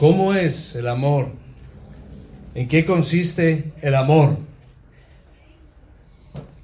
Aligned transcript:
¿Cómo 0.00 0.32
es 0.32 0.74
el 0.76 0.88
amor? 0.88 1.28
¿En 2.54 2.68
qué 2.68 2.86
consiste 2.86 3.64
el 3.82 3.94
amor? 3.94 4.38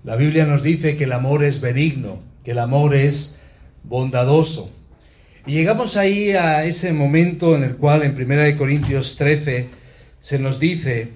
La 0.04 0.16
Biblia 0.16 0.46
nos 0.46 0.62
dice 0.62 0.96
que 0.96 1.04
el 1.04 1.12
amor 1.12 1.44
es 1.44 1.60
benigno, 1.60 2.18
que 2.46 2.52
el 2.52 2.58
amor 2.58 2.94
es 2.94 3.38
bondadoso. 3.84 4.72
Y 5.44 5.52
llegamos 5.52 5.98
ahí 5.98 6.30
a 6.30 6.64
ese 6.64 6.94
momento 6.94 7.54
en 7.54 7.64
el 7.64 7.76
cual 7.76 8.04
en 8.04 8.14
1 8.18 8.56
Corintios 8.56 9.16
13 9.18 9.68
se 10.22 10.38
nos 10.38 10.58
dice, 10.58 11.08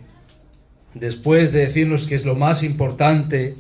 después 0.92 1.52
de 1.52 1.60
decirnos 1.60 2.06
que 2.06 2.16
es 2.16 2.26
lo 2.26 2.34
más 2.34 2.62
importante 2.62 3.54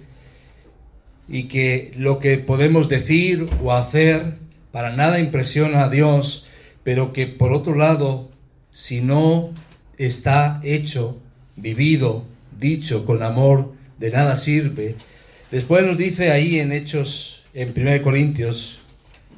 y 1.30 1.44
que 1.44 1.94
lo 1.96 2.18
que 2.18 2.36
podemos 2.36 2.90
decir 2.90 3.46
o 3.64 3.72
hacer 3.72 4.34
para 4.70 4.94
nada 4.94 5.18
impresiona 5.18 5.84
a 5.84 5.88
Dios, 5.88 6.46
pero 6.84 7.14
que 7.14 7.26
por 7.26 7.54
otro 7.54 7.74
lado 7.74 8.29
si 8.72 9.00
no 9.00 9.50
está 9.98 10.60
hecho, 10.62 11.18
vivido, 11.56 12.24
dicho 12.58 13.04
con 13.04 13.22
amor, 13.22 13.72
de 13.98 14.10
nada 14.10 14.36
sirve. 14.36 14.96
Después 15.50 15.84
nos 15.84 15.98
dice 15.98 16.30
ahí 16.30 16.58
en 16.58 16.72
Hechos, 16.72 17.44
en 17.54 17.72
1 17.76 18.02
Corintios, 18.02 18.80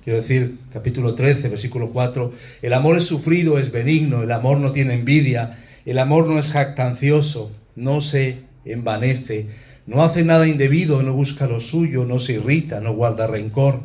quiero 0.05 0.21
decir, 0.21 0.59
capítulo 0.73 1.15
13, 1.15 1.49
versículo 1.49 1.91
4, 1.91 2.33
el 2.63 2.73
amor 2.73 2.99
es 2.99 3.05
sufrido, 3.05 3.59
es 3.59 3.73
benigno, 3.73 4.23
el 4.23 4.33
amor 4.33 4.59
no 4.59 4.73
tiene 4.73 4.95
envidia, 4.95 5.59
el 5.85 5.99
amor 5.99 6.29
no 6.29 6.39
es 6.39 6.53
jactancioso, 6.53 7.51
no 7.75 8.01
se 8.01 8.39
envanece, 8.65 9.49
no 9.87 10.03
hace 10.03 10.25
nada 10.25 10.47
indebido, 10.47 11.03
no 11.03 11.13
busca 11.13 11.47
lo 11.47 11.61
suyo, 11.61 12.05
no 12.05 12.19
se 12.19 12.35
irrita, 12.35 12.81
no 12.81 12.95
guarda 12.95 13.27
rencor. 13.27 13.81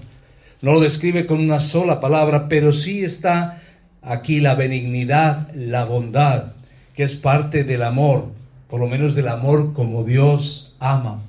No 0.61 0.73
lo 0.73 0.79
describe 0.79 1.25
con 1.25 1.39
una 1.39 1.59
sola 1.59 1.99
palabra, 1.99 2.49
pero 2.49 2.73
sí 2.73 3.03
está 3.03 3.63
aquí 4.01 4.39
la 4.39 4.55
benignidad, 4.55 5.53
la 5.53 5.85
bondad, 5.85 6.53
que 6.95 7.03
es 7.03 7.15
parte 7.15 7.63
del 7.63 7.83
amor, 7.83 8.31
por 8.69 8.79
lo 8.79 8.87
menos 8.87 9.15
del 9.15 9.27
amor 9.27 9.73
como 9.73 10.03
Dios 10.03 10.75
ama. 10.79 11.21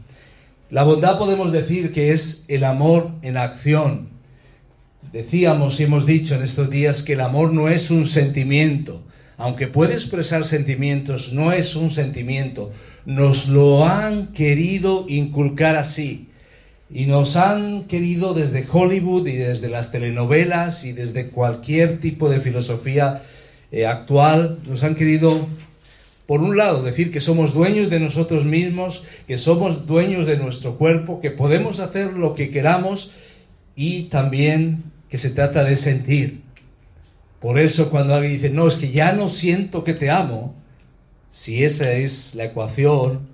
La 0.71 0.83
bondad 0.83 1.19
podemos 1.19 1.53
decir 1.53 1.93
que 1.93 2.13
es 2.13 2.45
el 2.49 2.65
amor 2.65 3.11
en 3.23 3.37
acción. 3.37 4.09
Decíamos 5.13 5.81
y 5.81 5.85
hemos 5.85 6.05
dicho 6.05 6.35
en 6.35 6.43
estos 6.43 6.69
días 6.69 7.03
que 7.03 7.15
el 7.15 7.23
amor 7.23 7.53
no 7.53 7.69
es 7.69 7.91
un 7.91 8.07
sentimiento, 8.07 9.03
aunque 9.39 9.69
puede 9.69 9.95
expresar 9.95 10.45
sentimientos, 10.45 11.33
no 11.33 11.53
es 11.53 11.77
un 11.77 11.91
sentimiento. 11.91 12.73
Nos 13.07 13.49
lo 13.49 13.87
han 13.87 14.29
querido 14.29 15.07
inculcar 15.09 15.77
así. 15.77 16.28
Y 16.91 17.07
nos 17.07 17.37
han 17.37 17.85
querido 17.85 18.33
desde 18.33 18.67
Hollywood 18.71 19.27
y 19.27 19.37
desde 19.37 19.69
las 19.69 19.93
telenovelas 19.93 20.85
y 20.85 20.93
desde 20.93 21.29
cualquier 21.29 22.01
tipo 22.01 22.31
de 22.31 22.41
filosofía 22.41 23.25
eh, 23.71 23.87
actual, 23.87 24.59
nos 24.67 24.83
han 24.83 24.95
querido, 24.95 25.47
por 26.27 26.41
un 26.41 26.57
lado, 26.57 26.83
decir 26.83 27.13
que 27.13 27.21
somos 27.21 27.53
dueños 27.53 27.91
de 27.91 28.01
nosotros 28.01 28.45
mismos, 28.45 29.05
que 29.27 29.37
somos 29.37 29.87
dueños 29.87 30.27
de 30.27 30.39
nuestro 30.39 30.79
cuerpo, 30.79 31.21
que 31.21 31.31
podemos 31.31 31.79
hacer 31.79 32.15
lo 32.15 32.35
que 32.35 32.51
queramos 32.51 33.13
y 33.77 34.05
también 34.05 34.85
que 35.11 35.19
se 35.19 35.31
trata 35.31 35.65
de 35.65 35.77
sentir. 35.77 36.41
Por 37.41 37.59
eso 37.59 37.91
cuando 37.91 38.15
alguien 38.15 38.33
dice, 38.33 38.51
no, 38.51 38.67
es 38.67 38.79
que 38.79 38.91
ya 38.91 39.13
no 39.13 39.29
siento 39.29 39.85
que 39.85 39.95
te 39.95 40.11
amo, 40.11 40.55
si 41.31 41.65
esa 41.65 41.93
es 41.93 42.35
la 42.35 42.47
ecuación, 42.47 43.29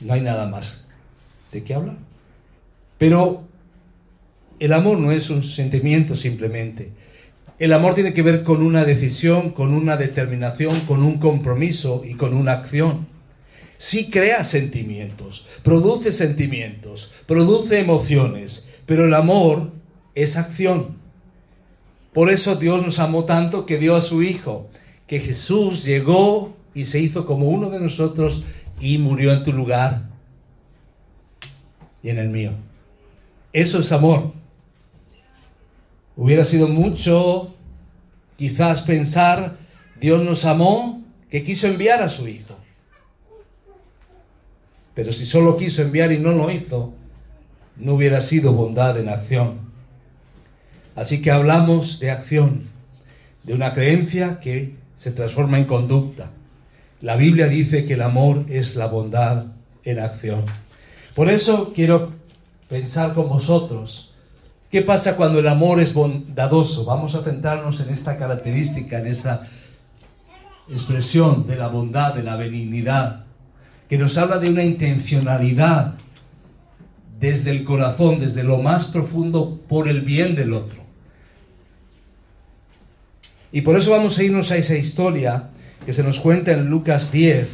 no 0.00 0.14
hay 0.14 0.20
nada 0.20 0.46
más 0.46 0.84
de 1.52 1.62
qué 1.62 1.74
hablar. 1.74 2.11
Pero 3.02 3.42
el 4.60 4.72
amor 4.72 4.96
no 4.96 5.10
es 5.10 5.28
un 5.28 5.42
sentimiento 5.42 6.14
simplemente. 6.14 6.92
El 7.58 7.72
amor 7.72 7.96
tiene 7.96 8.14
que 8.14 8.22
ver 8.22 8.44
con 8.44 8.62
una 8.62 8.84
decisión, 8.84 9.50
con 9.50 9.74
una 9.74 9.96
determinación, 9.96 10.78
con 10.82 11.02
un 11.02 11.18
compromiso 11.18 12.04
y 12.08 12.14
con 12.14 12.32
una 12.32 12.52
acción. 12.52 13.08
Sí 13.76 14.08
crea 14.08 14.44
sentimientos, 14.44 15.48
produce 15.64 16.12
sentimientos, 16.12 17.12
produce 17.26 17.80
emociones, 17.80 18.68
pero 18.86 19.06
el 19.06 19.14
amor 19.14 19.72
es 20.14 20.36
acción. 20.36 20.98
Por 22.12 22.30
eso 22.30 22.54
Dios 22.54 22.86
nos 22.86 23.00
amó 23.00 23.24
tanto 23.24 23.66
que 23.66 23.78
dio 23.78 23.96
a 23.96 24.00
su 24.00 24.22
Hijo, 24.22 24.70
que 25.08 25.18
Jesús 25.18 25.84
llegó 25.84 26.56
y 26.72 26.84
se 26.84 27.00
hizo 27.00 27.26
como 27.26 27.48
uno 27.48 27.68
de 27.68 27.80
nosotros 27.80 28.44
y 28.80 28.98
murió 28.98 29.32
en 29.32 29.42
tu 29.42 29.52
lugar 29.52 30.02
y 32.00 32.10
en 32.10 32.18
el 32.18 32.28
mío. 32.28 32.52
Eso 33.52 33.80
es 33.80 33.92
amor. 33.92 34.32
Hubiera 36.16 36.44
sido 36.44 36.68
mucho 36.68 37.54
quizás 38.36 38.82
pensar, 38.82 39.56
Dios 40.00 40.22
nos 40.22 40.44
amó, 40.44 41.02
que 41.30 41.44
quiso 41.44 41.66
enviar 41.66 42.02
a 42.02 42.08
su 42.08 42.28
Hijo. 42.28 42.56
Pero 44.94 45.12
si 45.12 45.24
solo 45.24 45.56
quiso 45.56 45.82
enviar 45.82 46.12
y 46.12 46.18
no 46.18 46.32
lo 46.32 46.50
hizo, 46.50 46.92
no 47.76 47.94
hubiera 47.94 48.20
sido 48.20 48.52
bondad 48.52 48.98
en 48.98 49.08
acción. 49.08 49.60
Así 50.94 51.22
que 51.22 51.30
hablamos 51.30 51.98
de 52.00 52.10
acción, 52.10 52.64
de 53.44 53.54
una 53.54 53.72
creencia 53.72 54.40
que 54.40 54.74
se 54.96 55.10
transforma 55.10 55.58
en 55.58 55.64
conducta. 55.64 56.30
La 57.00 57.16
Biblia 57.16 57.48
dice 57.48 57.86
que 57.86 57.94
el 57.94 58.02
amor 58.02 58.44
es 58.48 58.76
la 58.76 58.86
bondad 58.86 59.46
en 59.84 59.98
acción. 59.98 60.44
Por 61.14 61.30
eso 61.30 61.72
quiero 61.74 62.12
pensar 62.72 63.12
con 63.12 63.28
vosotros. 63.28 64.14
¿Qué 64.70 64.80
pasa 64.80 65.14
cuando 65.14 65.40
el 65.40 65.46
amor 65.46 65.78
es 65.78 65.92
bondadoso? 65.92 66.86
Vamos 66.86 67.14
a 67.14 67.22
centrarnos 67.22 67.78
en 67.80 67.90
esta 67.90 68.16
característica, 68.16 68.98
en 68.98 69.08
esa 69.08 69.42
expresión 70.70 71.46
de 71.46 71.56
la 71.56 71.68
bondad, 71.68 72.14
de 72.14 72.22
la 72.22 72.36
benignidad, 72.36 73.26
que 73.90 73.98
nos 73.98 74.16
habla 74.16 74.38
de 74.38 74.48
una 74.48 74.64
intencionalidad 74.64 75.96
desde 77.20 77.50
el 77.50 77.64
corazón, 77.64 78.20
desde 78.20 78.42
lo 78.42 78.56
más 78.56 78.86
profundo, 78.86 79.60
por 79.68 79.86
el 79.86 80.00
bien 80.00 80.34
del 80.34 80.54
otro. 80.54 80.80
Y 83.52 83.60
por 83.60 83.76
eso 83.76 83.90
vamos 83.90 84.16
a 84.16 84.22
irnos 84.22 84.50
a 84.50 84.56
esa 84.56 84.76
historia 84.76 85.50
que 85.84 85.92
se 85.92 86.02
nos 86.02 86.18
cuenta 86.20 86.52
en 86.52 86.70
Lucas 86.70 87.12
10. 87.12 87.48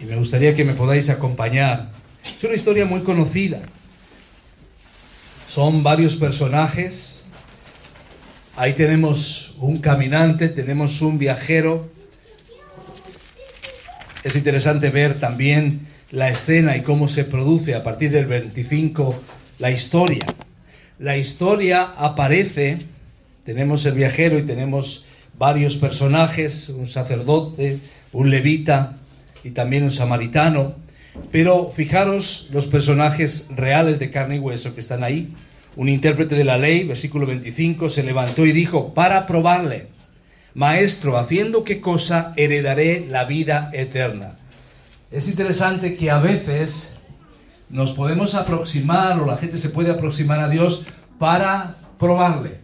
Y 0.00 0.04
me 0.04 0.16
gustaría 0.16 0.54
que 0.54 0.66
me 0.66 0.74
podáis 0.74 1.08
acompañar. 1.08 1.96
Es 2.36 2.44
una 2.44 2.54
historia 2.54 2.84
muy 2.84 3.00
conocida. 3.00 3.60
Son 5.48 5.82
varios 5.82 6.16
personajes. 6.16 7.24
Ahí 8.56 8.74
tenemos 8.74 9.54
un 9.58 9.78
caminante, 9.78 10.48
tenemos 10.48 11.00
un 11.00 11.18
viajero. 11.18 11.90
Es 14.22 14.36
interesante 14.36 14.90
ver 14.90 15.18
también 15.18 15.88
la 16.10 16.28
escena 16.28 16.76
y 16.76 16.82
cómo 16.82 17.08
se 17.08 17.24
produce 17.24 17.74
a 17.74 17.82
partir 17.82 18.10
del 18.10 18.26
25 18.26 19.22
la 19.58 19.70
historia. 19.70 20.24
La 20.98 21.16
historia 21.16 21.82
aparece, 21.96 22.78
tenemos 23.44 23.84
el 23.86 23.94
viajero 23.94 24.38
y 24.38 24.42
tenemos 24.42 25.04
varios 25.38 25.76
personajes, 25.76 26.68
un 26.68 26.88
sacerdote, 26.88 27.78
un 28.12 28.30
levita 28.30 28.96
y 29.44 29.50
también 29.50 29.84
un 29.84 29.90
samaritano. 29.90 30.74
Pero 31.30 31.68
fijaros 31.68 32.48
los 32.52 32.66
personajes 32.66 33.48
reales 33.54 33.98
de 33.98 34.10
carne 34.10 34.36
y 34.36 34.38
hueso 34.38 34.74
que 34.74 34.80
están 34.80 35.04
ahí. 35.04 35.34
Un 35.76 35.88
intérprete 35.88 36.34
de 36.34 36.44
la 36.44 36.58
ley, 36.58 36.84
versículo 36.84 37.26
25, 37.26 37.90
se 37.90 38.02
levantó 38.02 38.46
y 38.46 38.52
dijo, 38.52 38.94
para 38.94 39.26
probarle, 39.26 39.88
Maestro, 40.54 41.18
¿haciendo 41.18 41.62
qué 41.62 41.80
cosa 41.80 42.32
heredaré 42.36 43.06
la 43.08 43.24
vida 43.24 43.70
eterna? 43.72 44.38
Es 45.10 45.28
interesante 45.28 45.96
que 45.96 46.10
a 46.10 46.18
veces 46.18 46.98
nos 47.70 47.92
podemos 47.92 48.34
aproximar 48.34 49.20
o 49.20 49.26
la 49.26 49.36
gente 49.36 49.58
se 49.58 49.68
puede 49.68 49.90
aproximar 49.90 50.40
a 50.40 50.48
Dios 50.48 50.86
para 51.18 51.76
probarle, 51.98 52.60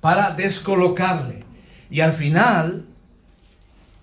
para 0.00 0.32
descolocarle. 0.32 1.44
Y 1.90 2.00
al 2.00 2.12
final 2.12 2.84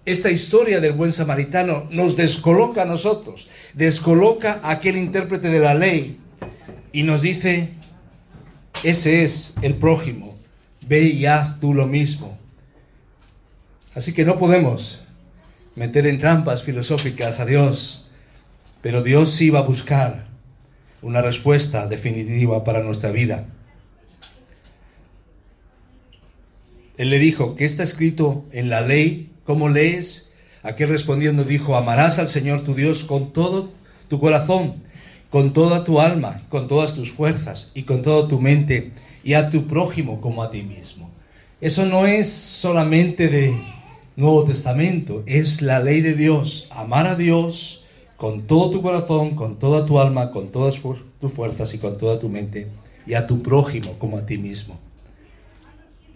esta 0.08 0.32
historia 0.32 0.80
del 0.80 0.94
buen 0.94 1.12
samaritano 1.12 1.86
nos 1.92 2.16
descoloca 2.16 2.84
a 2.84 2.86
nosotros, 2.86 3.50
descoloca 3.74 4.62
a 4.64 4.72
aquel 4.72 4.96
intérprete 4.96 5.50
de 5.50 5.60
la 5.60 5.74
ley 5.74 6.18
y 6.94 7.04
nos 7.04 7.22
dice, 7.22 7.72
Ese 8.86 9.26
es 9.26 9.54
el 9.62 9.76
prójimo. 9.76 10.38
Ve 10.88 11.02
y 11.02 11.26
haz 11.26 11.60
tú 11.60 11.74
lo 11.74 11.88
mismo. 11.88 12.38
Así 13.96 14.14
que 14.14 14.24
no 14.24 14.40
podemos 14.40 15.02
meter 15.76 16.08
en 16.08 16.20
trampas 16.20 16.64
filosóficas 16.64 17.42
a 17.42 17.46
Dios, 17.46 18.08
pero 18.82 19.04
Dios 19.04 19.34
sí 19.34 19.50
va 19.50 19.60
a 19.60 19.64
buscar 19.64 20.28
una 21.02 21.22
respuesta 21.22 21.86
definitiva 21.86 22.64
para 22.64 22.82
nuestra 22.82 23.12
vida. 23.12 23.46
Él 26.96 27.10
le 27.10 27.20
dijo, 27.20 27.58
¿qué 27.58 27.66
está 27.66 27.84
escrito 27.84 28.46
en 28.54 28.70
la 28.70 28.80
ley? 28.80 29.32
¿Cómo 29.48 29.70
lees? 29.70 30.30
Aquel 30.62 30.90
respondiendo 30.90 31.46
dijo, 31.46 31.78
amarás 31.78 32.20
al 32.20 32.28
Señor 32.28 32.66
tu 32.66 32.76
Dios 32.76 33.06
con 33.06 33.32
todo 33.32 33.70
tu 34.10 34.20
corazón, 34.20 34.84
con 35.30 35.54
toda 35.54 35.86
tu 35.86 36.02
alma, 36.02 36.44
con 36.50 36.68
todas 36.68 36.96
tus 36.96 37.14
fuerzas 37.14 37.72
y 37.74 37.84
con 37.84 38.02
toda 38.02 38.28
tu 38.28 38.42
mente, 38.42 38.92
y 39.24 39.36
a 39.36 39.50
tu 39.50 39.66
prójimo 39.66 40.20
como 40.20 40.44
a 40.44 40.52
ti 40.52 40.64
mismo. 40.64 41.10
Eso 41.62 41.86
no 41.86 42.06
es 42.06 42.30
solamente 42.30 43.30
de 43.30 43.58
Nuevo 44.18 44.44
Testamento, 44.44 45.24
es 45.26 45.62
la 45.62 45.80
ley 45.80 46.02
de 46.02 46.14
Dios, 46.14 46.68
amar 46.70 47.08
a 47.08 47.16
Dios 47.16 47.86
con 48.18 48.48
todo 48.48 48.70
tu 48.70 48.82
corazón, 48.82 49.34
con 49.36 49.60
toda 49.60 49.86
tu 49.86 49.98
alma, 49.98 50.32
con 50.32 50.50
todas 50.52 50.76
tus 51.22 51.32
fuerzas 51.32 51.74
y 51.74 51.78
con 51.78 51.98
toda 51.98 52.20
tu 52.20 52.28
mente, 52.28 52.68
y 53.06 53.14
a 53.14 53.26
tu 53.28 53.42
prójimo 53.42 53.94
como 53.98 54.18
a 54.18 54.26
ti 54.26 54.38
mismo. 54.38 54.78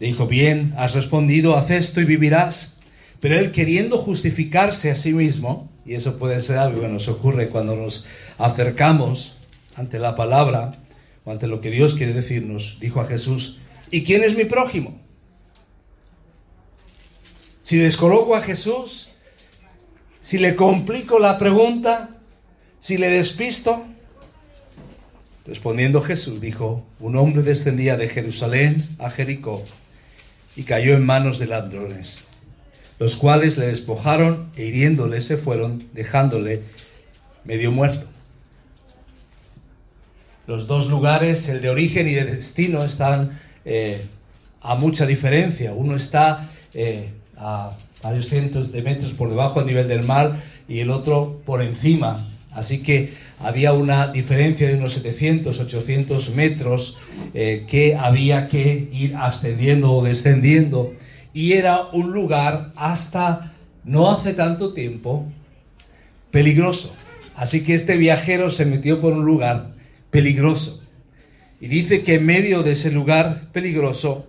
dijo, 0.01 0.27
bien, 0.27 0.73
has 0.75 0.93
respondido, 0.93 1.55
haz 1.55 1.71
esto 1.71 2.01
y 2.01 2.03
vivirás. 2.03 2.75
Pero 3.21 3.39
él 3.39 3.51
queriendo 3.51 3.99
justificarse 3.99 4.91
a 4.91 4.95
sí 4.95 5.13
mismo, 5.13 5.69
y 5.85 5.93
eso 5.93 6.17
puede 6.17 6.41
ser 6.41 6.57
algo 6.57 6.81
que 6.81 6.89
nos 6.89 7.07
ocurre 7.07 7.49
cuando 7.49 7.75
nos 7.75 8.05
acercamos 8.37 9.37
ante 9.75 9.99
la 9.99 10.15
palabra 10.15 10.71
o 11.23 11.31
ante 11.31 11.47
lo 11.47 11.61
que 11.61 11.71
Dios 11.71 11.95
quiere 11.95 12.13
decirnos, 12.13 12.77
dijo 12.81 12.99
a 12.99 13.05
Jesús, 13.05 13.59
¿y 13.91 14.03
quién 14.03 14.23
es 14.23 14.35
mi 14.35 14.45
prójimo? 14.45 14.99
Si 17.63 17.77
descoloco 17.77 18.35
a 18.35 18.41
Jesús, 18.41 19.11
si 20.21 20.39
le 20.39 20.55
complico 20.55 21.19
la 21.19 21.37
pregunta, 21.37 22.17
si 22.79 22.97
le 22.97 23.09
despisto, 23.09 23.85
respondiendo 25.45 26.01
Jesús 26.01 26.41
dijo, 26.41 26.85
un 26.99 27.15
hombre 27.15 27.43
descendía 27.43 27.97
de 27.97 28.09
Jerusalén 28.09 28.75
a 28.97 29.09
Jericó 29.11 29.63
y 30.55 30.63
cayó 30.63 30.95
en 30.95 31.05
manos 31.05 31.37
de 31.39 31.47
ladrones, 31.47 32.27
los 33.01 33.15
cuales 33.15 33.57
le 33.57 33.65
despojaron 33.65 34.51
e 34.55 34.65
hiriéndole 34.65 35.21
se 35.21 35.35
fueron, 35.35 35.83
dejándole 35.91 36.61
medio 37.43 37.71
muerto. 37.71 38.05
Los 40.45 40.67
dos 40.67 40.87
lugares, 40.87 41.49
el 41.49 41.63
de 41.63 41.71
origen 41.71 42.07
y 42.07 42.13
de 42.13 42.25
destino, 42.25 42.83
están 42.83 43.39
eh, 43.65 43.99
a 44.61 44.75
mucha 44.75 45.07
diferencia. 45.07 45.73
Uno 45.73 45.95
está 45.95 46.51
eh, 46.75 47.09
a 47.37 47.75
varios 48.03 48.29
cientos 48.29 48.71
de 48.71 48.83
metros 48.83 49.13
por 49.13 49.29
debajo 49.29 49.61
del 49.61 49.69
nivel 49.69 49.87
del 49.87 50.05
mar 50.05 50.43
y 50.67 50.81
el 50.81 50.91
otro 50.91 51.41
por 51.43 51.63
encima. 51.63 52.17
Así 52.51 52.83
que 52.83 53.15
había 53.39 53.73
una 53.73 54.09
diferencia 54.09 54.67
de 54.67 54.75
unos 54.75 54.93
700, 54.93 55.59
800 55.59 56.29
metros 56.35 56.99
eh, 57.33 57.65
que 57.67 57.95
había 57.95 58.47
que 58.47 58.89
ir 58.91 59.15
ascendiendo 59.15 59.91
o 59.91 60.03
descendiendo. 60.03 60.93
Y 61.33 61.53
era 61.53 61.87
un 61.93 62.11
lugar 62.11 62.71
hasta 62.75 63.53
no 63.83 64.11
hace 64.11 64.33
tanto 64.33 64.73
tiempo 64.73 65.25
peligroso. 66.29 66.93
Así 67.35 67.63
que 67.63 67.73
este 67.73 67.97
viajero 67.97 68.49
se 68.49 68.65
metió 68.65 69.01
por 69.01 69.13
un 69.13 69.25
lugar 69.25 69.73
peligroso. 70.09 70.83
Y 71.59 71.67
dice 71.67 72.03
que 72.03 72.15
en 72.15 72.25
medio 72.25 72.63
de 72.63 72.73
ese 72.73 72.91
lugar 72.91 73.49
peligroso 73.51 74.27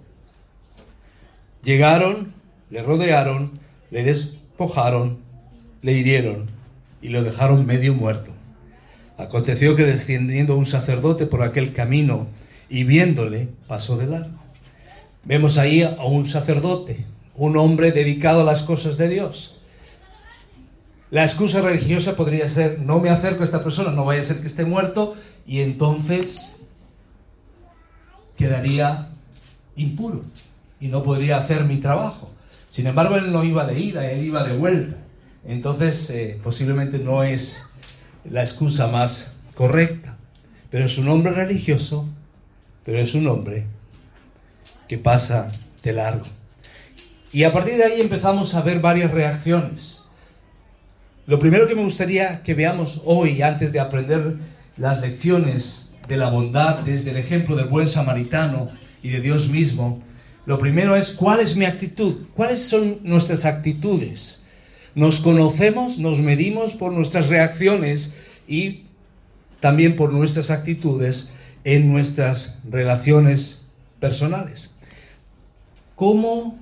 llegaron 1.63 2.43
le 2.73 2.83
rodearon, 2.83 3.61
le 3.91 4.03
despojaron, 4.03 5.19
le 5.83 5.93
hirieron 5.93 6.47
y 7.03 7.09
lo 7.09 7.23
dejaron 7.23 7.67
medio 7.67 7.93
muerto. 7.93 8.31
Aconteció 9.19 9.77
que 9.77 9.85
descendiendo 9.85 10.57
un 10.57 10.65
sacerdote 10.65 11.27
por 11.27 11.43
aquel 11.43 11.75
camino 11.75 12.29
y 12.71 12.85
viéndole, 12.85 13.49
pasó 13.69 13.99
de 13.99 14.07
largo. 14.07 14.42
Vemos 15.25 15.57
ahí 15.57 15.83
a 15.83 16.05
un 16.05 16.27
sacerdote, 16.27 17.05
un 17.35 17.57
hombre 17.57 17.93
dedicado 17.93 18.41
a 18.41 18.45
las 18.45 18.63
cosas 18.63 18.99
de 18.99 19.09
Dios. 19.09 19.59
La 21.11 21.25
excusa 21.25 21.61
religiosa 21.61 22.17
podría 22.17 22.49
ser, 22.49 22.81
no 22.81 22.99
me 22.99 23.11
acerco 23.11 23.43
a 23.43 23.47
esta 23.47 23.63
persona, 23.63 23.93
no 23.93 24.05
vaya 24.05 24.23
a 24.23 24.25
ser 24.25 24.41
que 24.41 24.49
esté 24.49 24.65
muerto, 24.65 25.15
y 25.47 25.61
entonces 25.61 26.57
quedaría 28.37 29.11
impuro 29.77 30.23
y 30.81 30.89
no 30.89 31.03
podría 31.03 31.39
hacer 31.39 31.65
mi 31.65 31.77
trabajo. 31.77 32.31
Sin 32.71 32.87
embargo, 32.87 33.17
él 33.17 33.31
no 33.31 33.45
iba 33.45 33.67
de 33.67 33.79
ida, 33.79 34.11
él 34.11 34.25
iba 34.25 34.43
de 34.43 34.57
vuelta. 34.57 34.97
Entonces, 35.47 36.09
eh, 36.11 36.39
posiblemente 36.43 36.99
no 36.99 37.23
es 37.23 37.63
la 38.29 38.43
excusa 38.43 38.89
más 38.89 39.37
correcta. 39.55 40.17
Pero 40.71 40.87
es 40.87 40.97
un 40.97 41.09
hombre 41.09 41.33
religioso, 41.33 42.07
pero 42.85 42.99
es 42.99 43.15
un 43.15 43.29
hombre 43.29 43.67
que 44.93 44.99
pasa 44.99 45.49
de 45.83 45.95
largo. 45.95 46.27
Y 47.33 47.45
a 47.45 47.53
partir 47.55 47.79
de 47.79 47.85
ahí 47.85 48.01
empezamos 48.03 48.55
a 48.55 48.61
ver 48.61 48.79
varias 48.79 49.11
reacciones. 49.11 50.03
Lo 51.27 51.39
primero 51.39 51.67
que 51.67 51.75
me 51.75 51.83
gustaría 51.83 52.43
que 52.43 52.53
veamos 52.53 53.01
hoy, 53.07 53.41
antes 53.41 53.73
de 53.73 53.81
aprender 53.81 54.37
las 54.77 55.01
lecciones 55.01 55.95
de 56.09 56.19
la 56.19 56.29
bondad 56.29 56.81
desde 56.81 57.09
el 57.09 57.17
ejemplo 57.17 57.57
del 57.57 57.69
buen 57.69 57.89
samaritano 57.89 58.69
y 59.03 59.09
de 59.09 59.23
Dios 59.23 59.49
mismo, 59.49 60.03
lo 60.45 60.59
primero 60.59 60.95
es, 60.95 61.15
¿cuál 61.15 61.41
es 61.41 61.57
mi 61.57 61.65
actitud? 61.65 62.27
¿Cuáles 62.37 62.63
son 62.63 62.99
nuestras 63.03 63.47
actitudes? 63.47 64.45
Nos 64.95 65.21
conocemos, 65.21 65.97
nos 65.97 66.19
medimos 66.19 66.75
por 66.75 66.93
nuestras 66.93 67.31
reacciones 67.31 68.15
y 68.47 68.83
también 69.61 69.97
por 69.97 70.13
nuestras 70.13 70.51
actitudes 70.51 71.33
en 71.65 71.91
nuestras 71.91 72.61
relaciones 72.71 73.67
personales. 73.99 74.72
¿Cómo 76.03 76.59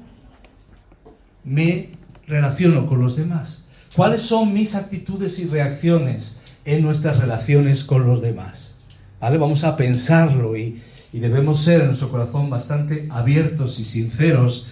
me 1.44 1.92
relaciono 2.26 2.87
con 2.87 3.00
los 3.00 3.16
demás? 3.16 3.64
¿Cuáles 3.96 4.20
son 4.20 4.52
mis 4.52 4.75
actitudes 4.75 5.38
y 5.38 5.46
reacciones 5.46 6.38
en 6.66 6.82
nuestras 6.82 7.16
relaciones 7.16 7.82
con 7.82 8.06
los 8.06 8.20
demás? 8.20 8.75
¿Vale? 9.19 9.38
Vamos 9.38 9.64
a 9.64 9.78
pensarlo 9.78 10.58
y, 10.58 10.82
y 11.14 11.20
debemos 11.20 11.64
ser 11.64 11.81
en 11.81 11.87
nuestro 11.87 12.10
corazón 12.10 12.50
bastante 12.50 13.08
abiertos 13.08 13.81
y 13.81 13.84
sinceros 13.84 14.66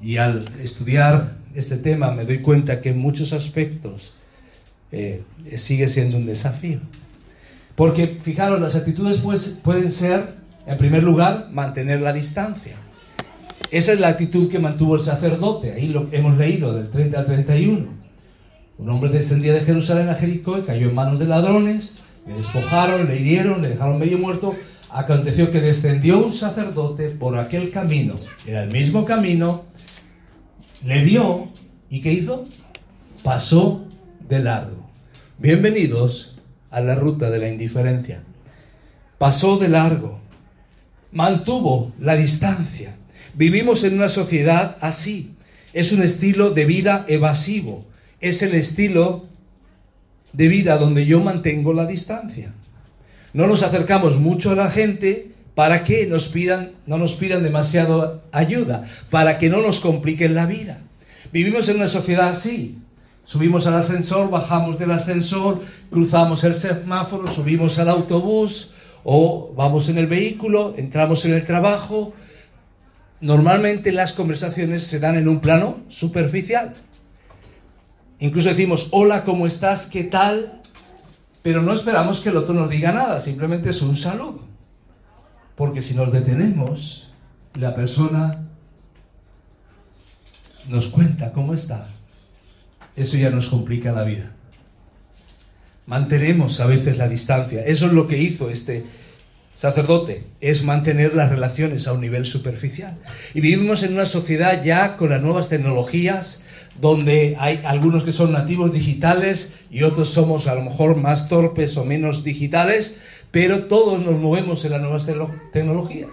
y 0.00 0.18
al 0.18 0.38
estudiar 0.62 1.38
este 1.56 1.76
tema 1.76 2.12
me 2.12 2.24
doy 2.24 2.42
cuenta 2.42 2.80
que 2.80 2.90
en 2.90 2.98
muchos 2.98 3.32
aspectos 3.32 4.12
eh, 4.92 5.24
sigue 5.56 5.88
siendo 5.88 6.16
un 6.16 6.26
desafío. 6.26 6.78
Porque, 7.74 8.20
fijaros, 8.22 8.60
las 8.60 8.76
actitudes 8.76 9.18
pues, 9.18 9.58
pueden 9.64 9.90
ser, 9.90 10.36
en 10.64 10.78
primer 10.78 11.02
lugar, 11.02 11.48
mantener 11.50 12.00
la 12.02 12.12
distancia. 12.12 12.81
Esa 13.72 13.94
es 13.94 13.98
la 13.98 14.08
actitud 14.08 14.48
que 14.48 14.60
mantuvo 14.60 14.94
el 14.94 15.02
sacerdote. 15.02 15.72
Ahí 15.72 15.88
lo 15.88 16.08
hemos 16.12 16.38
leído 16.38 16.72
del 16.74 16.90
30 16.90 17.18
al 17.18 17.26
31. 17.26 17.88
Un 18.78 18.90
hombre 18.90 19.10
descendía 19.10 19.52
de 19.52 19.62
Jerusalén 19.62 20.08
a 20.08 20.14
Jericó 20.14 20.58
y 20.58 20.62
cayó 20.62 20.88
en 20.88 20.94
manos 20.94 21.18
de 21.18 21.26
ladrones, 21.26 22.04
le 22.26 22.34
despojaron, 22.34 23.08
le 23.08 23.18
hirieron, 23.18 23.62
le 23.62 23.70
dejaron 23.70 23.98
medio 23.98 24.18
muerto 24.18 24.54
aconteció 24.92 25.50
que 25.50 25.60
descendió 25.60 26.24
un 26.24 26.32
sacerdote 26.32 27.10
por 27.10 27.38
aquel 27.38 27.70
camino, 27.70 28.14
era 28.46 28.62
el 28.62 28.70
mismo 28.70 29.04
camino, 29.04 29.64
le 30.84 31.02
vio 31.02 31.48
y 31.88 32.00
¿qué 32.02 32.12
hizo? 32.12 32.44
Pasó 33.22 33.84
de 34.28 34.40
largo. 34.40 34.88
Bienvenidos 35.38 36.36
a 36.70 36.80
la 36.80 36.94
ruta 36.94 37.30
de 37.30 37.38
la 37.38 37.48
indiferencia. 37.48 38.22
Pasó 39.18 39.58
de 39.58 39.68
largo, 39.68 40.18
mantuvo 41.12 41.92
la 41.98 42.14
distancia. 42.16 42.96
Vivimos 43.34 43.84
en 43.84 43.94
una 43.94 44.08
sociedad 44.08 44.76
así. 44.80 45.34
Es 45.72 45.92
un 45.92 46.02
estilo 46.02 46.50
de 46.50 46.64
vida 46.64 47.04
evasivo. 47.08 47.86
Es 48.20 48.42
el 48.42 48.54
estilo 48.54 49.26
de 50.32 50.48
vida 50.48 50.78
donde 50.78 51.06
yo 51.06 51.20
mantengo 51.20 51.72
la 51.72 51.86
distancia 51.86 52.52
no 53.34 53.46
nos 53.46 53.62
acercamos 53.62 54.18
mucho 54.18 54.50
a 54.50 54.54
la 54.54 54.70
gente 54.70 55.30
para 55.54 55.84
que 55.84 56.06
nos 56.06 56.28
pidan, 56.28 56.72
no 56.86 56.98
nos 56.98 57.14
pidan 57.14 57.42
demasiado 57.42 58.22
ayuda, 58.32 58.86
para 59.10 59.38
que 59.38 59.48
no 59.48 59.62
nos 59.62 59.80
compliquen 59.80 60.34
la 60.34 60.46
vida. 60.46 60.78
Vivimos 61.32 61.68
en 61.68 61.76
una 61.76 61.88
sociedad 61.88 62.28
así. 62.28 62.78
Subimos 63.24 63.66
al 63.66 63.74
ascensor, 63.74 64.30
bajamos 64.30 64.78
del 64.78 64.90
ascensor, 64.90 65.62
cruzamos 65.90 66.42
el 66.44 66.54
semáforo, 66.54 67.32
subimos 67.32 67.78
al 67.78 67.88
autobús 67.88 68.72
o 69.04 69.52
vamos 69.56 69.88
en 69.88 69.98
el 69.98 70.06
vehículo, 70.06 70.74
entramos 70.76 71.24
en 71.24 71.34
el 71.34 71.44
trabajo. 71.44 72.12
Normalmente 73.22 73.90
las 73.90 74.12
conversaciones 74.12 74.84
se 74.84 75.00
dan 75.00 75.16
en 75.16 75.28
un 75.28 75.40
plano 75.40 75.80
superficial. 75.88 76.74
Incluso 78.18 78.50
decimos, 78.50 78.88
hola, 78.90 79.24
¿cómo 79.24 79.46
estás? 79.46 79.86
¿Qué 79.86 80.04
tal? 80.04 80.60
pero 81.42 81.60
no 81.60 81.74
esperamos 81.74 82.20
que 82.20 82.28
el 82.28 82.36
otro 82.36 82.54
nos 82.54 82.70
diga 82.70 82.92
nada, 82.92 83.20
simplemente 83.20 83.70
es 83.70 83.82
un 83.82 83.96
saludo. 83.96 84.46
Porque 85.56 85.82
si 85.82 85.94
nos 85.94 86.12
detenemos, 86.12 87.10
la 87.54 87.74
persona 87.74 88.46
nos 90.68 90.86
cuenta 90.86 91.32
cómo 91.32 91.52
está. 91.52 91.88
Eso 92.94 93.16
ya 93.16 93.30
nos 93.30 93.48
complica 93.48 93.92
la 93.92 94.04
vida. 94.04 94.30
Mantenemos 95.86 96.60
a 96.60 96.66
veces 96.66 96.96
la 96.96 97.08
distancia. 97.08 97.64
Eso 97.64 97.86
es 97.86 97.92
lo 97.92 98.06
que 98.06 98.18
hizo 98.18 98.48
este 98.48 98.84
sacerdote, 99.62 100.24
es 100.40 100.64
mantener 100.64 101.14
las 101.14 101.30
relaciones 101.30 101.86
a 101.86 101.92
un 101.92 102.00
nivel 102.00 102.26
superficial. 102.26 102.98
Y 103.32 103.40
vivimos 103.40 103.84
en 103.84 103.92
una 103.92 104.06
sociedad 104.06 104.64
ya 104.64 104.96
con 104.96 105.10
las 105.10 105.22
nuevas 105.22 105.48
tecnologías, 105.50 106.42
donde 106.80 107.36
hay 107.38 107.60
algunos 107.62 108.02
que 108.02 108.12
son 108.12 108.32
nativos 108.32 108.72
digitales 108.72 109.52
y 109.70 109.84
otros 109.84 110.08
somos 110.08 110.48
a 110.48 110.56
lo 110.56 110.64
mejor 110.64 110.96
más 110.96 111.28
torpes 111.28 111.76
o 111.76 111.84
menos 111.84 112.24
digitales, 112.24 112.96
pero 113.30 113.66
todos 113.66 114.04
nos 114.04 114.18
movemos 114.18 114.64
en 114.64 114.72
las 114.72 114.80
nuevas 114.80 115.06
tecnologías. 115.52 116.10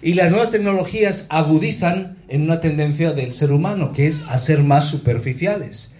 Y 0.00 0.14
las 0.14 0.30
nuevas 0.30 0.52
tecnologías 0.52 1.26
agudizan 1.30 2.18
en 2.28 2.42
una 2.42 2.60
tendencia 2.60 3.10
del 3.10 3.32
ser 3.32 3.50
humano, 3.50 3.92
que 3.92 4.06
es 4.06 4.22
a 4.28 4.38
ser 4.38 4.62
más 4.62 4.84
superficiales. 4.84 5.92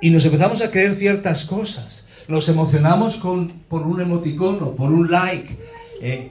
Y 0.00 0.10
nos 0.10 0.24
empezamos 0.24 0.62
a 0.62 0.70
creer 0.70 0.94
ciertas 0.94 1.44
cosas. 1.44 2.01
Nos 2.32 2.48
emocionamos 2.48 3.18
con, 3.18 3.48
por 3.68 3.82
un 3.82 4.00
emoticono, 4.00 4.70
por 4.70 4.90
un 4.90 5.10
like. 5.10 5.54
Eh, 6.00 6.30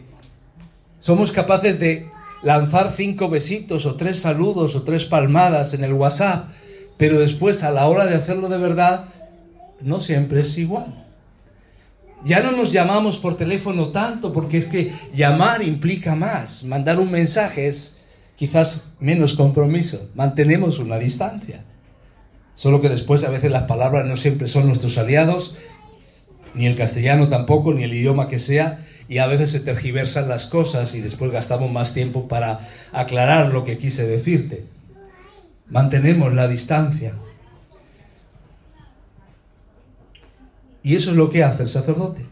somos 0.99 1.31
capaces 1.31 1.79
de 1.79 2.09
lanzar 2.41 2.91
cinco 2.97 3.29
besitos 3.29 3.85
o 3.85 3.93
tres 3.93 4.19
saludos 4.19 4.73
o 4.73 4.81
tres 4.81 5.05
palmadas 5.05 5.75
en 5.75 5.83
el 5.83 5.93
WhatsApp, 5.93 6.49
pero 6.97 7.19
después 7.19 7.61
a 7.61 7.69
la 7.69 7.85
hora 7.85 8.07
de 8.07 8.15
hacerlo 8.15 8.49
de 8.49 8.57
verdad, 8.57 9.09
no 9.79 9.99
siempre 9.99 10.41
es 10.41 10.57
igual. 10.57 11.05
Ya 12.25 12.41
no 12.41 12.51
nos 12.51 12.71
llamamos 12.71 13.19
por 13.19 13.37
teléfono 13.37 13.89
tanto 13.89 14.33
porque 14.33 14.57
es 14.57 14.65
que 14.65 14.95
llamar 15.13 15.61
implica 15.61 16.15
más, 16.15 16.63
mandar 16.63 16.99
un 16.99 17.11
mensaje 17.11 17.67
es 17.67 17.99
quizás 18.37 18.91
menos 18.99 19.35
compromiso, 19.35 20.09
mantenemos 20.15 20.79
una 20.79 20.97
distancia. 20.97 21.63
Solo 22.55 22.81
que 22.81 22.89
después 22.89 23.23
a 23.23 23.29
veces 23.29 23.51
las 23.51 23.63
palabras 23.63 24.07
no 24.07 24.15
siempre 24.17 24.47
son 24.47 24.65
nuestros 24.65 24.97
aliados, 24.97 25.55
ni 26.53 26.65
el 26.65 26.75
castellano 26.75 27.29
tampoco, 27.29 27.73
ni 27.73 27.83
el 27.83 27.93
idioma 27.93 28.27
que 28.27 28.39
sea, 28.39 28.85
y 29.07 29.17
a 29.17 29.27
veces 29.27 29.51
se 29.51 29.59
tergiversan 29.59 30.29
las 30.29 30.45
cosas 30.45 30.93
y 30.93 31.01
después 31.01 31.31
gastamos 31.31 31.71
más 31.71 31.93
tiempo 31.93 32.27
para 32.27 32.69
aclarar 32.91 33.51
lo 33.51 33.65
que 33.65 33.77
quise 33.77 34.07
decirte. 34.07 34.63
Mantenemos 35.69 36.33
la 36.33 36.47
distancia. 36.47 37.13
Y 40.83 40.95
eso 40.95 41.11
es 41.11 41.17
lo 41.17 41.29
que 41.29 41.43
hace 41.43 41.63
el 41.63 41.69
sacerdote. 41.69 42.25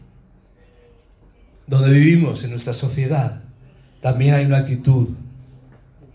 Donde 1.66 1.90
vivimos 1.90 2.42
en 2.44 2.50
nuestra 2.50 2.72
sociedad, 2.72 3.42
también 4.00 4.34
hay 4.34 4.46
una 4.46 4.58
actitud 4.58 5.08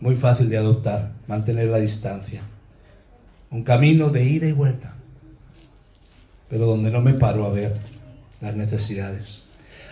muy 0.02 0.16
fácil 0.16 0.50
de 0.50 0.58
adoptar, 0.58 1.12
mantener 1.28 1.70
la 1.70 1.78
distancia. 1.78 2.42
Un 3.52 3.64
camino 3.64 4.10
de 4.10 4.26
ida 4.26 4.48
y 4.48 4.52
vuelta, 4.52 4.96
pero 6.50 6.66
donde 6.66 6.92
no 6.92 7.02
me 7.02 7.14
paro 7.14 7.46
a 7.46 7.50
ver 7.50 7.95
las 8.46 8.56
necesidades. 8.56 9.44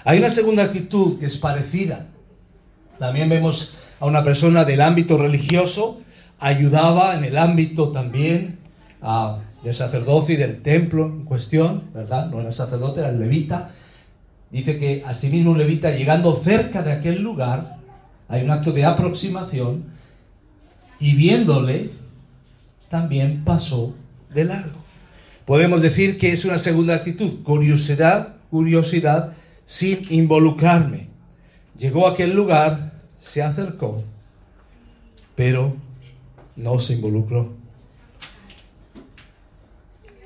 Hay 0.06 0.20
una 0.20 0.30
segunda 0.30 0.64
actitud 0.64 1.20
que 1.20 1.26
es 1.26 1.38
parecida. 1.38 2.08
También 3.00 3.30
vemos 3.30 3.76
a 4.00 4.06
una 4.06 4.24
persona 4.24 4.66
del 4.66 4.82
ámbito 4.82 5.18
religioso, 5.18 6.02
ayudaba 6.40 7.16
en 7.16 7.24
el 7.24 7.38
ámbito 7.38 7.92
también 7.92 8.60
a, 9.02 9.40
del 9.64 9.74
sacerdocio 9.74 10.36
y 10.36 10.38
del 10.38 10.62
templo 10.62 11.06
en 11.06 11.26
cuestión, 11.26 11.86
¿verdad? 11.94 12.30
No 12.30 12.42
era 12.42 12.52
sacerdote, 12.52 13.00
era 13.00 13.12
levita. 13.12 13.72
Dice 14.52 14.78
que 14.78 15.04
asimismo 15.06 15.52
un 15.52 15.58
levita 15.58 15.92
llegando 15.92 16.36
cerca 16.36 16.84
de 16.84 16.92
aquel 16.92 17.22
lugar, 17.22 17.78
hay 18.28 18.44
un 18.44 18.52
acto 18.52 18.72
de 18.72 18.86
aproximación, 18.86 19.86
y 21.00 21.16
viéndole, 21.16 21.92
también 22.90 23.44
pasó 23.44 23.96
de 24.34 24.46
largo. 24.46 24.80
Podemos 25.46 25.82
decir 25.82 26.18
que 26.18 26.32
es 26.32 26.46
una 26.46 26.60
segunda 26.60 26.96
actitud, 26.96 27.44
curiosidad, 27.44 28.33
curiosidad 28.54 29.34
sin 29.66 30.06
involucrarme. 30.14 31.08
Llegó 31.76 32.08
a 32.08 32.12
aquel 32.12 32.36
lugar, 32.36 33.02
se 33.20 33.42
acercó, 33.42 34.04
pero 35.36 35.76
no 36.56 36.80
se 36.80 36.94
involucró. 36.94 37.52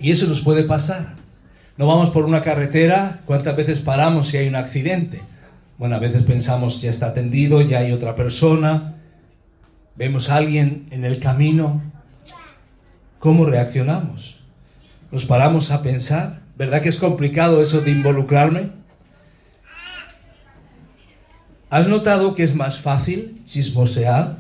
Y 0.01 0.11
eso 0.11 0.27
nos 0.27 0.41
puede 0.41 0.65
pasar. 0.65 1.15
No 1.77 1.87
vamos 1.87 2.09
por 2.09 2.25
una 2.25 2.43
carretera, 2.43 3.21
¿cuántas 3.25 3.55
veces 3.55 3.79
paramos 3.79 4.27
si 4.27 4.35
hay 4.35 4.49
un 4.49 4.57
accidente? 4.57 5.21
Bueno, 5.77 5.95
a 5.95 5.99
veces 5.99 6.23
pensamos 6.23 6.81
ya 6.81 6.89
está 6.89 7.07
atendido, 7.07 7.61
ya 7.61 7.79
hay 7.79 7.93
otra 7.93 8.17
persona, 8.17 8.97
vemos 9.95 10.29
a 10.29 10.35
alguien 10.35 10.87
en 10.91 11.05
el 11.05 11.21
camino, 11.21 11.81
¿cómo 13.19 13.45
reaccionamos? 13.45 14.43
¿Nos 15.11 15.25
paramos 15.25 15.71
a 15.71 15.81
pensar? 15.81 16.46
¿Verdad 16.57 16.81
que 16.81 16.89
es 16.89 16.97
complicado 16.97 17.61
eso 17.61 17.81
de 17.81 17.91
involucrarme? 17.91 18.71
¿Has 21.69 21.87
notado 21.87 22.33
que 22.33 22.43
es 22.43 22.55
más 22.55 22.79
fácil 22.79 23.35
chismosear 23.45 24.39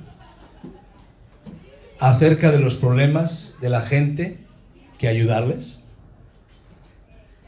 acerca 1.99 2.51
de 2.51 2.59
los 2.59 2.73
problemas 2.73 3.55
de 3.61 3.69
la 3.69 3.81
gente 3.81 4.39
que 4.97 5.07
ayudarles? 5.07 5.83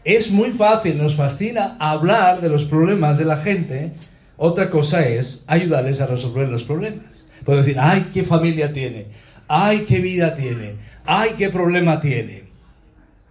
Es 0.03 0.29
muy 0.29 0.51
fácil, 0.51 0.99
nos 0.99 1.15
fascina 1.15 1.75
hablar 1.79 2.39
de 2.39 2.49
los 2.49 2.65
problemas 2.65 3.17
de 3.17 3.25
la 3.25 3.37
gente. 3.37 3.91
Otra 4.37 4.69
cosa 4.69 5.07
es 5.07 5.45
ayudarles 5.47 5.99
a 5.99 6.05
resolver 6.05 6.47
los 6.47 6.63
problemas. 6.63 7.27
Puedo 7.43 7.59
decir, 7.59 7.77
ay, 7.79 8.07
qué 8.13 8.21
familia 8.21 8.71
tiene, 8.71 9.07
ay, 9.47 9.85
qué 9.87 9.99
vida 9.99 10.35
tiene, 10.35 10.75
ay, 11.05 11.31
qué 11.39 11.49
problema 11.49 12.01
tiene. 12.01 12.43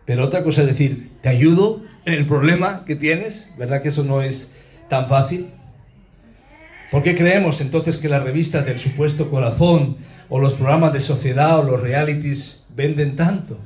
Pero 0.04 0.24
otra 0.24 0.42
cosa 0.42 0.62
es 0.62 0.68
decir, 0.68 1.07
te 1.20 1.28
ayudo 1.28 1.82
en 2.04 2.14
el 2.14 2.26
problema 2.26 2.84
que 2.84 2.96
tienes, 2.96 3.50
¿verdad 3.58 3.82
que 3.82 3.88
eso 3.88 4.04
no 4.04 4.22
es 4.22 4.54
tan 4.88 5.08
fácil? 5.08 5.50
¿Por 6.90 7.02
qué 7.02 7.16
creemos 7.16 7.60
entonces 7.60 7.98
que 7.98 8.08
las 8.08 8.22
revistas 8.22 8.64
del 8.64 8.78
supuesto 8.78 9.30
corazón 9.30 9.98
o 10.30 10.38
los 10.38 10.54
programas 10.54 10.92
de 10.94 11.00
sociedad 11.00 11.58
o 11.58 11.62
los 11.62 11.80
realities 11.80 12.66
venden 12.74 13.16
tanto? 13.16 13.58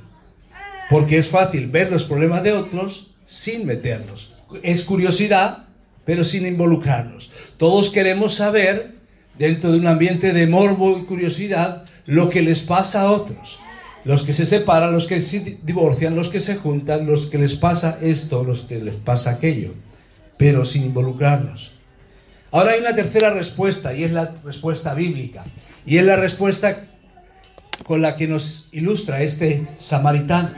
Porque 0.90 1.18
es 1.18 1.28
fácil 1.28 1.68
ver 1.68 1.90
los 1.90 2.04
problemas 2.04 2.42
de 2.42 2.52
otros 2.52 3.14
sin 3.24 3.64
meterlos. 3.64 4.34
Es 4.62 4.84
curiosidad, 4.84 5.66
pero 6.04 6.24
sin 6.24 6.46
involucrarnos. 6.46 7.30
Todos 7.58 7.90
queremos 7.90 8.34
saber, 8.34 8.96
dentro 9.38 9.70
de 9.70 9.78
un 9.78 9.86
ambiente 9.86 10.32
de 10.32 10.46
morbo 10.46 10.98
y 10.98 11.04
curiosidad, 11.04 11.84
lo 12.06 12.28
que 12.28 12.42
les 12.42 12.60
pasa 12.60 13.02
a 13.02 13.10
otros. 13.10 13.60
Los 14.04 14.24
que 14.24 14.32
se 14.32 14.46
separan, 14.46 14.92
los 14.92 15.06
que 15.06 15.20
se 15.20 15.58
divorcian, 15.62 16.16
los 16.16 16.28
que 16.28 16.40
se 16.40 16.56
juntan, 16.56 17.06
los 17.06 17.26
que 17.26 17.38
les 17.38 17.54
pasa 17.54 17.98
esto, 18.02 18.42
los 18.42 18.62
que 18.62 18.80
les 18.80 18.96
pasa 18.96 19.30
aquello, 19.30 19.74
pero 20.36 20.64
sin 20.64 20.84
involucrarnos. 20.84 21.72
Ahora 22.50 22.72
hay 22.72 22.80
una 22.80 22.94
tercera 22.94 23.30
respuesta 23.30 23.94
y 23.94 24.04
es 24.04 24.12
la 24.12 24.34
respuesta 24.44 24.92
bíblica. 24.94 25.44
Y 25.86 25.96
es 25.96 26.04
la 26.04 26.16
respuesta 26.16 26.84
con 27.84 28.02
la 28.02 28.16
que 28.16 28.28
nos 28.28 28.68
ilustra 28.72 29.22
este 29.22 29.68
samaritano. 29.78 30.50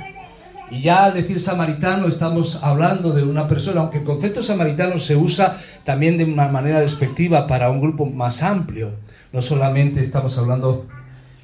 Y 0.70 0.82
ya 0.82 1.04
al 1.04 1.14
decir 1.14 1.40
samaritano 1.40 2.08
estamos 2.08 2.58
hablando 2.62 3.12
de 3.12 3.22
una 3.22 3.46
persona, 3.46 3.82
aunque 3.82 3.98
el 3.98 4.04
concepto 4.04 4.42
samaritano 4.42 4.98
se 4.98 5.14
usa 5.14 5.60
también 5.84 6.18
de 6.18 6.24
una 6.24 6.48
manera 6.48 6.80
despectiva 6.80 7.46
para 7.46 7.70
un 7.70 7.80
grupo 7.80 8.06
más 8.06 8.42
amplio. 8.42 8.94
No 9.32 9.40
solamente 9.40 10.02
estamos 10.02 10.36
hablando 10.36 10.86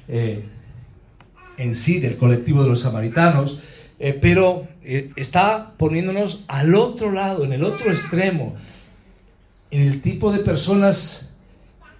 eh, 0.07 0.43
en 1.57 1.75
sí 1.75 1.99
del 1.99 2.17
colectivo 2.17 2.63
de 2.63 2.69
los 2.69 2.81
samaritanos, 2.81 3.59
eh, 3.99 4.17
pero 4.19 4.67
eh, 4.83 5.11
está 5.15 5.73
poniéndonos 5.77 6.43
al 6.47 6.75
otro 6.75 7.11
lado, 7.11 7.43
en 7.43 7.53
el 7.53 7.63
otro 7.63 7.91
extremo, 7.91 8.55
en 9.69 9.81
el 9.81 10.01
tipo 10.01 10.31
de 10.31 10.39
personas 10.39 11.35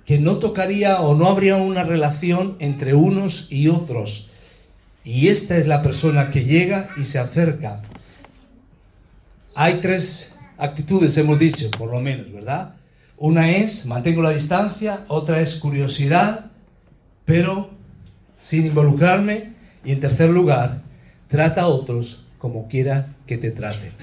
que 0.05 0.19
no 0.19 0.37
tocaría 0.37 0.99
o 1.01 1.15
no 1.15 1.27
habría 1.27 1.57
una 1.57 1.83
relación 1.83 2.55
entre 2.59 2.93
unos 2.93 3.47
y 3.49 3.67
otros. 3.67 4.29
Y 5.03 5.29
esta 5.29 5.57
es 5.57 5.67
la 5.67 5.81
persona 5.81 6.31
que 6.31 6.43
llega 6.43 6.89
y 6.97 7.05
se 7.05 7.19
acerca. 7.19 7.81
Hay 9.55 9.75
tres 9.75 10.35
actitudes, 10.57 11.17
hemos 11.17 11.39
dicho, 11.39 11.69
por 11.71 11.91
lo 11.91 11.99
menos, 11.99 12.31
¿verdad? 12.31 12.75
Una 13.17 13.51
es, 13.51 13.85
mantengo 13.85 14.21
la 14.21 14.31
distancia, 14.31 15.05
otra 15.07 15.41
es 15.41 15.55
curiosidad, 15.55 16.51
pero 17.25 17.69
sin 18.41 18.65
involucrarme. 18.65 19.53
Y 19.83 19.91
en 19.91 19.99
tercer 19.99 20.29
lugar, 20.29 20.81
trata 21.27 21.61
a 21.61 21.67
otros 21.67 22.25
como 22.37 22.67
quiera 22.67 23.15
que 23.25 23.37
te 23.37 23.51
traten. 23.51 23.93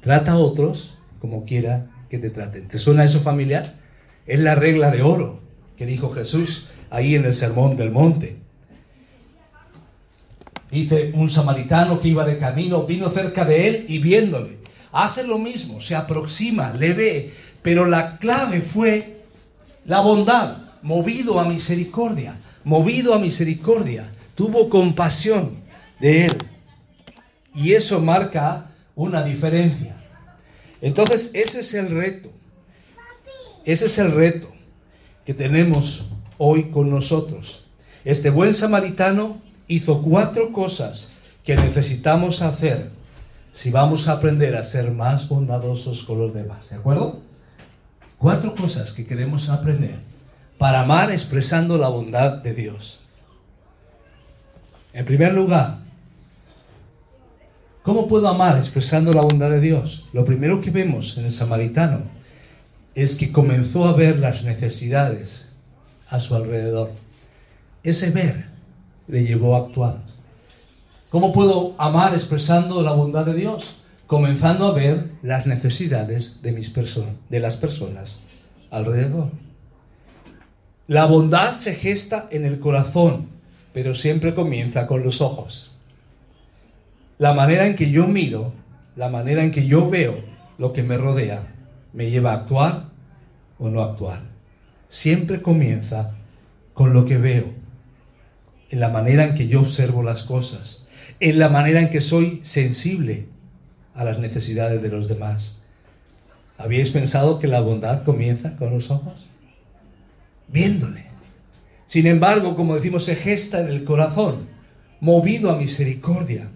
Trata 0.00 0.32
a 0.32 0.38
otros 0.38 0.98
como 1.20 1.44
quiera 1.44 1.86
que 2.08 2.18
te 2.18 2.30
traten. 2.30 2.68
¿Te 2.68 2.78
suena 2.78 3.04
eso 3.04 3.20
familiar? 3.20 3.64
Es 4.26 4.40
la 4.40 4.54
regla 4.54 4.90
de 4.90 5.02
oro 5.02 5.40
que 5.76 5.86
dijo 5.86 6.10
Jesús 6.10 6.68
ahí 6.90 7.14
en 7.14 7.24
el 7.24 7.34
Sermón 7.34 7.76
del 7.76 7.90
Monte. 7.90 8.36
Dice 10.70 11.12
un 11.14 11.30
samaritano 11.30 12.00
que 12.00 12.08
iba 12.08 12.26
de 12.26 12.38
camino, 12.38 12.84
vino 12.84 13.08
cerca 13.08 13.44
de 13.44 13.68
él 13.68 13.84
y 13.88 13.98
viéndole, 13.98 14.58
hace 14.92 15.24
lo 15.24 15.38
mismo, 15.38 15.80
se 15.80 15.94
aproxima, 15.94 16.72
le 16.72 16.92
ve, 16.92 17.34
Pero 17.62 17.86
la 17.86 18.18
clave 18.18 18.60
fue 18.60 19.22
la 19.86 20.00
bondad, 20.00 20.58
movido 20.82 21.40
a 21.40 21.48
misericordia, 21.48 22.36
movido 22.68 23.14
a 23.14 23.18
misericordia. 23.18 24.12
Tuvo 24.34 24.68
compasión 24.68 25.56
de 26.00 26.26
él. 26.26 26.36
Y 27.54 27.72
eso 27.72 27.98
marca 27.98 28.66
una 28.94 29.24
diferencia. 29.24 29.96
Entonces, 30.82 31.30
ese 31.32 31.60
es 31.60 31.72
el 31.72 31.90
reto. 31.90 32.30
Ese 33.64 33.86
es 33.86 33.98
el 33.98 34.12
reto 34.12 34.52
que 35.24 35.32
tenemos 35.32 36.04
hoy 36.36 36.64
con 36.64 36.90
nosotros. 36.90 37.64
Este 38.04 38.28
buen 38.28 38.52
samaritano 38.52 39.40
hizo 39.66 40.02
cuatro 40.02 40.52
cosas 40.52 41.12
que 41.44 41.56
necesitamos 41.56 42.42
hacer 42.42 42.90
si 43.54 43.70
vamos 43.70 44.08
a 44.08 44.12
aprender 44.12 44.54
a 44.56 44.62
ser 44.62 44.90
más 44.90 45.28
bondadosos 45.28 46.04
con 46.04 46.18
los 46.18 46.34
demás. 46.34 46.68
¿De 46.68 46.76
acuerdo? 46.76 47.20
Cuatro 48.18 48.54
cosas 48.54 48.92
que 48.92 49.06
queremos 49.06 49.48
aprender 49.48 50.07
para 50.58 50.80
amar 50.80 51.12
expresando 51.12 51.78
la 51.78 51.88
bondad 51.88 52.38
de 52.38 52.52
Dios. 52.52 53.00
En 54.92 55.04
primer 55.04 55.32
lugar, 55.32 55.78
¿cómo 57.84 58.08
puedo 58.08 58.26
amar 58.28 58.56
expresando 58.56 59.12
la 59.12 59.22
bondad 59.22 59.50
de 59.50 59.60
Dios? 59.60 60.04
Lo 60.12 60.24
primero 60.24 60.60
que 60.60 60.72
vemos 60.72 61.16
en 61.16 61.26
el 61.26 61.32
samaritano 61.32 62.02
es 62.96 63.14
que 63.14 63.30
comenzó 63.30 63.86
a 63.86 63.92
ver 63.92 64.18
las 64.18 64.42
necesidades 64.42 65.48
a 66.10 66.18
su 66.18 66.34
alrededor. 66.34 66.90
Ese 67.84 68.10
ver 68.10 68.46
le 69.06 69.24
llevó 69.24 69.54
a 69.54 69.60
actuar. 69.60 69.98
¿Cómo 71.10 71.32
puedo 71.32 71.74
amar 71.78 72.14
expresando 72.14 72.82
la 72.82 72.92
bondad 72.92 73.24
de 73.24 73.34
Dios? 73.34 73.76
Comenzando 74.08 74.66
a 74.66 74.72
ver 74.72 75.10
las 75.22 75.46
necesidades 75.46 76.42
de, 76.42 76.52
mis 76.52 76.70
personas, 76.70 77.14
de 77.28 77.40
las 77.40 77.56
personas 77.56 78.18
alrededor. 78.70 79.30
La 80.88 81.06
bondad 81.06 81.54
se 81.54 81.76
gesta 81.76 82.26
en 82.32 82.44
el 82.44 82.58
corazón, 82.58 83.28
pero 83.72 83.94
siempre 83.94 84.34
comienza 84.34 84.88
con 84.88 85.04
los 85.04 85.20
ojos. 85.20 85.70
La 87.18 87.32
manera 87.32 87.66
en 87.66 87.76
que 87.76 87.92
yo 87.92 88.08
miro, 88.08 88.52
la 88.96 89.08
manera 89.08 89.44
en 89.44 89.52
que 89.52 89.66
yo 89.66 89.88
veo 89.88 90.16
lo 90.58 90.72
que 90.72 90.82
me 90.82 90.96
rodea, 90.96 91.46
me 91.92 92.10
lleva 92.10 92.32
a 92.32 92.36
actuar 92.38 92.86
o 93.60 93.68
no 93.68 93.82
actuar. 93.82 94.22
Siempre 94.88 95.42
comienza 95.42 96.16
con 96.74 96.92
lo 96.92 97.04
que 97.04 97.18
veo, 97.18 97.52
en 98.70 98.80
la 98.80 98.88
manera 98.88 99.24
en 99.24 99.36
que 99.36 99.46
yo 99.46 99.60
observo 99.60 100.02
las 100.02 100.24
cosas 100.24 100.86
en 101.20 101.38
la 101.38 101.48
manera 101.48 101.80
en 101.80 101.90
que 101.90 102.00
soy 102.00 102.40
sensible 102.44 103.26
a 103.94 104.04
las 104.04 104.18
necesidades 104.18 104.80
de 104.82 104.88
los 104.88 105.08
demás. 105.08 105.58
¿Habíais 106.56 106.90
pensado 106.90 107.38
que 107.38 107.48
la 107.48 107.60
bondad 107.60 108.04
comienza 108.04 108.56
con 108.56 108.70
los 108.70 108.90
ojos? 108.90 109.27
Viéndole. 110.48 111.06
Sin 111.86 112.06
embargo, 112.06 112.56
como 112.56 112.74
decimos, 112.74 113.04
se 113.04 113.14
gesta 113.14 113.60
en 113.60 113.68
el 113.68 113.84
corazón, 113.84 114.48
movido 115.00 115.50
a 115.50 115.56
misericordia. 115.56 116.48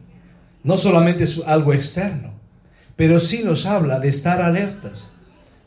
No 0.64 0.76
solamente 0.76 1.24
es 1.24 1.42
algo 1.46 1.72
externo, 1.72 2.32
pero 2.96 3.20
sí 3.20 3.42
nos 3.44 3.66
habla 3.66 4.00
de 4.00 4.08
estar 4.08 4.42
alertas. 4.42 5.12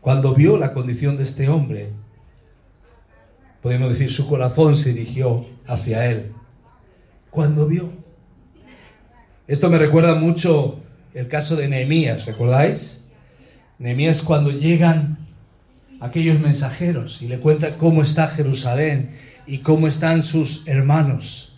Cuando 0.02 0.36
vio 0.36 0.58
la 0.58 0.74
condición 0.74 1.18
de 1.18 1.24
este 1.24 1.50
hombre, 1.50 1.90
podemos 3.62 3.90
decir, 3.90 4.12
su 4.12 4.28
corazón 4.28 4.78
se 4.78 4.94
dirigió 4.94 5.42
hacia 5.66 6.06
él. 6.06 6.32
Cuando 7.32 7.68
vio 7.68 8.06
esto 9.48 9.70
me 9.70 9.78
recuerda 9.78 10.16
mucho 10.16 10.80
el 11.14 11.28
caso 11.28 11.56
de 11.56 11.68
Nehemías, 11.68 12.26
¿recordáis? 12.26 13.06
Nehemías 13.78 14.24
cuando 14.24 14.50
llegan 14.50 15.15
aquellos 16.00 16.40
mensajeros 16.40 17.22
y 17.22 17.28
le 17.28 17.40
cuentan 17.40 17.74
cómo 17.78 18.02
está 18.02 18.28
Jerusalén 18.28 19.18
y 19.48 19.60
cómo 19.60 19.88
están 19.88 20.24
sus 20.24 20.64
hermanos. 20.68 21.54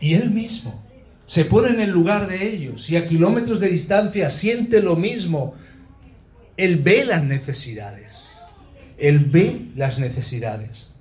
Y 0.00 0.14
él 0.14 0.30
mismo 0.30 0.82
se 1.26 1.44
pone 1.44 1.70
en 1.70 1.80
el 1.80 1.90
lugar 1.90 2.28
de 2.28 2.48
ellos 2.48 2.88
y 2.88 2.96
a 2.96 3.06
kilómetros 3.06 3.60
de 3.60 3.68
distancia 3.68 4.30
siente 4.30 4.82
lo 4.82 4.96
mismo. 4.96 5.54
Él 6.56 6.76
ve 6.76 7.04
las 7.04 7.22
necesidades. 7.22 8.28
Él 8.96 9.20
ve 9.20 9.66
las 9.76 9.98
necesidades. 9.98 10.94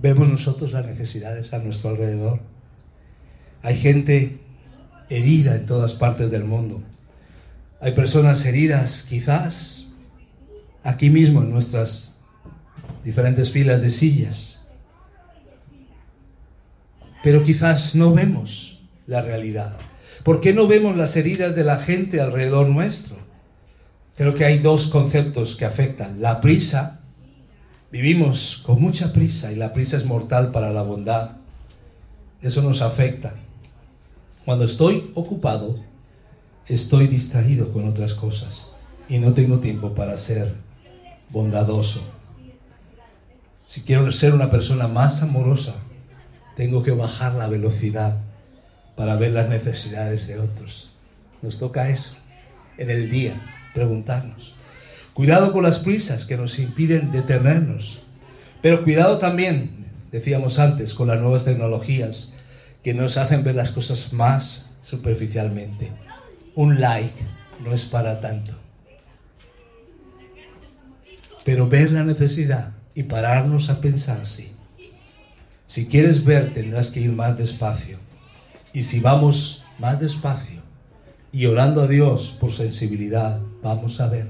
Vemos 0.00 0.28
nosotros 0.28 0.72
las 0.72 0.84
necesidades 0.84 1.52
a 1.52 1.58
nuestro 1.58 1.90
alrededor. 1.90 2.40
Hay 3.62 3.78
gente 3.78 4.40
herida 5.08 5.54
en 5.54 5.66
todas 5.66 5.92
partes 5.92 6.30
del 6.30 6.44
mundo. 6.44 6.82
Hay 7.82 7.92
personas 7.92 8.46
heridas 8.46 9.04
quizás 9.06 9.88
aquí 10.82 11.10
mismo 11.10 11.42
en 11.42 11.50
nuestras 11.50 12.14
diferentes 13.04 13.50
filas 13.50 13.82
de 13.82 13.90
sillas. 13.90 14.66
Pero 17.22 17.44
quizás 17.44 17.94
no 17.94 18.14
vemos 18.14 18.80
la 19.06 19.20
realidad. 19.20 19.76
¿Por 20.24 20.40
qué 20.40 20.54
no 20.54 20.66
vemos 20.66 20.96
las 20.96 21.14
heridas 21.16 21.54
de 21.54 21.64
la 21.64 21.76
gente 21.76 22.22
alrededor 22.22 22.68
nuestro? 22.68 23.16
Creo 24.16 24.34
que 24.34 24.46
hay 24.46 24.58
dos 24.58 24.88
conceptos 24.88 25.56
que 25.56 25.66
afectan. 25.66 26.22
La 26.22 26.40
prisa 26.40 27.02
Vivimos 27.92 28.62
con 28.64 28.80
mucha 28.80 29.12
prisa 29.12 29.52
y 29.52 29.56
la 29.56 29.74
prisa 29.74 29.98
es 29.98 30.06
mortal 30.06 30.50
para 30.50 30.72
la 30.72 30.80
bondad. 30.80 31.32
Eso 32.40 32.62
nos 32.62 32.80
afecta. 32.80 33.34
Cuando 34.46 34.64
estoy 34.64 35.10
ocupado, 35.14 35.78
estoy 36.66 37.06
distraído 37.06 37.72
con 37.72 37.88
otras 37.88 38.14
cosas 38.14 38.68
y 39.08 39.18
no 39.18 39.34
tengo 39.34 39.58
tiempo 39.58 39.94
para 39.94 40.16
ser 40.16 40.54
bondadoso. 41.30 42.02
Si 43.66 43.82
quiero 43.82 44.10
ser 44.12 44.34
una 44.34 44.50
persona 44.50 44.86
más 44.86 45.22
amorosa, 45.22 45.74
tengo 46.56 46.82
que 46.82 46.90
bajar 46.90 47.34
la 47.34 47.48
velocidad 47.48 48.18
para 48.96 49.16
ver 49.16 49.32
las 49.32 49.48
necesidades 49.48 50.26
de 50.26 50.38
otros. 50.38 50.92
Nos 51.40 51.58
toca 51.58 51.88
eso 51.88 52.14
en 52.78 52.90
el 52.90 53.10
día, 53.10 53.34
preguntarnos. 53.74 54.54
Cuidado 55.14 55.52
con 55.52 55.62
las 55.62 55.78
prisas 55.78 56.24
que 56.24 56.36
nos 56.36 56.58
impiden 56.58 57.12
detenernos. 57.12 58.02
Pero 58.60 58.84
cuidado 58.84 59.18
también, 59.18 59.86
decíamos 60.10 60.58
antes, 60.58 60.94
con 60.94 61.08
las 61.08 61.20
nuevas 61.20 61.44
tecnologías 61.44 62.32
que 62.82 62.94
nos 62.94 63.16
hacen 63.16 63.44
ver 63.44 63.54
las 63.54 63.72
cosas 63.72 64.12
más 64.12 64.70
superficialmente. 64.82 65.90
Un 66.54 66.80
like 66.80 67.24
no 67.64 67.72
es 67.72 67.84
para 67.84 68.20
tanto. 68.20 68.52
Pero 71.44 71.68
ver 71.68 71.90
la 71.92 72.04
necesidad 72.04 72.72
y 72.94 73.04
pararnos 73.04 73.68
a 73.70 73.80
pensar, 73.80 74.26
sí. 74.26 74.52
Si 75.66 75.86
quieres 75.86 76.24
ver, 76.24 76.52
tendrás 76.52 76.90
que 76.90 77.00
ir 77.00 77.12
más 77.12 77.38
despacio. 77.38 77.98
Y 78.74 78.84
si 78.84 79.00
vamos 79.00 79.64
más 79.78 79.98
despacio 79.98 80.60
y 81.32 81.46
orando 81.46 81.82
a 81.82 81.88
Dios 81.88 82.36
por 82.38 82.52
sensibilidad, 82.52 83.40
vamos 83.62 84.00
a 84.00 84.08
ver. 84.08 84.28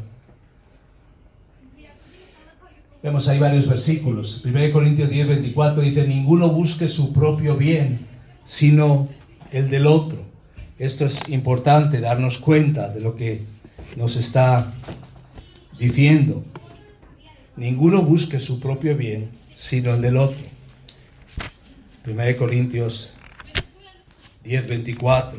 Vemos 3.03 3.27
ahí 3.27 3.41
varios 3.41 3.69
versículos. 3.69 4.43
1 4.45 4.73
Corintios 4.73 5.11
10, 5.11 5.27
24 5.27 5.83
dice, 5.83 6.07
ninguno 6.07 6.51
busque 6.51 6.87
su 6.87 7.13
propio 7.13 7.57
bien, 7.57 8.07
sino 8.45 9.09
el 9.51 9.69
del 9.71 9.89
otro. 9.89 10.32
Esto 10.83 11.07
es 11.07 11.29
importante, 11.29 12.01
darnos 12.01 12.39
cuenta 12.41 12.89
de 12.89 13.01
lo 13.01 13.15
que 13.15 13.43
nos 13.95 14.17
está 14.17 14.73
diciendo. 15.79 16.43
Ninguno 17.55 18.03
busque 18.03 18.41
su 18.41 18.59
propio 18.59 18.97
bien, 18.97 19.31
sino 19.57 19.95
el 19.95 20.03
del 20.03 20.17
otro. 20.17 20.43
1 22.05 22.37
Corintios 22.37 23.13
10, 24.43 24.67
24. 24.67 25.39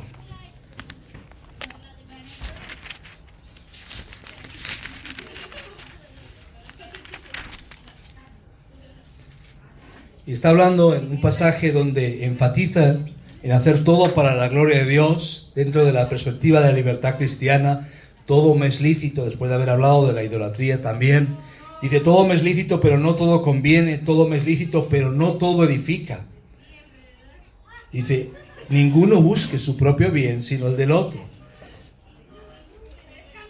Y 10.26 10.32
está 10.32 10.52
hablando 10.52 10.96
en 10.96 11.12
un 11.12 11.20
pasaje 11.20 11.74
donde 11.74 12.24
enfatiza 12.24 13.00
en 13.44 13.52
hacer 13.52 13.84
todo 13.84 14.16
para 14.16 14.36
la 14.36 14.48
gloria 14.48 14.80
de 14.80 14.90
Dios, 14.90 15.52
dentro 15.54 15.86
de 15.86 15.94
la 15.94 16.10
perspectiva 16.10 16.62
de 16.62 16.68
la 16.68 16.74
libertad 16.74 17.18
cristiana, 17.18 17.90
todo 18.26 18.56
me 18.56 18.68
es 18.68 18.80
lícito, 18.80 19.26
después 19.26 19.50
de 19.50 19.56
haber 19.56 19.70
hablado 19.70 20.08
de 20.08 20.14
la 20.14 20.24
idolatría 20.24 20.82
también. 20.82 21.28
Dice, 21.82 22.00
todo 22.00 22.26
me 22.26 22.36
es 22.36 22.44
lícito, 22.44 22.80
pero 22.80 22.98
no 22.98 23.16
todo 23.16 23.42
conviene, 23.42 23.98
todo 23.98 24.28
me 24.28 24.38
es 24.38 24.46
lícito, 24.46 24.88
pero 24.90 25.12
no 25.12 25.34
todo 25.34 25.66
edifica. 25.66 26.22
Dice, 27.92 28.30
ninguno 28.70 29.22
busque 29.22 29.60
su 29.60 29.76
propio 29.76 30.10
bien, 30.10 30.42
sino 30.42 30.68
el 30.68 30.78
del 30.78 30.92
otro. 30.92 31.20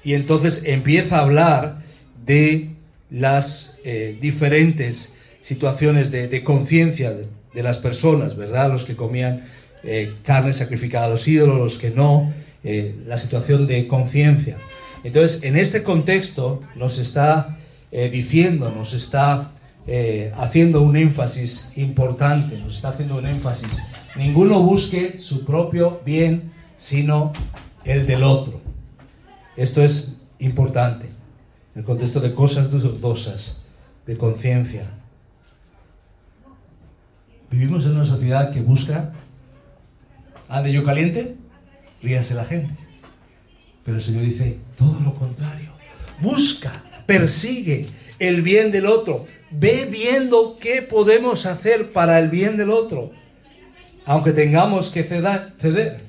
Y 0.03 0.15
entonces 0.15 0.63
empieza 0.65 1.19
a 1.19 1.21
hablar 1.21 1.83
de 2.25 2.71
las 3.11 3.77
eh, 3.83 4.17
diferentes 4.19 5.15
situaciones 5.41 6.09
de, 6.09 6.43
conciencia 6.43 7.11
de, 7.11 7.63
las 7.63 7.77
personas, 7.77 8.35
¿verdad? 8.35 8.71
Los 8.71 8.85
que 8.85 8.95
comían 8.95 9.45
eh, 9.83 10.15
carne 10.23 10.53
sacrificada 10.53 11.05
a 11.05 11.09
los 11.09 11.27
ídolos, 11.27 11.57
los 11.57 11.77
que 11.77 11.89
no. 11.89 12.33
eh, 12.63 12.95
la 13.05 13.17
situación 13.17 13.67
de 13.67 13.87
conciencia. 13.87 14.57
Entonces, 15.03 15.43
en 15.43 15.57
este 15.57 15.83
contexto 15.83 16.61
nos 16.75 16.97
está 16.97 17.57
eh, 17.91 18.09
diciendo, 18.09 18.71
nos 18.71 18.93
está 18.93 19.51
haciendo 20.37 20.81
un 20.81 20.95
énfasis 20.95 21.73
importante, 21.75 22.57
nos 22.57 22.75
está 22.75 22.89
haciendo 22.89 23.17
un 23.17 23.25
énfasis. 23.25 23.83
Ninguno 24.15 24.63
busque 24.63 25.19
su 25.19 25.43
propio 25.43 25.99
bien, 26.05 26.53
sino 26.77 27.33
el 27.83 28.07
del 28.07 28.23
otro. 28.23 28.61
Esto 29.57 29.83
es 29.83 30.21
importante 30.39 31.07
en 31.75 31.79
el 31.79 31.83
contexto 31.83 32.21
de 32.21 32.33
cosas 32.33 32.71
dudosas, 32.71 33.61
de 34.05 34.17
conciencia. 34.17 34.83
Vivimos 37.49 37.85
en 37.85 37.95
una 37.95 38.05
sociedad 38.05 38.51
que 38.51 38.61
busca, 38.61 39.13
ande 40.49 40.71
yo 40.71 40.83
caliente, 40.83 41.35
ríase 42.01 42.33
la 42.33 42.45
gente. 42.45 42.75
Pero 43.83 43.97
el 43.97 44.03
Señor 44.03 44.23
dice 44.23 44.59
todo 44.77 44.99
lo 44.99 45.13
contrario. 45.13 45.71
Busca, 46.21 46.83
persigue 47.05 47.87
el 48.19 48.41
bien 48.41 48.71
del 48.71 48.85
otro. 48.85 49.25
Ve 49.51 49.85
viendo 49.85 50.57
qué 50.59 50.81
podemos 50.81 51.45
hacer 51.45 51.91
para 51.91 52.19
el 52.19 52.29
bien 52.29 52.57
del 52.57 52.69
otro. 52.69 53.11
Aunque 54.05 54.31
tengamos 54.31 54.89
que 54.89 55.03
ceder. 55.03 56.01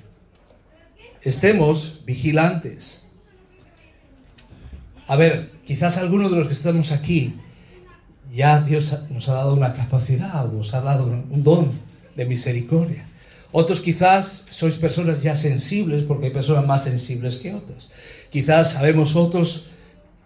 Estemos 1.22 2.02
vigilantes. 2.04 3.06
A 5.06 5.16
ver, 5.16 5.50
quizás 5.66 5.96
algunos 5.96 6.30
de 6.30 6.38
los 6.38 6.46
que 6.46 6.54
estamos 6.54 6.92
aquí, 6.92 7.34
ya 8.32 8.60
Dios 8.60 8.96
nos 9.10 9.28
ha 9.28 9.34
dado 9.34 9.54
una 9.54 9.74
capacidad, 9.74 10.46
nos 10.46 10.72
ha 10.74 10.80
dado 10.80 11.04
un 11.06 11.42
don 11.42 11.72
de 12.16 12.24
misericordia. 12.24 13.06
Otros 13.56 13.80
quizás 13.80 14.46
sois 14.50 14.74
personas 14.74 15.22
ya 15.22 15.36
sensibles, 15.36 16.02
porque 16.02 16.26
hay 16.26 16.32
personas 16.32 16.66
más 16.66 16.82
sensibles 16.82 17.38
que 17.38 17.54
otras. 17.54 17.86
Quizás 18.30 18.72
sabemos 18.72 19.14
otros 19.14 19.70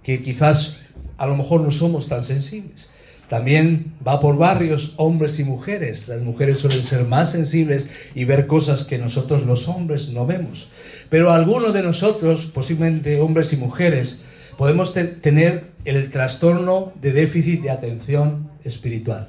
que 0.03 0.23
quizás 0.23 0.79
a 1.19 1.27
lo 1.27 1.37
mejor 1.37 1.61
no 1.61 1.71
somos 1.71 2.09
tan 2.09 2.25
sensibles. 2.25 2.89
También 3.29 3.93
va 4.01 4.19
por 4.19 4.39
barrios, 4.39 4.95
hombres 4.97 5.39
y 5.41 5.45
mujeres. 5.45 6.09
Las 6.09 6.23
mujeres 6.23 6.57
suelen 6.57 6.83
ser 6.83 7.05
más 7.05 7.31
sensibles 7.33 7.91
y 8.15 8.25
ver 8.25 8.47
cosas 8.47 8.85
que 8.85 8.97
nosotros 8.97 9.45
los 9.45 9.69
hombres 9.69 10.09
no 10.09 10.25
vemos. 10.25 10.69
Pero 11.11 11.31
algunos 11.31 11.75
de 11.75 11.83
nosotros, 11.83 12.47
posiblemente 12.47 13.21
hombres 13.21 13.53
y 13.53 13.59
mujeres, 13.59 14.25
podemos 14.57 14.95
tener 14.95 15.65
el 15.85 16.11
trastorno 16.11 16.95
de 17.03 17.13
déficit 17.13 17.61
de 17.61 17.71
atención 17.73 18.49
espiritual. 18.65 19.29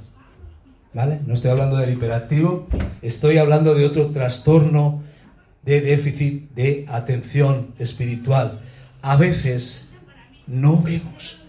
No 0.91 1.35
estoy 1.35 1.51
hablando 1.51 1.77
del 1.77 1.93
hiperactivo, 1.93 2.67
estoy 3.03 3.37
hablando 3.37 3.75
de 3.75 3.85
otro 3.85 4.09
trastorno 4.09 5.03
de 5.61 5.81
déficit 5.81 6.49
de 6.55 6.85
atención 6.89 7.75
espiritual. 7.77 8.61
A 9.03 9.15
veces 9.15 9.91
no 10.47 10.81
vemos 10.81 11.41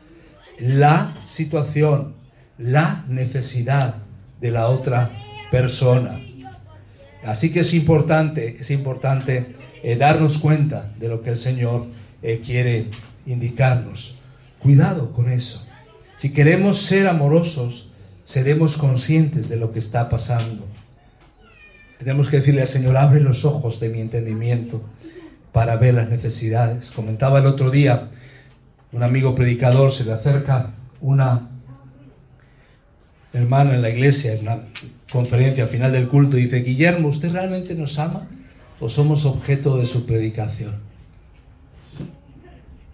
la 0.58 1.16
situación, 1.26 2.16
la 2.58 3.06
necesidad 3.08 3.94
de 4.42 4.50
la 4.50 4.68
otra 4.68 5.10
persona. 5.50 6.20
Así 7.24 7.50
que 7.50 7.60
es 7.60 7.72
importante, 7.72 8.58
es 8.60 8.70
importante 8.70 9.54
eh, 9.82 9.96
darnos 9.96 10.36
cuenta 10.36 10.92
de 10.98 11.08
lo 11.08 11.22
que 11.22 11.30
el 11.30 11.38
Señor 11.38 11.86
eh, 12.20 12.42
quiere 12.44 12.90
indicarnos. 13.24 14.20
Cuidado 14.58 15.14
con 15.14 15.30
eso. 15.30 15.66
Si 16.18 16.34
queremos 16.34 16.82
ser 16.82 17.08
amorosos, 17.08 17.89
seremos 18.30 18.76
conscientes 18.76 19.48
de 19.48 19.56
lo 19.56 19.72
que 19.72 19.80
está 19.80 20.08
pasando. 20.08 20.64
Tenemos 21.98 22.30
que 22.30 22.36
decirle 22.36 22.62
al 22.62 22.68
Señor, 22.68 22.96
abre 22.96 23.18
los 23.18 23.44
ojos 23.44 23.80
de 23.80 23.88
mi 23.88 24.00
entendimiento 24.00 24.82
para 25.50 25.74
ver 25.74 25.94
las 25.94 26.10
necesidades. 26.10 26.92
Comentaba 26.92 27.40
el 27.40 27.46
otro 27.46 27.72
día, 27.72 28.08
un 28.92 29.02
amigo 29.02 29.34
predicador 29.34 29.90
se 29.90 30.04
le 30.04 30.12
acerca 30.12 30.70
una 31.00 31.48
hermana 33.32 33.74
en 33.74 33.82
la 33.82 33.90
iglesia, 33.90 34.34
en 34.34 34.42
una 34.42 34.60
conferencia 35.10 35.64
al 35.64 35.70
final 35.70 35.90
del 35.90 36.06
culto, 36.06 36.38
y 36.38 36.44
dice, 36.44 36.60
Guillermo, 36.60 37.08
¿usted 37.08 37.32
realmente 37.32 37.74
nos 37.74 37.98
ama 37.98 38.28
o 38.78 38.88
somos 38.88 39.24
objeto 39.24 39.76
de 39.76 39.86
su 39.86 40.06
predicación? 40.06 40.76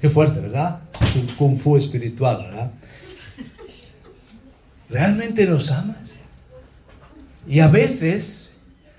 Qué 0.00 0.08
fuerte, 0.08 0.40
¿verdad? 0.40 0.80
Un 1.14 1.26
kung 1.36 1.58
fu 1.58 1.76
espiritual, 1.76 2.38
¿verdad? 2.38 2.70
¿Realmente 4.88 5.46
nos 5.46 5.70
amas? 5.70 5.96
Y 7.48 7.60
a 7.60 7.68
veces 7.68 8.56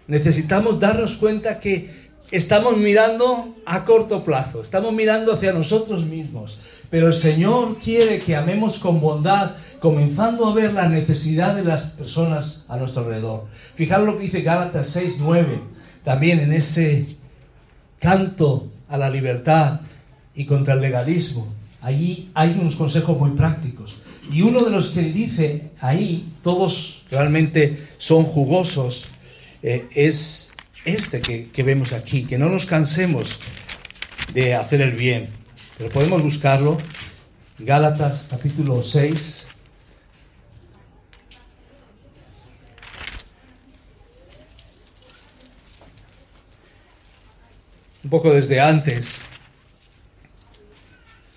necesitamos 0.07 0.79
darnos 0.79 1.17
cuenta 1.17 1.59
que 1.59 2.07
estamos 2.31 2.77
mirando 2.77 3.55
a 3.65 3.85
corto 3.85 4.23
plazo, 4.23 4.61
estamos 4.61 4.93
mirando 4.93 5.33
hacia 5.33 5.53
nosotros 5.53 6.05
mismos, 6.05 6.59
pero 6.89 7.07
el 7.07 7.13
Señor 7.13 7.77
quiere 7.77 8.19
que 8.19 8.35
amemos 8.35 8.79
con 8.79 8.99
bondad, 8.99 9.51
comenzando 9.79 10.45
a 10.45 10.53
ver 10.53 10.73
la 10.73 10.87
necesidad 10.87 11.55
de 11.55 11.63
las 11.63 11.83
personas 11.83 12.65
a 12.67 12.77
nuestro 12.77 13.03
alrededor. 13.03 13.45
Fijaros 13.75 14.05
lo 14.05 14.17
que 14.17 14.25
dice 14.25 14.41
Gálatas 14.41 14.87
6, 14.87 15.15
9, 15.19 15.61
también 16.03 16.39
en 16.39 16.53
ese 16.53 17.05
canto 17.99 18.67
a 18.89 18.97
la 18.97 19.09
libertad 19.09 19.81
y 20.35 20.45
contra 20.45 20.75
el 20.75 20.81
legalismo. 20.81 21.53
Allí 21.81 22.31
hay 22.33 22.57
unos 22.59 22.75
consejos 22.75 23.17
muy 23.17 23.31
prácticos. 23.31 23.97
Y 24.31 24.41
uno 24.41 24.63
de 24.63 24.71
los 24.71 24.89
que 24.89 25.01
dice 25.01 25.69
ahí, 25.79 26.33
todos 26.43 27.03
realmente 27.09 27.87
son 27.97 28.23
jugosos, 28.23 29.05
eh, 29.63 29.87
es 29.93 30.51
este 30.85 31.21
que, 31.21 31.49
que 31.49 31.63
vemos 31.63 31.93
aquí, 31.93 32.25
que 32.25 32.37
no 32.37 32.49
nos 32.49 32.65
cansemos 32.65 33.39
de 34.33 34.55
hacer 34.55 34.81
el 34.81 34.91
bien. 34.91 35.29
Pero 35.77 35.89
podemos 35.89 36.21
buscarlo. 36.21 36.77
Gálatas 37.59 38.27
capítulo 38.29 38.83
6. 38.83 39.47
Un 48.03 48.09
poco 48.09 48.33
desde 48.33 48.59
antes. 48.59 49.26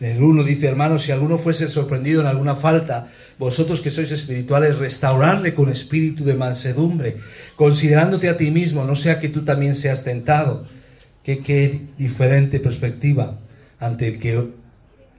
El 0.01 0.23
uno 0.23 0.43
dice, 0.43 0.67
hermanos, 0.67 1.03
si 1.03 1.13
alguno 1.13 1.37
fuese 1.37 1.69
sorprendido 1.69 2.23
en 2.23 2.27
alguna 2.27 2.57
falta, 2.57 3.13
vosotros 3.39 3.83
que 3.83 3.91
sois 3.91 4.11
espirituales, 4.11 4.79
restaurarle 4.79 5.53
con 5.53 5.69
espíritu 5.69 6.25
de 6.25 6.33
mansedumbre, 6.33 7.19
considerándote 7.55 8.31
a 8.31 8.39
ti 8.39 8.51
mismo, 8.51 8.85
no 8.85 8.97
sea 8.97 9.21
que 9.21 9.29
tú 9.29 9.45
también 9.45 9.75
seas 9.75 10.03
tentado. 10.03 10.67
Qué, 11.23 11.41
qué 11.41 11.83
diferente 11.99 12.61
perspectiva 12.61 13.39
ante 13.79 14.09
el 14.09 14.19
que, 14.19 14.49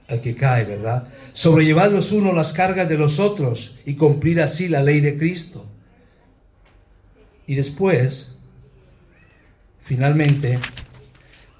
al 0.08 0.20
que 0.20 0.34
cae, 0.34 0.64
¿verdad? 0.64 1.04
Sobrellevad 1.32 1.92
los 1.92 2.10
unos 2.10 2.34
las 2.34 2.52
cargas 2.52 2.88
de 2.88 2.98
los 2.98 3.20
otros 3.20 3.78
y 3.86 3.94
cumplir 3.94 4.40
así 4.40 4.66
la 4.66 4.82
ley 4.82 4.98
de 4.98 5.16
Cristo. 5.16 5.64
Y 7.46 7.54
después, 7.54 8.36
finalmente, 9.84 10.58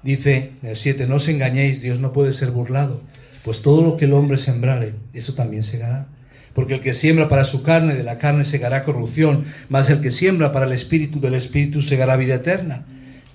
dice 0.01 0.51
en 0.61 0.69
el 0.71 0.75
7, 0.75 1.07
no 1.07 1.15
os 1.15 1.27
engañéis, 1.29 1.81
Dios 1.81 2.01
no 2.01 2.11
puede 2.11 2.33
ser 2.33 2.51
burlado 2.51 3.12
pues 3.43 3.61
todo 3.61 3.83
lo 3.83 3.97
que 3.97 4.05
el 4.05 4.13
hombre 4.13 4.37
sembrare, 4.37 4.93
eso 5.13 5.33
también 5.33 5.63
segará. 5.63 6.07
Porque 6.53 6.75
el 6.75 6.81
que 6.81 6.93
siembra 6.93 7.29
para 7.29 7.45
su 7.45 7.63
carne, 7.63 7.95
de 7.95 8.03
la 8.03 8.19
carne 8.19 8.45
segará 8.45 8.83
corrupción, 8.83 9.45
mas 9.69 9.89
el 9.89 10.01
que 10.01 10.11
siembra 10.11 10.51
para 10.51 10.65
el 10.65 10.71
espíritu, 10.71 11.19
del 11.19 11.33
espíritu 11.33 11.81
segará 11.81 12.15
vida 12.15 12.35
eterna. 12.35 12.85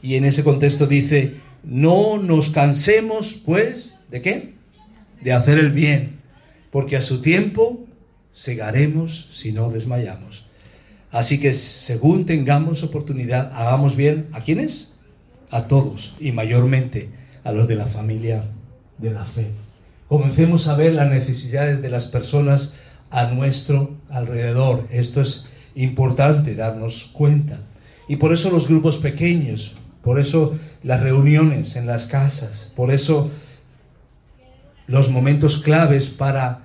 Y 0.02 0.14
en 0.14 0.24
ese 0.24 0.44
contexto 0.44 0.86
dice, 0.86 1.34
no 1.64 2.18
nos 2.18 2.50
cansemos, 2.50 3.42
pues, 3.44 3.98
¿de 4.10 4.22
qué? 4.22 4.54
De 5.20 5.32
hacer 5.32 5.58
el 5.58 5.72
bien, 5.72 6.20
porque 6.70 6.96
a 6.96 7.00
su 7.00 7.20
tiempo 7.20 7.86
segaremos 8.32 9.28
si 9.32 9.50
no 9.50 9.70
desmayamos. 9.70 10.46
Así 11.10 11.40
que 11.40 11.54
según 11.54 12.24
tengamos 12.24 12.82
oportunidad, 12.82 13.50
hagamos 13.54 13.96
bien 13.96 14.28
a 14.32 14.42
quienes? 14.42 14.92
A 15.50 15.66
todos 15.66 16.14
y 16.20 16.32
mayormente 16.32 17.08
a 17.42 17.52
los 17.52 17.66
de 17.66 17.74
la 17.74 17.86
familia 17.86 18.44
de 18.98 19.10
la 19.10 19.24
fe. 19.24 19.48
Comencemos 20.08 20.68
a 20.68 20.74
ver 20.74 20.94
las 20.94 21.10
necesidades 21.10 21.82
de 21.82 21.90
las 21.90 22.06
personas 22.06 22.74
a 23.10 23.26
nuestro 23.26 23.96
alrededor. 24.08 24.86
Esto 24.90 25.20
es 25.20 25.46
importante 25.74 26.54
darnos 26.54 27.10
cuenta. 27.12 27.58
Y 28.08 28.16
por 28.16 28.32
eso 28.32 28.50
los 28.50 28.68
grupos 28.68 28.96
pequeños, 28.96 29.76
por 30.02 30.18
eso 30.18 30.58
las 30.82 31.02
reuniones 31.02 31.76
en 31.76 31.86
las 31.86 32.06
casas, 32.06 32.72
por 32.74 32.90
eso 32.90 33.30
los 34.86 35.10
momentos 35.10 35.58
claves 35.58 36.08
para 36.08 36.60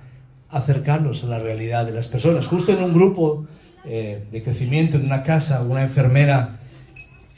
acercarnos 0.48 1.22
a 1.22 1.26
la 1.26 1.38
realidad 1.38 1.84
de 1.84 1.92
las 1.92 2.08
personas. 2.08 2.46
Justo 2.46 2.72
en 2.72 2.82
un 2.82 2.94
grupo 2.94 3.46
eh, 3.84 4.24
de 4.32 4.42
crecimiento 4.42 4.96
en 4.96 5.04
una 5.04 5.22
casa, 5.22 5.60
una 5.62 5.82
enfermera 5.82 6.60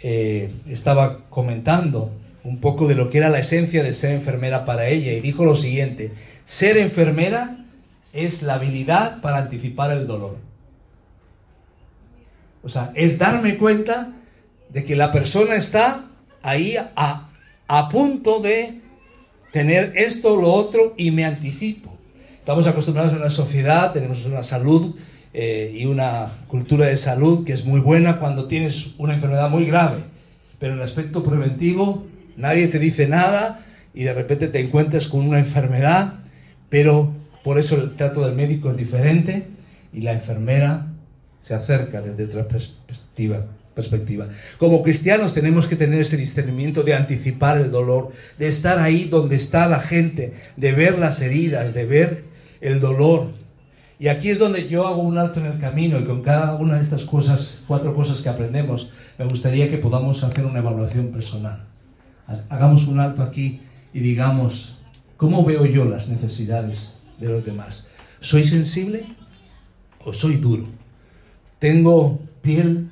eh, 0.02 0.52
estaba 0.68 1.24
comentando 1.28 2.12
un 2.46 2.60
poco 2.60 2.86
de 2.86 2.94
lo 2.94 3.10
que 3.10 3.18
era 3.18 3.28
la 3.28 3.40
esencia 3.40 3.82
de 3.82 3.92
ser 3.92 4.12
enfermera 4.12 4.64
para 4.64 4.88
ella 4.88 5.12
y 5.12 5.20
dijo 5.20 5.44
lo 5.44 5.56
siguiente, 5.56 6.12
ser 6.44 6.76
enfermera 6.78 7.64
es 8.12 8.42
la 8.42 8.54
habilidad 8.54 9.20
para 9.20 9.38
anticipar 9.38 9.90
el 9.90 10.06
dolor. 10.06 10.38
O 12.62 12.68
sea, 12.68 12.92
es 12.94 13.18
darme 13.18 13.58
cuenta 13.58 14.12
de 14.70 14.84
que 14.84 14.96
la 14.96 15.12
persona 15.12 15.54
está 15.56 16.06
ahí 16.42 16.76
a 16.96 17.26
a 17.68 17.88
punto 17.88 18.40
de 18.40 18.80
tener 19.52 19.92
esto, 19.96 20.36
lo 20.36 20.52
otro, 20.52 20.94
y 20.96 21.10
me 21.10 21.24
anticipo. 21.24 21.92
Estamos 22.38 22.66
acostumbrados 22.66 23.12
a 23.12 23.16
una 23.16 23.30
sociedad, 23.30 23.92
tenemos 23.92 24.24
una 24.24 24.42
salud 24.42 24.94
eh, 25.32 25.74
y 25.74 25.86
una 25.86 26.30
cultura 26.46 26.86
de 26.86 26.96
salud 26.96 27.44
que 27.44 27.52
es 27.52 27.64
muy 27.64 27.80
buena 27.80 28.18
cuando 28.18 28.46
tienes 28.46 28.94
una 28.98 29.14
enfermedad 29.14 29.50
muy 29.50 29.66
grave, 29.66 29.98
pero 30.58 30.74
el 30.74 30.82
aspecto 30.82 31.24
preventivo 31.24 32.06
nadie 32.36 32.68
te 32.68 32.78
dice 32.78 33.08
nada 33.08 33.64
y 33.94 34.04
de 34.04 34.14
repente 34.14 34.48
te 34.48 34.60
encuentras 34.60 35.08
con 35.08 35.26
una 35.26 35.38
enfermedad, 35.38 36.20
pero 36.68 37.12
por 37.44 37.58
eso 37.58 37.76
el 37.76 37.96
trato 37.96 38.24
del 38.24 38.34
médico 38.34 38.70
es 38.70 38.76
diferente 38.76 39.46
y 39.92 40.00
la 40.00 40.12
enfermera 40.12 40.88
se 41.42 41.54
acerca 41.54 42.00
desde 42.00 42.24
otra 42.24 42.48
perspectiva 42.48 43.46
perspectiva. 43.76 44.28
Como 44.58 44.82
cristianos 44.82 45.34
tenemos 45.34 45.68
que 45.68 45.76
tener 45.76 46.00
ese 46.00 46.16
discernimiento 46.16 46.82
de 46.82 46.94
anticipar 46.94 47.58
el 47.58 47.70
dolor, 47.70 48.12
de 48.38 48.48
estar 48.48 48.78
ahí 48.80 49.04
donde 49.04 49.36
está 49.36 49.68
la 49.68 49.80
gente, 49.80 50.34
de 50.56 50.72
ver 50.72 50.98
las 50.98 51.20
heridas, 51.20 51.74
de 51.74 51.84
ver 51.84 52.24
el 52.62 52.80
dolor. 52.80 53.32
Y 53.98 54.08
aquí 54.08 54.30
es 54.30 54.38
donde 54.38 54.66
yo 54.68 54.86
hago 54.86 55.02
un 55.02 55.18
alto 55.18 55.40
en 55.40 55.46
el 55.46 55.60
camino 55.60 56.00
y 56.00 56.04
con 56.04 56.22
cada 56.22 56.56
una 56.56 56.76
de 56.76 56.82
estas 56.82 57.04
cosas, 57.04 57.62
cuatro 57.68 57.94
cosas 57.94 58.22
que 58.22 58.30
aprendemos, 58.30 58.90
me 59.18 59.26
gustaría 59.26 59.70
que 59.70 59.78
podamos 59.78 60.24
hacer 60.24 60.44
una 60.46 60.58
evaluación 60.58 61.08
personal. 61.08 61.64
Hagamos 62.48 62.86
un 62.86 63.00
alto 63.00 63.22
aquí 63.22 63.60
y 63.92 64.00
digamos, 64.00 64.76
¿cómo 65.16 65.44
veo 65.44 65.64
yo 65.66 65.84
las 65.84 66.08
necesidades 66.08 66.94
de 67.18 67.28
los 67.28 67.44
demás? 67.44 67.86
¿Soy 68.20 68.44
sensible 68.44 69.06
o 70.04 70.12
soy 70.12 70.36
duro? 70.36 70.66
¿Tengo 71.58 72.20
piel 72.42 72.90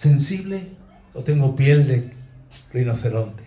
sensible 0.00 0.62
o 1.12 1.22
tengo 1.22 1.54
piel 1.54 1.86
de 1.86 2.10
rinoceronte. 2.72 3.42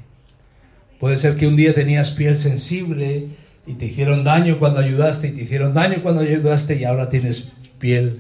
Puede 1.00 1.18
ser 1.18 1.36
que 1.36 1.48
un 1.48 1.56
día 1.56 1.74
tenías 1.74 2.12
piel 2.12 2.38
sensible 2.38 3.30
y 3.66 3.74
te 3.74 3.88
hicieron 3.88 4.24
daño 4.24 4.60
cuando 4.60 4.80
ayudaste 4.80 5.30
y 5.30 5.32
te 5.32 5.44
hicieron 5.44 5.74
daño 5.74 6.04
cuando 6.04 6.22
ayudaste 6.22 6.76
y 6.76 6.84
ahora 6.84 7.10
tienes 7.10 7.52
piel 7.80 8.20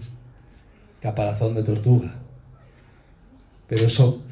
caparazón 0.99 1.53
de 1.53 1.63
tortuga. 1.63 2.15
Pero 3.67 3.85
eso 3.85 4.22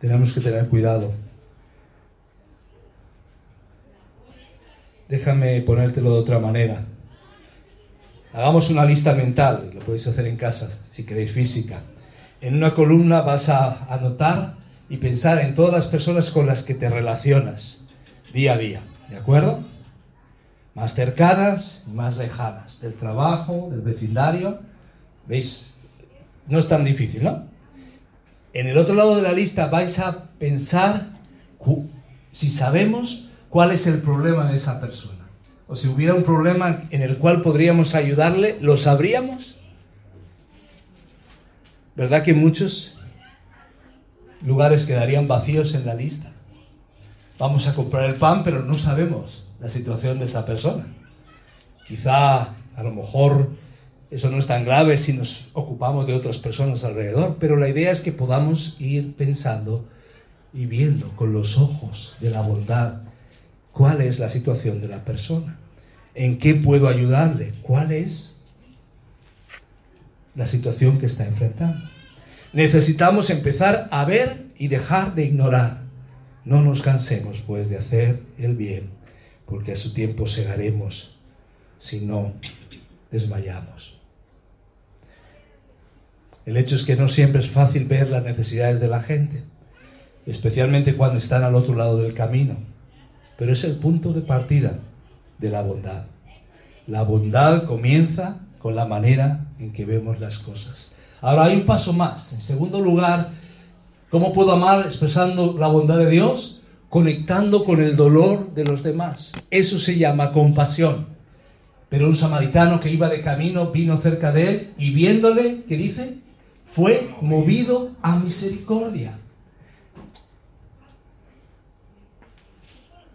tenemos 0.00 0.32
que 0.32 0.40
tener 0.40 0.68
cuidado. 0.68 1.12
Déjame 5.08 5.60
ponértelo 5.62 6.12
de 6.12 6.20
otra 6.20 6.38
manera. 6.38 6.84
Hagamos 8.32 8.68
una 8.70 8.84
lista 8.84 9.14
mental, 9.14 9.70
lo 9.74 9.80
podéis 9.80 10.06
hacer 10.06 10.26
en 10.26 10.36
casa 10.36 10.70
si 10.92 11.04
queréis 11.04 11.32
física. 11.32 11.80
En 12.40 12.54
una 12.54 12.74
columna 12.74 13.22
vas 13.22 13.48
a 13.48 13.92
anotar 13.92 14.54
y 14.88 14.98
pensar 14.98 15.38
en 15.38 15.54
todas 15.54 15.72
las 15.72 15.86
personas 15.86 16.30
con 16.30 16.46
las 16.46 16.62
que 16.62 16.74
te 16.74 16.88
relacionas 16.88 17.84
día 18.32 18.52
a 18.52 18.58
día, 18.58 18.80
¿de 19.08 19.16
acuerdo? 19.16 19.60
Más 20.74 20.94
cercanas 20.94 21.84
y 21.86 21.90
más 21.90 22.16
lejanas, 22.16 22.80
del 22.80 22.94
trabajo, 22.94 23.68
del 23.70 23.80
vecindario. 23.80 24.60
¿Veis? 25.26 25.72
No 26.46 26.58
es 26.58 26.68
tan 26.68 26.84
difícil, 26.84 27.24
¿no? 27.24 27.44
En 28.52 28.66
el 28.66 28.78
otro 28.78 28.94
lado 28.94 29.16
de 29.16 29.22
la 29.22 29.32
lista 29.32 29.66
vais 29.66 29.98
a 29.98 30.30
pensar 30.38 31.10
si 32.32 32.50
sabemos 32.50 33.28
cuál 33.48 33.72
es 33.72 33.86
el 33.86 34.00
problema 34.00 34.50
de 34.50 34.56
esa 34.56 34.80
persona. 34.80 35.28
O 35.66 35.76
si 35.76 35.86
hubiera 35.86 36.14
un 36.14 36.22
problema 36.22 36.84
en 36.90 37.02
el 37.02 37.18
cual 37.18 37.42
podríamos 37.42 37.94
ayudarle, 37.94 38.58
¿lo 38.60 38.78
sabríamos? 38.78 39.58
¿Verdad 41.94 42.22
que 42.22 42.32
muchos 42.32 42.96
lugares 44.44 44.84
quedarían 44.84 45.28
vacíos 45.28 45.74
en 45.74 45.84
la 45.84 45.94
lista? 45.94 46.32
Vamos 47.38 47.66
a 47.66 47.74
comprar 47.74 48.04
el 48.04 48.14
pan, 48.14 48.44
pero 48.44 48.62
no 48.62 48.74
sabemos 48.74 49.44
la 49.60 49.68
situación 49.68 50.18
de 50.18 50.24
esa 50.24 50.46
persona. 50.46 50.86
Quizá, 51.86 52.54
a 52.76 52.82
lo 52.82 52.92
mejor, 52.92 53.50
eso 54.10 54.30
no 54.30 54.38
es 54.38 54.46
tan 54.46 54.64
grave 54.64 54.96
si 54.96 55.12
nos 55.12 55.48
ocupamos 55.52 56.06
de 56.06 56.14
otras 56.14 56.38
personas 56.38 56.82
alrededor, 56.82 57.36
pero 57.38 57.56
la 57.56 57.68
idea 57.68 57.92
es 57.92 58.00
que 58.00 58.12
podamos 58.12 58.76
ir 58.78 59.14
pensando 59.14 59.86
y 60.54 60.66
viendo 60.66 61.14
con 61.14 61.32
los 61.32 61.58
ojos 61.58 62.16
de 62.20 62.30
la 62.30 62.40
bondad 62.40 63.02
cuál 63.72 64.00
es 64.00 64.18
la 64.18 64.30
situación 64.30 64.80
de 64.80 64.88
la 64.88 65.04
persona, 65.04 65.58
en 66.14 66.38
qué 66.38 66.54
puedo 66.54 66.88
ayudarle, 66.88 67.52
cuál 67.62 67.92
es 67.92 68.34
la 70.34 70.46
situación 70.46 70.98
que 70.98 71.06
está 71.06 71.26
enfrentando. 71.26 71.88
Necesitamos 72.52 73.28
empezar 73.28 73.88
a 73.90 74.04
ver 74.06 74.46
y 74.56 74.68
dejar 74.68 75.14
de 75.14 75.26
ignorar. 75.26 75.82
No 76.44 76.62
nos 76.62 76.80
cansemos, 76.80 77.42
pues, 77.42 77.68
de 77.68 77.76
hacer 77.76 78.22
el 78.38 78.56
bien, 78.56 78.90
porque 79.44 79.72
a 79.72 79.76
su 79.76 79.92
tiempo 79.92 80.26
segaremos 80.26 81.14
si 81.78 82.00
no 82.00 82.32
desmayamos. 83.10 83.97
El 86.48 86.56
hecho 86.56 86.76
es 86.76 86.86
que 86.86 86.96
no 86.96 87.08
siempre 87.08 87.42
es 87.42 87.50
fácil 87.50 87.84
ver 87.84 88.08
las 88.08 88.24
necesidades 88.24 88.80
de 88.80 88.88
la 88.88 89.02
gente, 89.02 89.42
especialmente 90.24 90.96
cuando 90.96 91.18
están 91.18 91.44
al 91.44 91.54
otro 91.54 91.74
lado 91.74 91.98
del 91.98 92.14
camino, 92.14 92.56
pero 93.36 93.52
es 93.52 93.64
el 93.64 93.76
punto 93.76 94.14
de 94.14 94.22
partida 94.22 94.78
de 95.36 95.50
la 95.50 95.60
bondad. 95.60 96.04
La 96.86 97.02
bondad 97.02 97.64
comienza 97.64 98.38
con 98.60 98.74
la 98.74 98.86
manera 98.86 99.44
en 99.58 99.74
que 99.74 99.84
vemos 99.84 100.20
las 100.20 100.38
cosas. 100.38 100.90
Ahora 101.20 101.44
hay 101.44 101.56
un 101.56 101.66
paso 101.66 101.92
más. 101.92 102.32
En 102.32 102.40
segundo 102.40 102.80
lugar, 102.80 103.28
¿cómo 104.08 104.32
puedo 104.32 104.52
amar 104.52 104.86
expresando 104.86 105.54
la 105.58 105.66
bondad 105.66 105.98
de 105.98 106.08
Dios? 106.08 106.62
Conectando 106.88 107.62
con 107.62 107.82
el 107.82 107.94
dolor 107.94 108.54
de 108.54 108.64
los 108.64 108.82
demás. 108.82 109.32
Eso 109.50 109.78
se 109.78 109.98
llama 109.98 110.32
compasión. 110.32 111.08
Pero 111.90 112.08
un 112.08 112.16
samaritano 112.16 112.80
que 112.80 112.90
iba 112.90 113.10
de 113.10 113.20
camino 113.20 113.70
vino 113.70 113.98
cerca 113.98 114.32
de 114.32 114.48
él 114.48 114.70
y 114.78 114.92
viéndole, 114.92 115.64
¿qué 115.68 115.76
dice? 115.76 116.26
Fue 116.72 117.14
movido 117.20 117.92
a 118.02 118.16
misericordia. 118.16 119.18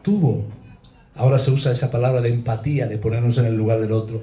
Tuvo, 0.02 0.46
ahora 1.16 1.40
se 1.40 1.52
usa 1.52 1.72
esa 1.72 1.90
palabra 1.90 2.22
de 2.22 2.30
empatía, 2.30 2.88
de 2.88 2.98
ponernos 2.98 3.38
en 3.38 3.46
el 3.46 3.56
lugar 3.56 3.80
del 3.80 3.94
otro 3.94 4.22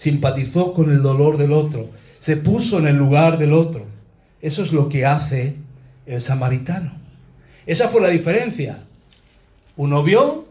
simpatizó 0.00 0.72
con 0.72 0.90
el 0.90 1.02
dolor 1.02 1.36
del 1.36 1.52
otro, 1.52 1.90
se 2.20 2.38
puso 2.38 2.78
en 2.78 2.86
el 2.86 2.96
lugar 2.96 3.36
del 3.36 3.52
otro. 3.52 3.84
Eso 4.40 4.62
es 4.62 4.72
lo 4.72 4.88
que 4.88 5.04
hace 5.04 5.56
el 6.06 6.22
samaritano. 6.22 6.92
Esa 7.66 7.90
fue 7.90 8.00
la 8.00 8.08
diferencia. 8.08 8.78
Uno 9.76 10.02
vio 10.02 10.46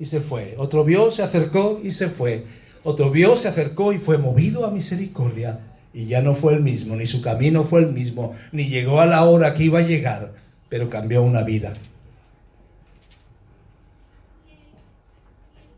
y 0.00 0.06
se 0.06 0.20
fue, 0.20 0.56
otro 0.58 0.82
vio, 0.82 1.12
se 1.12 1.22
acercó 1.22 1.80
y 1.84 1.92
se 1.92 2.08
fue, 2.08 2.46
otro 2.82 3.12
vio, 3.12 3.36
se 3.36 3.46
acercó 3.46 3.92
y 3.92 3.98
fue 3.98 4.18
movido 4.18 4.66
a 4.66 4.72
misericordia 4.72 5.60
y 5.94 6.06
ya 6.06 6.20
no 6.20 6.34
fue 6.34 6.54
el 6.54 6.60
mismo, 6.60 6.96
ni 6.96 7.06
su 7.06 7.22
camino 7.22 7.62
fue 7.62 7.80
el 7.80 7.92
mismo, 7.92 8.34
ni 8.50 8.68
llegó 8.68 9.00
a 9.00 9.06
la 9.06 9.22
hora 9.24 9.54
que 9.54 9.62
iba 9.62 9.78
a 9.78 9.82
llegar, 9.82 10.34
pero 10.68 10.90
cambió 10.90 11.22
una 11.22 11.44
vida. 11.44 11.72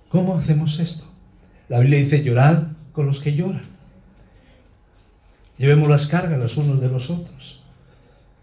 ¿Cómo 0.08 0.38
hacemos 0.38 0.80
esto? 0.80 1.04
La 1.68 1.80
Biblia 1.80 1.98
dice 1.98 2.24
llorad 2.24 2.68
con 2.92 3.06
los 3.06 3.20
que 3.20 3.34
lloran. 3.34 3.66
Llevemos 5.58 5.88
las 5.88 6.06
cargas 6.06 6.38
los 6.38 6.56
unos 6.56 6.80
de 6.80 6.88
los 6.88 7.10
otros. 7.10 7.62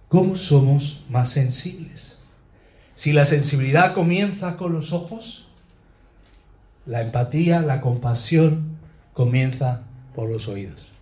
¿Cómo 0.09 0.35
somos 0.35 1.03
más 1.09 1.31
sensibles? 1.31 2.19
Si 2.95 3.13
la 3.13 3.25
sensibilidad 3.25 3.95
comienza 3.95 4.57
con 4.57 4.73
los 4.73 4.93
ojos, 4.93 5.47
la 6.85 7.01
empatía, 7.01 7.61
la 7.61 7.81
compasión 7.81 8.77
comienza 9.13 9.81
por 10.13 10.29
los 10.29 10.47
oídos. 10.47 10.92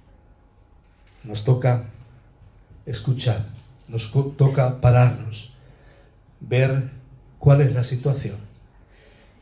Nos 1.23 1.43
toca 1.43 1.85
escuchar, 2.85 3.45
nos 3.87 4.11
toca 4.11 4.81
pararnos, 4.81 5.53
ver 6.39 6.89
cuál 7.39 7.61
es 7.61 7.73
la 7.73 7.83
situación. 7.83 8.37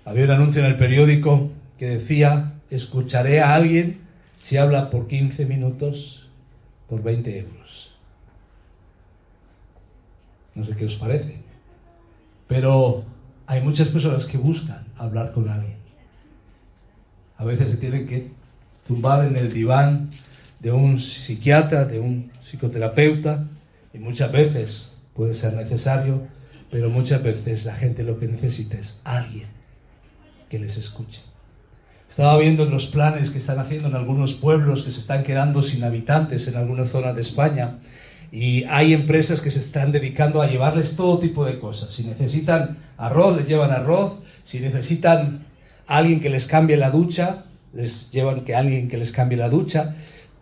Había 0.06 0.26
un 0.26 0.32
anuncio 0.32 0.62
en 0.62 0.68
el 0.68 0.78
periódico 0.78 1.52
que 1.78 1.88
decía 1.88 2.54
escucharé 2.70 3.42
a 3.42 3.56
alguien 3.56 4.00
si 4.42 4.58
habla 4.58 4.90
por 4.90 5.08
15 5.08 5.46
minutos 5.46 6.30
por 6.88 7.04
20 7.04 7.40
euros. 7.40 7.92
No 10.56 10.64
sé 10.66 10.76
qué 10.76 10.86
os 10.86 10.96
parece. 10.96 11.38
Pero 12.48 13.04
hay 13.48 13.62
muchas 13.62 13.90
personas 13.90 14.26
que 14.26 14.38
buscan 14.38 14.86
hablar 14.98 15.32
con 15.32 15.50
alguien. 15.50 15.78
A 17.38 17.46
veces 17.46 17.72
se 17.72 17.78
tienen 17.78 18.08
que 18.08 18.32
tumbar 18.88 19.26
en 19.26 19.38
el 19.38 19.54
diván 19.54 20.10
de 20.60 20.72
un 20.72 21.00
psiquiatra, 21.00 21.86
de 21.86 22.00
un 22.00 22.32
psicoterapeuta, 22.44 23.48
y 23.94 24.00
muchas 24.00 24.32
veces 24.32 24.90
puede 25.14 25.34
ser 25.34 25.54
necesario, 25.54 26.22
pero 26.70 26.90
muchas 26.90 27.24
veces 27.24 27.66
la 27.66 27.76
gente 27.76 28.04
lo 28.04 28.20
que 28.20 28.28
necesita 28.28 28.78
es 28.78 29.02
alguien 29.04 29.48
que 30.50 30.60
les 30.60 30.78
escuche. 30.78 31.22
Estaba 32.10 32.38
viendo 32.38 32.66
los 32.66 32.88
planes 32.88 33.30
que 33.30 33.38
están 33.38 33.60
haciendo 33.60 33.88
en 33.88 33.96
algunos 33.96 34.34
pueblos 34.34 34.84
que 34.84 34.92
se 34.92 35.00
están 35.00 35.24
quedando 35.24 35.62
sin 35.62 35.84
habitantes 35.84 36.48
en 36.48 36.56
algunas 36.56 36.90
zonas 36.90 37.16
de 37.16 37.22
España 37.22 37.78
y 38.32 38.64
hay 38.66 38.94
empresas 38.94 39.42
que 39.42 39.52
se 39.52 39.60
están 39.60 39.92
dedicando 39.92 40.42
a 40.42 40.48
llevarles 40.48 40.96
todo 40.96 41.20
tipo 41.20 41.46
de 41.46 41.60
cosas. 41.60 41.94
Si 41.94 42.04
necesitan 42.04 42.78
arroz, 42.98 43.38
les 43.38 43.48
llevan 43.48 43.72
arroz. 43.72 44.20
Si 44.44 44.60
necesitan 44.60 45.46
alguien 45.88 46.20
que 46.20 46.30
les 46.30 46.46
cambie 46.46 46.78
la 46.78 46.92
ducha, 46.92 47.46
les 47.74 48.12
llevan 48.12 48.42
que 48.42 48.56
alguien 48.56 48.88
que 48.88 48.98
les 48.98 49.12
cambie 49.12 49.38
la 49.38 49.50
ducha. 49.50 49.96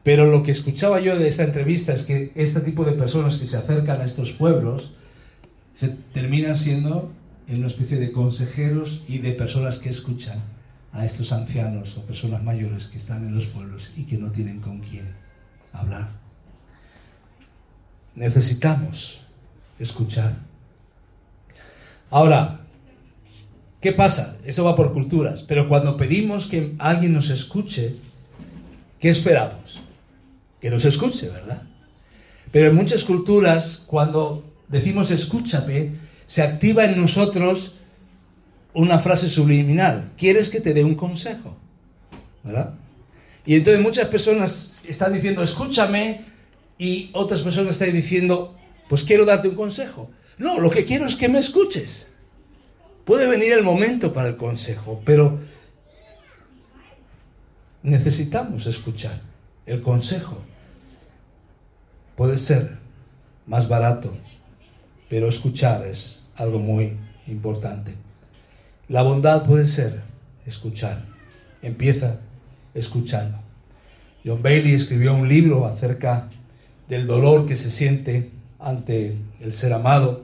Pero 0.08 0.26
lo 0.26 0.42
que 0.42 0.52
escuchaba 0.52 1.02
yo 1.02 1.20
de 1.20 1.28
esta 1.28 1.44
entrevista 1.44 1.94
es 1.94 2.04
que 2.04 2.32
este 2.34 2.62
tipo 2.62 2.86
de 2.86 2.94
personas 2.94 3.36
que 3.36 3.46
se 3.46 3.58
acercan 3.58 4.00
a 4.00 4.06
estos 4.06 4.32
pueblos 4.32 4.94
se 5.76 5.90
terminan 5.90 6.56
siendo 6.56 7.12
en 7.50 7.58
una 7.58 7.68
especie 7.68 7.98
de 7.98 8.14
consejeros 8.14 9.04
y 9.10 9.18
de 9.18 9.34
personas 9.34 9.80
que 9.80 9.90
escuchan 9.90 10.42
a 10.94 11.04
estos 11.04 11.34
ancianos 11.34 11.98
o 11.98 12.04
personas 12.04 12.42
mayores 12.42 12.86
que 12.86 13.00
están 13.00 13.28
en 13.28 13.36
los 13.36 13.48
pueblos 13.48 13.92
y 13.98 14.04
que 14.04 14.18
no 14.18 14.32
tienen 14.32 14.62
con 14.62 14.80
quién 14.80 15.14
hablar. 15.74 16.08
Necesitamos 18.16 19.20
escuchar. 19.78 20.38
Ahora, 22.10 22.62
¿qué 23.82 23.92
pasa? 23.92 24.38
Eso 24.46 24.64
va 24.64 24.74
por 24.74 24.94
culturas, 24.94 25.42
pero 25.42 25.68
cuando 25.68 25.98
pedimos 25.98 26.48
que 26.48 26.76
alguien 26.80 27.12
nos 27.12 27.30
escuche, 27.30 27.98
¿qué 29.02 29.10
esperamos? 29.10 29.82
Que 30.62 30.70
nos 30.70 30.86
escuche, 30.86 31.30
¿verdad? 31.30 31.64
Pero 32.52 32.70
en 32.70 32.76
muchas 32.76 33.04
culturas, 33.04 33.84
cuando 33.88 34.44
decimos 34.68 35.12
escúchame, 35.12 35.92
se 36.26 36.42
activa 36.42 36.86
en 36.86 37.00
nosotros 37.00 37.76
una 38.74 39.00
frase 39.00 39.30
subliminal. 39.30 40.12
¿Quieres 40.18 40.50
que 40.50 40.62
te 40.62 40.74
dé 40.74 40.84
un 40.84 40.96
consejo? 40.96 41.56
¿Verdad? 42.44 42.76
Y 43.46 43.56
entonces 43.56 43.82
muchas 43.82 44.08
personas 44.08 44.74
están 44.88 45.14
diciendo, 45.14 45.42
escúchame, 45.42 46.26
y 46.78 47.10
otras 47.14 47.42
personas 47.42 47.72
están 47.72 47.94
diciendo, 47.94 48.56
pues 48.88 49.04
quiero 49.04 49.26
darte 49.26 49.50
un 49.50 49.56
consejo. 49.56 50.12
No, 50.38 50.60
lo 50.60 50.70
que 50.70 50.86
quiero 50.86 51.06
es 51.06 51.16
que 51.16 51.30
me 51.30 51.40
escuches. 51.40 52.12
Puede 53.06 53.28
venir 53.28 53.54
el 53.54 53.64
momento 53.64 54.14
para 54.14 54.28
el 54.28 54.38
consejo, 54.38 55.02
pero 55.06 55.40
necesitamos 57.82 58.68
escuchar. 58.68 59.22
El 59.68 59.82
consejo 59.82 60.38
puede 62.16 62.38
ser 62.38 62.78
más 63.46 63.68
barato, 63.68 64.16
pero 65.10 65.28
escuchar 65.28 65.86
es 65.86 66.24
algo 66.38 66.58
muy 66.58 66.94
importante. 67.28 67.94
La 68.88 69.02
bondad 69.02 69.46
puede 69.46 69.68
ser 69.68 70.04
escuchar. 70.46 71.04
Empieza 71.62 72.22
escuchando. 72.74 73.40
John 74.24 74.42
Bailey 74.42 74.74
escribió 74.74 75.14
un 75.14 75.28
libro 75.28 75.66
acerca 75.66 76.30
del 76.88 77.06
dolor 77.06 77.46
que 77.46 77.58
se 77.58 77.70
siente 77.70 78.32
ante 78.60 79.18
el 79.42 79.52
ser 79.52 79.74
amado. 79.74 80.24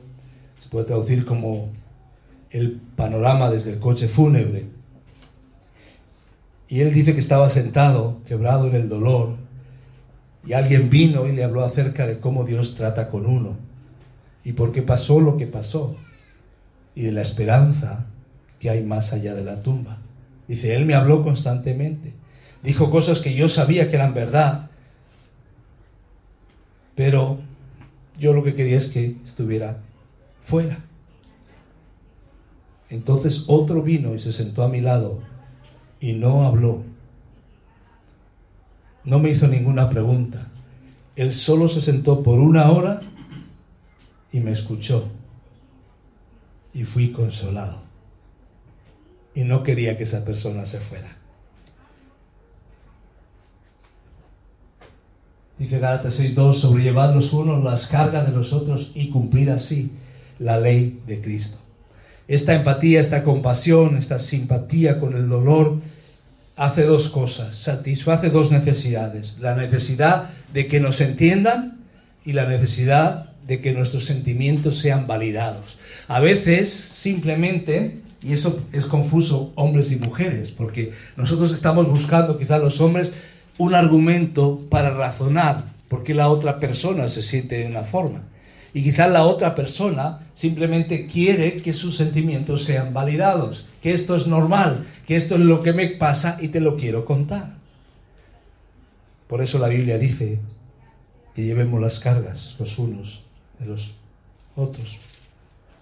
Se 0.62 0.70
puede 0.70 0.86
traducir 0.86 1.26
como 1.26 1.68
el 2.50 2.80
panorama 2.96 3.50
desde 3.50 3.74
el 3.74 3.80
coche 3.80 4.08
fúnebre. 4.08 4.68
Y 6.74 6.82
él 6.82 6.92
dice 6.92 7.14
que 7.14 7.20
estaba 7.20 7.50
sentado, 7.50 8.24
quebrado 8.28 8.68
en 8.68 8.74
el 8.74 8.90
dolor, 8.90 9.36
y 10.44 10.54
alguien 10.54 10.90
vino 10.90 11.28
y 11.28 11.32
le 11.32 11.44
habló 11.44 11.64
acerca 11.64 12.08
de 12.08 12.20
cómo 12.20 12.46
Dios 12.46 12.74
trata 12.74 13.12
con 13.12 13.28
uno 13.28 13.58
y 14.44 14.54
por 14.54 14.72
qué 14.72 14.82
pasó 14.82 15.20
lo 15.20 15.38
que 15.38 15.46
pasó 15.46 15.96
y 16.96 17.04
de 17.04 17.12
la 17.12 17.22
esperanza 17.22 18.08
que 18.60 18.72
hay 18.72 18.84
más 18.84 19.14
allá 19.14 19.36
de 19.36 19.44
la 19.44 19.62
tumba. 19.62 20.00
Dice, 20.48 20.76
Él 20.76 20.88
me 20.88 20.96
habló 20.96 21.22
constantemente, 21.22 22.14
dijo 22.64 22.90
cosas 22.90 23.20
que 23.20 23.36
yo 23.36 23.50
sabía 23.50 23.92
que 23.92 23.98
eran 23.98 24.16
verdad, 24.16 24.72
pero 26.96 27.38
yo 28.18 28.34
lo 28.34 28.44
que 28.44 28.56
quería 28.56 28.80
es 28.80 28.88
que 28.88 29.18
estuviera 29.24 29.78
fuera. 30.44 30.80
Entonces 32.90 33.44
otro 33.46 33.84
vino 33.84 34.16
y 34.16 34.20
se 34.20 34.34
sentó 34.34 34.64
a 34.64 34.70
mi 34.70 34.82
lado 34.82 35.33
y 36.04 36.12
no 36.12 36.46
habló. 36.46 36.84
No 39.06 39.20
me 39.20 39.30
hizo 39.30 39.48
ninguna 39.48 39.90
pregunta. 39.90 40.50
Él 41.16 41.34
solo 41.34 41.70
se 41.70 41.80
sentó 41.80 42.22
por 42.24 42.42
una 42.42 42.70
hora 42.72 43.00
y 44.30 44.42
me 44.42 44.52
escuchó. 44.52 45.08
Y 46.74 46.84
fui 46.84 47.14
consolado. 47.14 47.84
Y 49.34 49.46
no 49.46 49.64
quería 49.64 49.98
que 49.98 50.04
esa 50.04 50.26
persona 50.26 50.66
se 50.66 50.82
fuera. 50.82 51.16
Dice 55.58 55.80
Gálatas 55.80 56.20
6.2, 56.20 56.54
sobrellevad 56.56 57.16
los 57.16 57.32
unos 57.32 57.64
las 57.64 57.88
cargas 57.88 58.28
de 58.28 58.34
los 58.34 58.52
otros 58.52 58.92
y 58.94 59.10
cumplir 59.10 59.52
así 59.52 59.94
la 60.38 60.60
ley 60.60 61.02
de 61.08 61.22
Cristo. 61.22 61.60
Esta 62.28 62.56
empatía, 62.56 63.00
esta 63.00 63.24
compasión, 63.24 63.96
esta 63.96 64.20
simpatía 64.20 65.00
con 65.00 65.16
el 65.16 65.30
dolor 65.30 65.93
hace 66.56 66.84
dos 66.84 67.10
cosas, 67.10 67.56
satisface 67.56 68.30
dos 68.30 68.52
necesidades. 68.52 69.38
La 69.40 69.56
necesidad 69.56 70.30
de 70.54 70.68
que 70.68 70.80
nos 70.80 71.02
entiendan 71.02 71.80
y 72.26 72.34
la 72.34 72.46
necesidad 72.46 73.30
de 73.48 73.60
que 73.60 73.74
nuestros 73.74 74.06
sentimientos 74.06 74.78
sean 74.78 75.08
validados. 75.08 75.78
A 76.08 76.20
veces 76.20 76.72
simplemente, 76.72 78.00
y 78.22 78.34
eso 78.34 78.62
es 78.72 78.86
confuso 78.86 79.52
hombres 79.56 79.92
y 79.92 79.98
mujeres, 79.98 80.52
porque 80.52 80.94
nosotros 81.18 81.54
estamos 81.54 81.88
buscando, 81.88 82.38
quizás 82.38 82.62
los 82.62 82.80
hombres, 82.80 83.12
un 83.58 83.76
argumento 83.76 84.62
para 84.70 84.92
razonar 84.92 85.66
por 85.88 86.04
qué 86.04 86.14
la 86.14 86.30
otra 86.30 86.60
persona 86.60 87.10
se 87.10 87.22
siente 87.22 87.58
de 87.58 87.68
una 87.68 87.84
forma. 87.84 88.22
Y 88.74 88.82
quizás 88.82 89.12
la 89.12 89.26
otra 89.26 89.54
persona 89.54 90.22
simplemente 90.34 91.06
quiere 91.06 91.58
que 91.58 91.74
sus 91.74 91.98
sentimientos 91.98 92.64
sean 92.64 92.94
validados, 92.94 93.68
que 93.84 93.94
esto 93.94 94.16
es 94.16 94.28
normal, 94.28 94.88
que 95.06 95.18
esto 95.18 95.36
es 95.36 95.42
lo 95.42 95.62
que 95.62 95.74
me 95.74 95.88
pasa 95.90 96.38
y 96.40 96.48
te 96.48 96.62
lo 96.62 96.78
quiero 96.78 97.04
contar. 97.04 97.52
Por 99.28 99.42
eso 99.42 99.60
la 99.60 99.68
Biblia 99.68 99.98
dice 99.98 100.40
que 101.36 101.44
llevemos 101.44 101.82
las 101.82 102.00
cargas 102.00 102.56
los 102.60 102.80
unos 102.80 103.24
de 103.60 103.66
los 103.66 103.94
otros. 104.56 104.98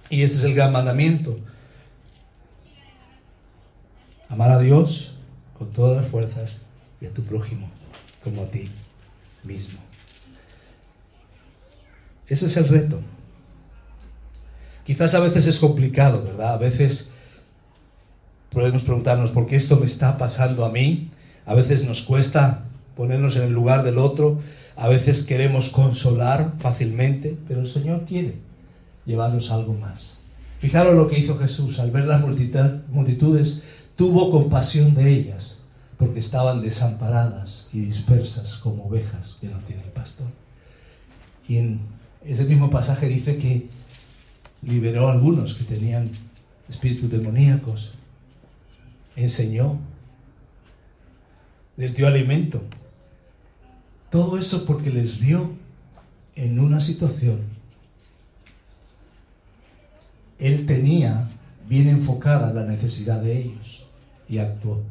Y 0.10 0.24
este 0.24 0.40
es 0.40 0.44
el 0.46 0.56
gran 0.56 0.72
mandamiento. 0.72 1.38
Amar 4.30 4.50
a 4.50 4.58
Dios 4.58 5.14
con 5.60 5.72
todas 5.72 6.02
las 6.02 6.10
fuerzas 6.10 6.58
y 7.02 7.06
a 7.06 7.14
tu 7.14 7.22
prójimo 7.24 7.70
como 8.24 8.42
a 8.42 8.48
ti 8.48 8.68
mismo. 9.44 9.80
Ese 12.28 12.48
es 12.48 12.58
el 12.58 12.68
reto. 12.68 13.00
Quizás 14.88 15.14
a 15.14 15.20
veces 15.20 15.46
es 15.46 15.60
complicado, 15.60 16.24
¿verdad? 16.24 16.56
A 16.56 16.58
veces 16.58 17.11
podemos 18.52 18.84
preguntarnos 18.84 19.32
por 19.32 19.48
qué 19.48 19.56
esto 19.56 19.78
me 19.78 19.86
está 19.86 20.18
pasando 20.18 20.66
a 20.66 20.72
mí. 20.72 21.10
A 21.46 21.56
veces 21.56 21.86
nos 21.86 22.02
cuesta 22.02 22.66
ponernos 22.96 23.36
en 23.38 23.44
el 23.44 23.54
lugar 23.54 23.84
del 23.84 23.98
otro. 23.98 24.40
A 24.76 24.88
veces 24.88 25.24
queremos 25.24 25.70
consolar 25.70 26.54
fácilmente, 26.60 27.38
pero 27.48 27.62
el 27.62 27.70
Señor 27.70 28.06
quiere 28.06 28.36
llevarnos 29.06 29.52
algo 29.52 29.74
más. 29.74 30.18
Fijaros 30.60 30.96
lo 30.96 31.08
que 31.08 31.20
hizo 31.20 31.38
Jesús. 31.38 31.80
Al 31.80 31.92
ver 31.92 32.06
las 32.06 32.22
multitudes, 32.22 33.64
tuvo 33.96 34.32
compasión 34.32 34.94
de 34.94 35.12
ellas, 35.12 35.60
porque 35.98 36.20
estaban 36.20 36.62
desamparadas 36.62 37.68
y 37.74 37.82
dispersas 37.82 38.58
como 38.58 38.86
ovejas 38.86 39.38
que 39.42 39.48
no 39.48 39.58
tienen 39.60 39.90
pastor. 39.94 40.28
Y 41.48 41.58
en 41.58 41.80
ese 42.26 42.46
mismo 42.46 42.70
pasaje 42.70 43.08
dice 43.08 43.38
que 43.38 43.68
liberó 44.62 45.10
a 45.10 45.14
algunos 45.14 45.56
que 45.56 45.64
tenían 45.64 46.10
espíritus 46.70 47.10
demoníacos, 47.10 47.92
enseñó, 49.16 49.80
les 51.78 51.96
dio 51.96 52.08
alimento. 52.08 52.62
Todo 54.10 54.38
eso 54.38 54.66
porque 54.66 54.90
les 54.90 55.20
vio 55.20 55.52
en 56.36 56.60
una 56.60 56.80
situación. 56.80 57.40
Él 60.38 60.66
tenía 60.66 61.30
bien 61.68 61.88
enfocada 61.88 62.54
la 62.54 62.66
necesidad 62.66 63.22
de 63.22 63.38
ellos 63.38 63.86
y 64.28 64.40
actuó. 64.40 64.82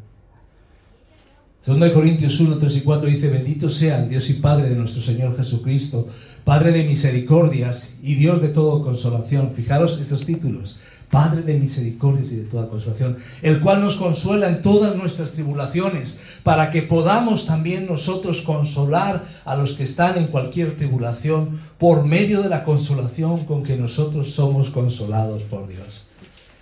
2 1.67 1.93
Corintios 1.93 2.41
1, 2.41 2.57
3 2.57 2.77
y 2.77 2.81
4 2.81 3.11
dice, 3.11 3.29
bendito 3.29 3.69
sean 3.69 4.09
Dios 4.09 4.31
y 4.31 4.35
Padre 4.35 4.71
de 4.71 4.77
nuestro 4.77 5.03
Señor 5.03 5.37
Jesucristo, 5.37 6.09
Padre 6.45 6.73
de 6.73 6.85
misericordias 6.85 7.99
y 8.03 8.15
Dios 8.15 8.41
de 8.41 8.49
toda 8.49 8.83
consolación. 8.83 9.53
Fijaros 9.55 10.01
estos 10.01 10.25
títulos. 10.25 10.81
Padre 11.11 11.43
de 11.43 11.59
misericordias 11.59 12.31
y 12.31 12.37
de 12.37 12.45
toda 12.45 12.69
consolación, 12.69 13.19
el 13.43 13.61
cual 13.61 13.81
nos 13.81 13.97
consuela 13.97 14.49
en 14.49 14.63
todas 14.63 14.95
nuestras 14.95 15.33
tribulaciones, 15.33 16.21
para 16.45 16.71
que 16.71 16.83
podamos 16.83 17.47
también 17.47 17.87
nosotros 17.87 18.43
consolar 18.43 19.25
a 19.45 19.57
los 19.57 19.75
que 19.75 19.83
están 19.83 20.17
en 20.19 20.29
cualquier 20.29 20.77
tribulación 20.77 21.61
por 21.79 22.05
medio 22.05 22.43
de 22.43 22.49
la 22.49 22.63
consolación 22.63 23.45
con 23.45 23.65
que 23.65 23.77
nosotros 23.77 24.31
somos 24.31 24.71
consolados 24.71 25.43
por 25.43 25.67
Dios. 25.67 26.07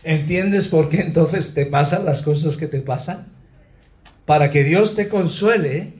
¿Entiendes 0.02 0.68
por 0.68 0.88
qué 0.88 1.02
entonces 1.02 1.52
te 1.52 1.66
pasan 1.66 2.06
las 2.06 2.22
cosas 2.22 2.56
que 2.56 2.68
te 2.68 2.80
pasan? 2.80 3.26
Para 4.24 4.50
que 4.50 4.64
Dios 4.64 4.94
te 4.94 5.08
consuele 5.08 5.92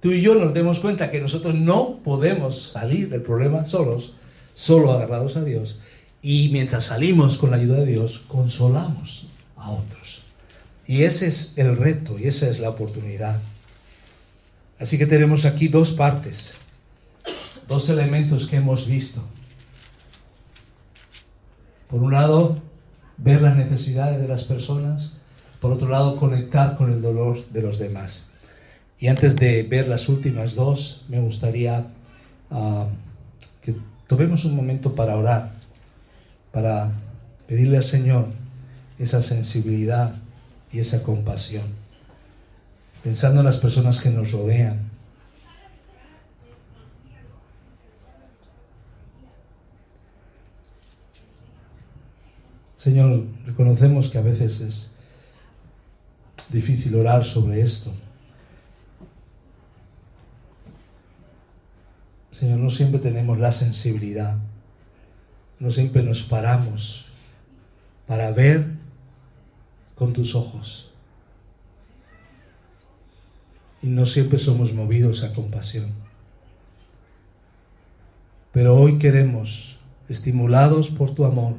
tú 0.00 0.12
y 0.12 0.20
yo 0.20 0.36
nos 0.36 0.54
demos 0.54 0.78
cuenta 0.78 1.10
que 1.10 1.20
nosotros 1.20 1.54
no 1.56 1.98
podemos 2.04 2.70
salir 2.72 3.08
del 3.08 3.22
problema 3.22 3.66
solos, 3.66 4.14
solo 4.54 4.92
agarrados 4.92 5.36
a 5.36 5.42
Dios. 5.42 5.80
Y 6.22 6.48
mientras 6.50 6.86
salimos 6.86 7.38
con 7.38 7.50
la 7.50 7.56
ayuda 7.56 7.78
de 7.78 7.86
Dios, 7.86 8.22
consolamos 8.28 9.26
a 9.56 9.70
otros. 9.70 10.22
Y 10.86 11.02
ese 11.02 11.28
es 11.28 11.52
el 11.56 11.76
reto 11.76 12.18
y 12.18 12.26
esa 12.26 12.48
es 12.48 12.58
la 12.58 12.70
oportunidad. 12.70 13.40
Así 14.78 14.96
que 14.96 15.06
tenemos 15.06 15.44
aquí 15.44 15.68
dos 15.68 15.92
partes, 15.92 16.54
dos 17.68 17.88
elementos 17.90 18.46
que 18.46 18.56
hemos 18.56 18.86
visto. 18.86 19.22
Por 21.88 22.02
un 22.02 22.12
lado, 22.12 22.60
ver 23.16 23.42
las 23.42 23.56
necesidades 23.56 24.20
de 24.20 24.28
las 24.28 24.44
personas, 24.44 25.12
por 25.60 25.72
otro 25.72 25.88
lado, 25.88 26.16
conectar 26.16 26.76
con 26.76 26.92
el 26.92 27.02
dolor 27.02 27.44
de 27.50 27.62
los 27.62 27.78
demás. 27.78 28.26
Y 29.00 29.08
antes 29.08 29.36
de 29.36 29.62
ver 29.62 29.88
las 29.88 30.08
últimas 30.08 30.54
dos, 30.54 31.04
me 31.08 31.20
gustaría 31.20 31.86
ah, 32.50 32.86
que 33.62 33.74
tomemos 34.06 34.44
un 34.44 34.56
momento 34.56 34.94
para 34.94 35.16
orar, 35.16 35.52
para 36.52 36.92
pedirle 37.46 37.78
al 37.78 37.84
Señor 37.84 38.28
esa 38.98 39.22
sensibilidad 39.22 40.14
y 40.72 40.80
esa 40.80 41.02
compasión, 41.02 41.64
pensando 43.02 43.40
en 43.40 43.46
las 43.46 43.56
personas 43.56 44.00
que 44.00 44.10
nos 44.10 44.32
rodean. 44.32 44.88
Señor, 52.76 53.24
reconocemos 53.44 54.08
que 54.08 54.18
a 54.18 54.22
veces 54.22 54.60
es 54.60 54.90
difícil 56.48 56.94
orar 56.94 57.24
sobre 57.24 57.60
esto. 57.60 57.92
Señor, 62.32 62.60
no 62.60 62.70
siempre 62.70 63.00
tenemos 63.00 63.38
la 63.38 63.52
sensibilidad, 63.52 64.38
no 65.60 65.70
siempre 65.70 66.02
nos 66.02 66.22
paramos 66.22 67.06
para 68.06 68.30
ver 68.30 68.66
con 69.94 70.12
tus 70.12 70.34
ojos. 70.34 70.90
Y 73.82 73.88
no 73.88 74.06
siempre 74.06 74.38
somos 74.38 74.72
movidos 74.72 75.22
a 75.22 75.32
compasión. 75.32 75.92
Pero 78.52 78.76
hoy 78.76 78.98
queremos, 78.98 79.78
estimulados 80.08 80.90
por 80.90 81.14
tu 81.14 81.24
amor, 81.24 81.54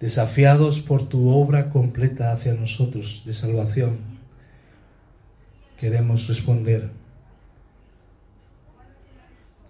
desafiados 0.00 0.80
por 0.80 1.08
tu 1.08 1.28
obra 1.28 1.70
completa 1.70 2.32
hacia 2.32 2.54
nosotros 2.54 3.22
de 3.24 3.34
salvación, 3.34 3.98
queremos 5.78 6.26
responder 6.26 6.90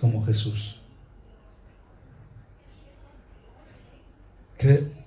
como 0.01 0.24
Jesús. 0.24 0.80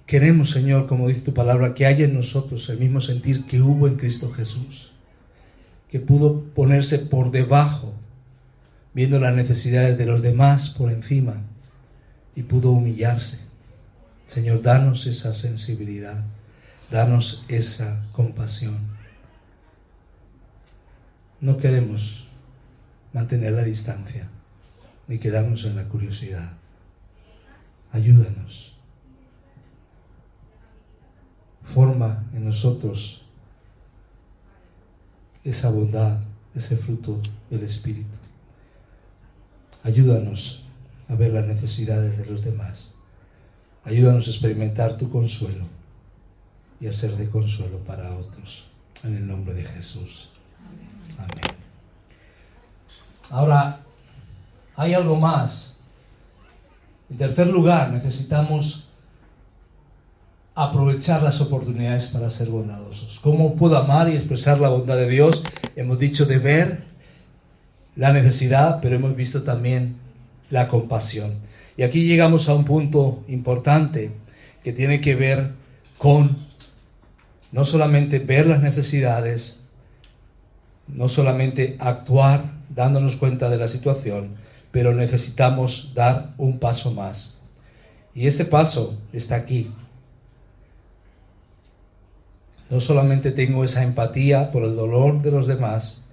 Queremos, 0.06 0.52
Señor, 0.52 0.88
como 0.88 1.08
dice 1.08 1.22
tu 1.22 1.34
palabra, 1.34 1.74
que 1.74 1.86
haya 1.86 2.06
en 2.06 2.14
nosotros 2.14 2.68
el 2.70 2.80
mismo 2.80 3.02
sentir 3.02 3.46
que 3.46 3.62
hubo 3.62 3.88
en 3.88 3.96
Cristo 3.96 4.32
Jesús, 4.32 4.92
que 5.90 6.00
pudo 6.00 6.44
ponerse 6.56 7.00
por 7.00 7.32
debajo, 7.32 7.94
viendo 8.94 9.20
las 9.20 9.34
necesidades 9.34 9.98
de 9.98 10.06
los 10.06 10.22
demás 10.22 10.70
por 10.70 10.92
encima, 10.92 11.42
y 12.36 12.44
pudo 12.44 12.72
humillarse 12.72 13.38
Señor, 14.28 14.62
danos 14.62 15.06
esa 15.06 15.34
sensibilidad, 15.34 16.24
danos 16.90 17.46
esa 17.50 18.04
compasión. 18.14 18.80
No 21.40 21.58
queremos 21.58 22.28
mantener 23.12 23.52
la 23.52 23.64
distancia 23.64 24.28
ni 25.08 25.20
quedarnos 25.20 25.66
en 25.66 25.76
la 25.76 25.84
curiosidad. 25.84 26.54
Ayúdanos. 27.92 28.73
Forma 31.64 32.24
en 32.34 32.46
nosotros 32.46 33.24
esa 35.44 35.70
bondad, 35.70 36.20
ese 36.56 36.78
fruto 36.78 37.20
del 37.50 37.64
Espíritu. 37.64 38.18
Ayúdanos 39.84 40.64
a 41.10 41.16
ver 41.16 41.34
las 41.34 41.46
necesidades 41.46 42.18
de 42.18 42.26
los 42.26 42.44
demás. 42.44 42.96
Ayúdanos 43.84 44.28
a 44.28 44.32
experimentar 44.32 44.98
tu 44.98 45.10
consuelo 45.10 45.66
y 46.80 46.88
a 46.88 46.94
ser 46.94 47.18
de 47.18 47.30
consuelo 47.30 47.80
para 47.80 48.16
otros. 48.16 48.66
En 49.04 49.16
el 49.16 49.28
nombre 49.28 49.54
de 49.54 49.64
Jesús. 49.64 50.30
Amén. 51.18 51.58
Ahora, 53.30 53.82
hay 54.76 54.94
algo 54.94 55.18
más. 55.18 55.78
En 57.10 57.18
tercer 57.18 57.48
lugar, 57.48 57.92
necesitamos 57.92 58.88
aprovechar 60.56 61.24
las 61.24 61.42
oportunidades 61.42 62.08
para 62.08 62.30
ser 62.30 62.50
bondadosos. 62.50 63.20
¿Cómo 63.22 63.56
puedo 63.56 63.78
amar 63.78 64.10
y 64.10 64.16
expresar 64.16 64.60
la 64.60 64.70
bondad 64.70 64.98
de 64.98 65.10
Dios? 65.10 65.44
Hemos 65.76 65.98
dicho 65.98 66.26
de 66.26 66.38
ver 66.38 66.84
la 67.96 68.14
necesidad, 68.14 68.80
pero 68.82 68.96
hemos 68.96 69.16
visto 69.16 69.44
también 69.44 69.96
la 70.50 70.68
compasión. 70.68 71.34
Y 71.76 71.84
aquí 71.84 72.06
llegamos 72.06 72.50
a 72.50 72.54
un 72.54 72.66
punto 72.66 73.24
importante 73.28 74.12
que 74.64 74.74
tiene 74.74 75.02
que 75.02 75.16
ver 75.16 75.52
con 75.98 76.38
no 77.52 77.66
solamente 77.66 78.20
ver 78.20 78.46
las 78.48 78.62
necesidades, 78.62 79.64
no 80.88 81.10
solamente 81.10 81.78
actuar 81.80 82.52
dándonos 82.70 83.16
cuenta 83.16 83.50
de 83.50 83.58
la 83.58 83.68
situación, 83.68 84.36
pero 84.72 84.94
necesitamos 84.94 85.92
dar 85.96 86.34
un 86.38 86.60
paso 86.60 86.92
más. 86.92 87.38
Y 88.16 88.28
este 88.28 88.46
paso 88.46 89.00
está 89.12 89.36
aquí. 89.36 89.72
No 92.70 92.80
solamente 92.80 93.32
tengo 93.32 93.64
esa 93.64 93.84
empatía 93.84 94.52
por 94.52 94.64
el 94.64 94.76
dolor 94.76 95.22
de 95.22 95.32
los 95.32 95.48
demás, 95.48 96.04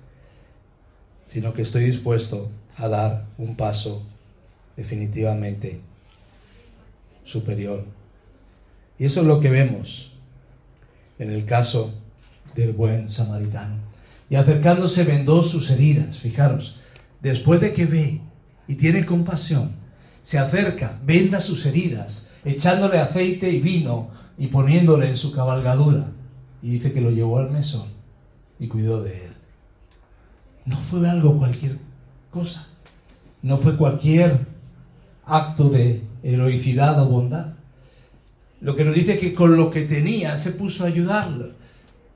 sino 1.27 1.55
que 1.55 1.63
estoy 1.63 1.85
dispuesto 1.85 2.51
a 2.77 2.89
dar 2.89 3.25
un 3.39 3.57
paso 3.57 4.03
definitivamente 4.77 5.81
superior. 7.25 7.85
Y 8.99 9.05
eso 9.05 9.21
es 9.21 9.27
lo 9.27 9.41
que 9.41 9.51
vemos 9.51 10.13
en 11.19 11.31
el 11.31 11.45
caso 11.45 11.93
del 12.55 12.73
buen 12.73 13.11
samaritano. 13.11 13.77
Y 14.29 14.37
acercándose 14.37 15.05
vendó 15.05 15.43
sus 15.43 15.71
heridas, 15.71 16.19
fijaros, 16.19 16.77
después 17.21 17.61
de 17.61 17.73
que 17.73 17.87
ve 17.87 18.21
y 18.67 18.75
tiene 18.75 19.07
compasión, 19.07 19.73
se 20.25 20.39
acerca, 20.39 20.99
venda 21.05 21.41
sus 21.41 21.67
heridas, 21.67 22.31
echándole 22.45 22.99
aceite 22.99 23.51
y 23.51 23.61
vino 23.61 24.11
y 24.39 24.49
poniéndole 24.49 25.09
en 25.09 25.17
su 25.17 25.33
cabalgadura. 25.33 26.07
Y 26.63 26.71
dice 26.71 26.93
que 26.93 27.01
lo 27.01 27.11
llevó 27.11 27.39
al 27.39 27.51
mesón 27.51 27.89
y 28.59 28.69
cuidó 28.69 29.03
de 29.03 29.27
él. 29.27 29.33
No 30.67 30.79
fue 30.79 31.09
algo 31.09 31.39
cualquier 31.39 31.79
cosa, 32.31 32.69
no 33.43 33.57
fue 33.57 33.77
cualquier 33.77 34.47
acto 35.25 35.71
de 35.71 36.03
heroicidad 36.23 37.01
o 37.03 37.09
bondad. 37.09 37.55
Lo 38.61 38.77
que 38.77 38.85
nos 38.85 38.95
dice 38.95 39.19
que 39.19 39.35
con 39.35 39.57
lo 39.57 39.71
que 39.71 39.83
tenía 39.83 40.37
se 40.37 40.53
puso 40.53 40.85
a 40.85 40.89
ayudarlo. 40.89 41.53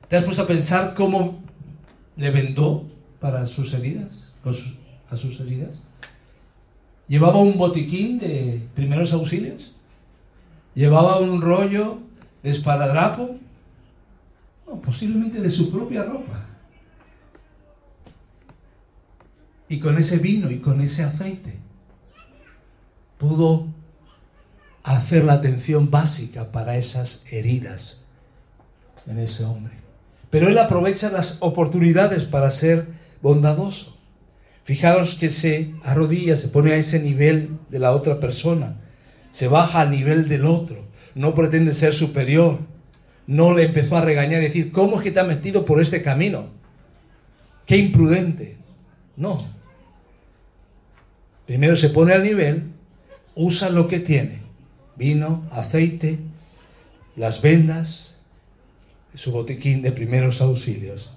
¿Te 0.07 0.17
has 0.17 0.23
puesto 0.23 0.43
a 0.43 0.47
pensar 0.47 0.93
cómo 0.93 1.39
le 2.15 2.29
vendó 2.29 2.85
para 3.19 3.47
sus 3.47 3.73
heridas? 3.73 4.25
a 5.09 5.17
sus 5.17 5.39
heridas. 5.39 5.81
¿Llevaba 7.07 7.39
un 7.39 7.57
botiquín 7.57 8.19
de 8.19 8.61
primeros 8.75 9.13
auxilios? 9.13 9.73
¿Llevaba 10.73 11.19
un 11.19 11.41
rollo 11.41 11.99
de 12.43 12.51
esparadrapo? 12.51 13.37
Posiblemente 14.83 15.41
de 15.41 15.51
su 15.51 15.71
propia 15.71 16.03
ropa. 16.03 16.45
Y 19.67 19.79
con 19.79 19.97
ese 19.97 20.17
vino 20.17 20.51
y 20.51 20.59
con 20.59 20.81
ese 20.81 21.03
aceite 21.03 21.57
pudo 23.17 23.67
hacer 24.83 25.23
la 25.23 25.33
atención 25.33 25.89
básica 25.89 26.51
para 26.51 26.77
esas 26.77 27.25
heridas 27.31 28.05
en 29.07 29.19
ese 29.19 29.43
hombre. 29.43 29.73
Pero 30.29 30.49
él 30.49 30.57
aprovecha 30.57 31.09
las 31.09 31.37
oportunidades 31.39 32.25
para 32.25 32.51
ser 32.51 32.87
bondadoso. 33.21 33.97
Fijaros 34.63 35.15
que 35.15 35.29
se 35.29 35.73
arrodilla, 35.83 36.37
se 36.37 36.49
pone 36.49 36.73
a 36.73 36.77
ese 36.77 36.99
nivel 36.99 37.57
de 37.69 37.79
la 37.79 37.91
otra 37.93 38.19
persona, 38.19 38.77
se 39.31 39.47
baja 39.47 39.81
al 39.81 39.91
nivel 39.91 40.27
del 40.27 40.45
otro, 40.45 40.85
no 41.13 41.35
pretende 41.35 41.73
ser 41.73 41.93
superior, 41.93 42.59
no 43.27 43.53
le 43.53 43.65
empezó 43.65 43.97
a 43.97 44.01
regañar 44.01 44.41
y 44.41 44.45
decir, 44.45 44.71
¿cómo 44.71 44.97
es 44.97 45.03
que 45.03 45.11
te 45.11 45.19
has 45.19 45.27
metido 45.27 45.65
por 45.65 45.81
este 45.81 46.01
camino? 46.01 46.49
Qué 47.65 47.77
imprudente. 47.77 48.57
No. 49.15 49.45
Primero 51.45 51.75
se 51.75 51.89
pone 51.89 52.13
al 52.13 52.23
nivel 52.23 52.63
usa 53.35 53.69
lo 53.69 53.87
que 53.87 53.99
tiene, 53.99 54.39
vino, 54.95 55.43
aceite, 55.51 56.19
las 57.15 57.41
vendas, 57.41 58.15
su 59.13 59.31
botiquín 59.31 59.81
de 59.81 59.91
primeros 59.91 60.41
auxilios. 60.41 61.11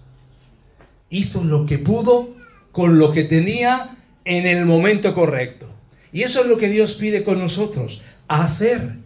Hizo 1.10 1.44
lo 1.44 1.64
que 1.64 1.78
pudo 1.78 2.34
con 2.72 2.98
lo 2.98 3.12
que 3.12 3.24
tenía 3.24 3.96
en 4.24 4.46
el 4.46 4.66
momento 4.66 5.14
correcto. 5.14 5.66
Y 6.12 6.22
eso 6.22 6.40
es 6.40 6.46
lo 6.46 6.58
que 6.58 6.68
Dios 6.68 6.94
pide 6.94 7.24
con 7.24 7.38
nosotros, 7.38 8.02
hacer 8.26 8.96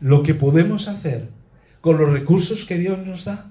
lo 0.00 0.22
que 0.22 0.34
podemos 0.34 0.88
hacer 0.88 1.28
con 1.88 1.96
los 1.96 2.12
recursos 2.12 2.66
que 2.66 2.76
Dios 2.76 2.98
nos 2.98 3.24
da. 3.24 3.46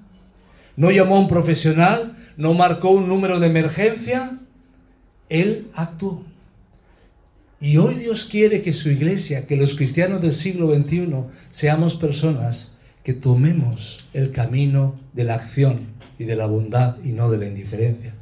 No 0.75 0.91
llamó 0.91 1.15
a 1.15 1.21
un 1.21 1.27
profesional, 1.27 2.15
no 2.37 2.53
marcó 2.53 2.91
un 2.91 3.07
número 3.07 3.39
de 3.39 3.47
emergencia, 3.47 4.37
Él 5.27 5.69
actuó. 5.73 6.23
Y 7.59 7.77
hoy 7.77 7.95
Dios 7.95 8.27
quiere 8.29 8.61
que 8.61 8.73
su 8.73 8.91
iglesia, 8.91 9.47
que 9.47 9.57
los 9.57 9.73
cristianos 9.73 10.21
del 10.21 10.35
siglo 10.35 10.71
XXI, 10.71 11.15
seamos 11.49 11.95
personas 11.95 12.77
que 13.03 13.13
tomemos 13.13 14.07
el 14.13 14.31
camino 14.31 14.93
de 15.13 15.23
la 15.23 15.33
acción 15.33 15.87
y 16.19 16.25
de 16.25 16.35
la 16.35 16.45
bondad 16.45 16.97
y 17.03 17.13
no 17.13 17.31
de 17.31 17.39
la 17.39 17.47
indiferencia. 17.47 18.13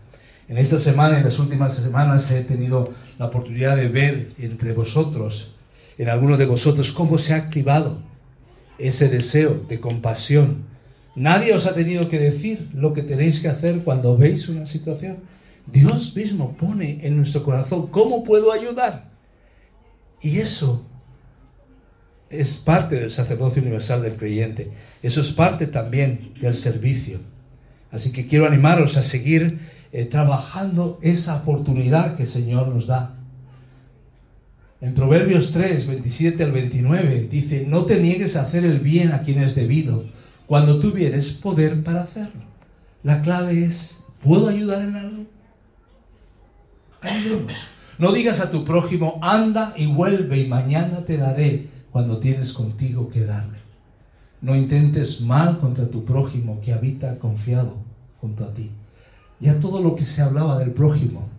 En 0.48 0.58
esta 0.58 0.80
semana, 0.80 1.18
en 1.18 1.26
las 1.26 1.40
últimas 1.40 1.76
semanas, 1.76 2.32
he 2.32 2.46
tenido 2.46 2.94
la 3.20 3.26
oportunidad 3.26 3.76
de 3.76 3.90
ver 3.90 4.30
entre 4.40 4.72
vosotros, 4.72 5.52
en 5.98 6.08
algunos 6.08 6.38
de 6.38 6.46
vosotros, 6.46 6.94
cómo 6.94 7.18
se 7.18 7.34
ha 7.34 7.36
activado 7.36 8.15
ese 8.78 9.10
deseo 9.10 9.62
de 9.68 9.80
compasión. 9.80 10.66
Nadie 11.16 11.54
os 11.54 11.66
ha 11.66 11.74
tenido 11.74 12.10
que 12.10 12.20
decir 12.20 12.70
lo 12.74 12.94
que 12.94 13.02
tenéis 13.02 13.40
que 13.40 13.48
hacer 13.48 13.80
cuando 13.80 14.18
veis 14.18 14.50
una 14.50 14.66
situación. 14.66 15.18
Dios 15.66 16.16
mismo 16.16 16.56
pone 16.58 17.00
en 17.04 17.18
nuestro 17.18 17.44
corazón 17.44 17.88
cómo 17.88 18.24
puedo 18.24 18.52
ayudar. 18.52 19.10
Y 20.22 20.40
eso 20.40 20.86
es 22.30 22.58
parte 22.58 22.96
del 23.00 23.12
sacerdocio 23.12 23.62
universal 23.62 24.02
del 24.02 24.18
creyente. 24.18 24.72
Eso 25.02 25.22
es 25.22 25.32
parte 25.32 25.68
también 25.68 26.34
del 26.42 26.56
servicio. 26.56 27.20
Así 27.92 28.12
que 28.12 28.28
quiero 28.28 28.46
animaros 28.46 28.98
a 28.98 29.04
seguir 29.04 29.60
eh, 29.92 30.06
trabajando 30.06 31.00
esa 31.02 31.38
oportunidad 31.38 32.18
que 32.18 32.24
el 32.24 32.30
Señor 32.30 32.68
nos 32.68 32.88
da. 32.88 33.15
En 34.82 34.94
Proverbios 34.94 35.52
3, 35.52 35.88
27 35.88 36.44
al 36.44 36.52
29 36.52 37.28
dice, 37.32 37.66
no 37.68 37.86
te 37.86 38.00
niegues 38.00 38.36
a 38.36 38.44
hacer 38.44 38.66
el 38.66 38.80
bien 38.80 39.14
a 39.14 39.22
quien 39.22 39.42
es 39.42 39.56
debido, 39.56 40.06
cuando 40.48 40.80
tuvieres 40.80 41.32
poder 41.32 41.84
para 41.84 42.04
hacerlo. 42.04 42.42
La 43.04 43.22
clave 43.22 43.64
es, 43.64 44.04
¿puedo 44.22 44.50
ayudar 44.50 44.82
en 44.82 44.96
algo? 44.96 45.24
No 47.98 48.12
digas 48.12 48.42
a 48.42 48.52
tu 48.52 48.66
prójimo, 48.66 49.20
anda 49.22 49.74
y 49.78 49.86
vuelve 49.86 50.40
y 50.40 50.48
mañana 50.48 51.06
te 51.06 51.18
daré 51.18 51.70
cuando 51.92 52.20
tienes 52.20 52.52
contigo 52.52 53.10
que 53.10 53.26
darle. 53.26 53.60
No 54.42 54.56
intentes 54.56 55.22
mal 55.22 55.60
contra 55.60 55.90
tu 55.90 56.04
prójimo 56.04 56.60
que 56.62 56.74
habita 56.74 57.18
confiado 57.20 57.78
junto 58.20 58.44
a 58.44 58.54
ti. 58.54 58.72
Ya 59.40 59.60
todo 59.60 59.82
lo 59.82 59.96
que 59.96 60.06
se 60.06 60.22
hablaba 60.22 60.60
del 60.60 60.72
prójimo 60.72 61.30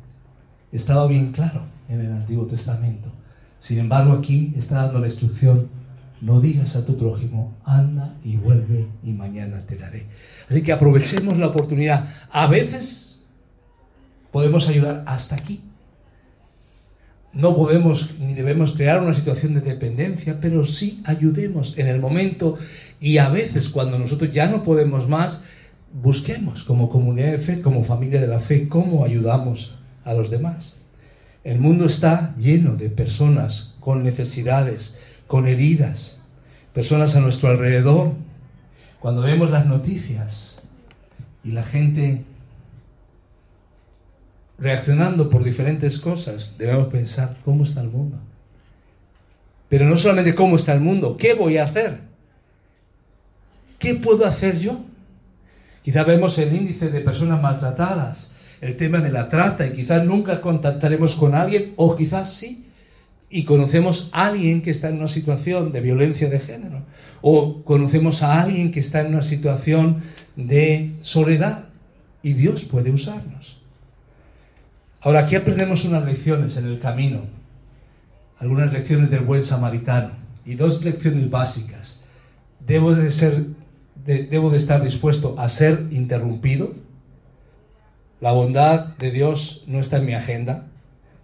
estaba 0.73 1.07
bien 1.07 1.33
claro 1.33 1.63
en 1.89 2.01
el 2.01 2.13
Antiguo 2.13 2.47
Testamento. 2.47 3.11
Sin 3.67 3.81
embargo, 3.81 4.13
aquí 4.13 4.55
está 4.57 4.77
dando 4.77 5.01
la 5.01 5.09
instrucción, 5.09 5.67
no 6.21 6.41
digas 6.41 6.77
a 6.77 6.87
tu 6.87 6.97
prójimo, 6.97 7.57
anda 7.65 8.15
y 8.23 8.37
vuelve 8.37 8.87
y 9.03 9.11
mañana 9.11 9.63
te 9.67 9.75
daré. 9.75 10.07
Así 10.49 10.63
que 10.63 10.71
aprovechemos 10.71 11.37
la 11.37 11.49
oportunidad. 11.49 12.07
A 12.31 12.47
veces 12.47 13.19
podemos 14.31 14.69
ayudar 14.69 15.03
hasta 15.05 15.35
aquí, 15.35 15.65
no 17.33 17.57
podemos 17.57 18.17
ni 18.21 18.35
debemos 18.35 18.71
crear 18.71 19.03
una 19.03 19.15
situación 19.15 19.55
de 19.55 19.63
dependencia, 19.63 20.39
pero 20.41 20.65
sí 20.65 21.03
ayudemos 21.05 21.77
en 21.77 21.89
el 21.89 21.99
momento 21.99 22.59
y 23.01 23.19
a 23.19 23.31
veces 23.31 23.69
cuando 23.69 23.99
nosotros 23.99 24.31
ya 24.31 24.47
no 24.47 24.63
podemos 24.63 25.09
más, 25.09 25.43
busquemos 25.93 26.63
como 26.63 26.89
comunidad 26.89 27.33
de 27.33 27.39
fe, 27.39 27.63
como 27.63 27.83
familia 27.83 28.21
de 28.21 28.29
la 28.29 28.39
fe, 28.39 28.69
cómo 28.69 29.05
ayudamos 29.05 29.75
a 30.05 30.15
los 30.15 30.31
demás. 30.31 30.76
El 31.47 31.61
mundo 31.61 31.87
está 31.87 32.35
lleno 32.39 32.75
de 32.75 32.91
personas 32.91 33.73
con 33.79 34.03
necesidades, 34.03 34.99
con 35.29 35.47
heridas, 35.47 36.21
personas 36.75 37.15
a 37.15 37.21
nuestro 37.21 37.51
alrededor. 37.51 38.15
Cuando 38.99 39.23
vemos 39.23 39.53
las 39.53 39.65
noticias 39.65 40.61
y 41.45 41.53
la 41.53 41.63
gente 41.63 42.25
reaccionando 44.59 45.31
por 45.31 45.45
diferentes 45.45 46.01
cosas, 46.01 46.57
debemos 46.59 46.89
pensar 46.89 47.37
cómo 47.45 47.63
está 47.63 47.81
el 47.81 47.91
mundo. 47.91 48.19
Pero 49.69 49.89
no 49.89 49.97
solamente 49.99 50.35
cómo 50.35 50.57
está 50.57 50.73
el 50.73 50.81
mundo, 50.81 51.17
¿qué 51.17 51.35
voy 51.35 51.59
a 51.59 51.67
hacer? 51.67 52.01
¿Qué 53.79 53.95
puedo 53.95 54.27
hacer 54.27 54.59
yo? 54.59 54.81
Quizá 55.85 56.03
vemos 56.03 56.37
el 56.39 56.53
índice 56.53 56.89
de 56.89 57.03
personas 57.03 57.41
maltratadas, 57.41 58.26
el 58.61 58.77
tema 58.77 58.99
de 58.99 59.13
la 59.13 59.29
trata, 59.29 59.67
y 59.67 59.73
quizás 59.73 60.05
nunca 60.05 60.41
contactaremos 60.41 61.15
con 61.15 61.35
alguien, 61.35 61.73
o 61.77 61.97
quizás 61.97 62.35
sí, 62.35 62.67
y 63.29 63.45
conocemos 63.45 64.09
a 64.13 64.27
alguien 64.27 64.63
que 64.63 64.71
está 64.71 64.89
en 64.89 64.99
una 64.99 65.09
situación 65.09 65.73
de 65.73 65.81
violencia 65.81 66.29
de 66.29 66.41
género, 66.41 66.83
o 67.23 67.63
conocemos 67.65 68.23
a 68.23 68.41
alguien 68.41 68.71
que 68.71 68.81
está 68.81 69.01
en 69.01 69.09
una 69.09 69.23
situación 69.23 70.03
de 70.37 70.93
soledad, 71.01 71.65
y 72.23 72.33
Dios 72.33 72.65
puede 72.65 72.91
usarnos. 72.91 73.61
Ahora, 75.01 75.21
aquí 75.21 75.37
aprendemos 75.37 75.85
unas 75.85 76.05
lecciones 76.05 76.57
en 76.57 76.67
el 76.67 76.81
camino, 76.81 77.21
algunas 78.39 78.73
lecciones 78.73 79.11
del 79.11 79.21
buen 79.21 79.45
samaritano 79.45 80.11
y 80.45 80.55
dos 80.55 80.85
lecciones 80.85 81.31
básicas. 81.31 82.01
Debo 82.67 82.95
de, 82.95 83.13
ser, 83.13 83.45
debo 84.05 84.51
de 84.51 84.57
estar 84.57 84.83
dispuesto 84.83 85.39
a 85.39 85.49
ser 85.49 85.87
interrumpido. 85.91 86.75
La 88.21 88.33
bondad 88.33 88.97
de 88.97 89.11
Dios 89.11 89.65
no 89.67 89.79
está 89.79 89.99
en 89.99 90.07
mi 90.07 90.15
agenda. 90.15 90.67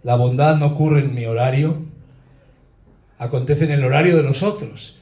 La 0.03 0.15
bondad 0.15 0.57
no 0.57 0.67
ocurre 0.67 0.99
en 0.99 1.15
mi 1.15 1.25
horario. 1.25 1.85
Acontece 3.17 3.65
en 3.65 3.71
el 3.71 3.83
horario 3.83 4.17
de 4.17 4.23
nosotros 4.23 4.99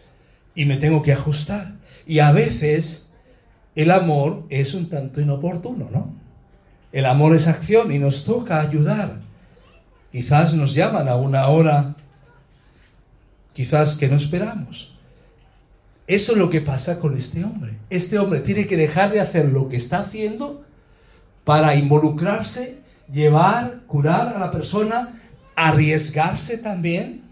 y 0.56 0.66
me 0.66 0.78
tengo 0.78 1.04
que 1.04 1.14
ajustar. 1.14 1.74
Y 2.06 2.20
a 2.20 2.32
veces 2.32 3.12
el 3.76 3.92
amor 3.92 4.46
es 4.50 4.74
un 4.74 4.90
tanto 4.90 5.22
inoportuno, 5.22 5.90
¿no? 5.92 6.14
El 6.92 7.06
amor 7.06 7.36
es 7.36 7.48
acción 7.48 7.92
y 7.92 8.00
nos 8.00 8.26
toca 8.26 8.60
ayudar. 8.60 9.16
Quizás 10.12 10.54
nos 10.54 10.74
llaman 10.74 11.08
a 11.08 11.16
una 11.16 11.48
hora, 11.48 11.96
quizás 13.54 13.98
que 13.98 14.10
no 14.10 14.18
esperamos. 14.18 14.98
Eso 16.06 16.34
es 16.34 16.38
lo 16.38 16.50
que 16.50 16.60
pasa 16.60 17.00
con 17.00 17.18
este 17.18 17.46
hombre. 17.46 17.78
Este 17.90 18.20
hombre 18.20 18.42
tiene 18.42 18.68
que 18.68 18.76
dejar 18.76 19.12
de 19.12 19.22
hacer 19.22 19.46
lo 19.46 19.70
que 19.70 19.78
está 19.78 20.00
haciendo 20.00 20.66
para 21.44 21.76
involucrarse, 21.76 22.80
llevar, 23.12 23.82
curar 23.88 24.36
a 24.36 24.40
la 24.40 24.52
persona, 24.52 25.22
arriesgarse 25.56 26.58
también 26.58 27.24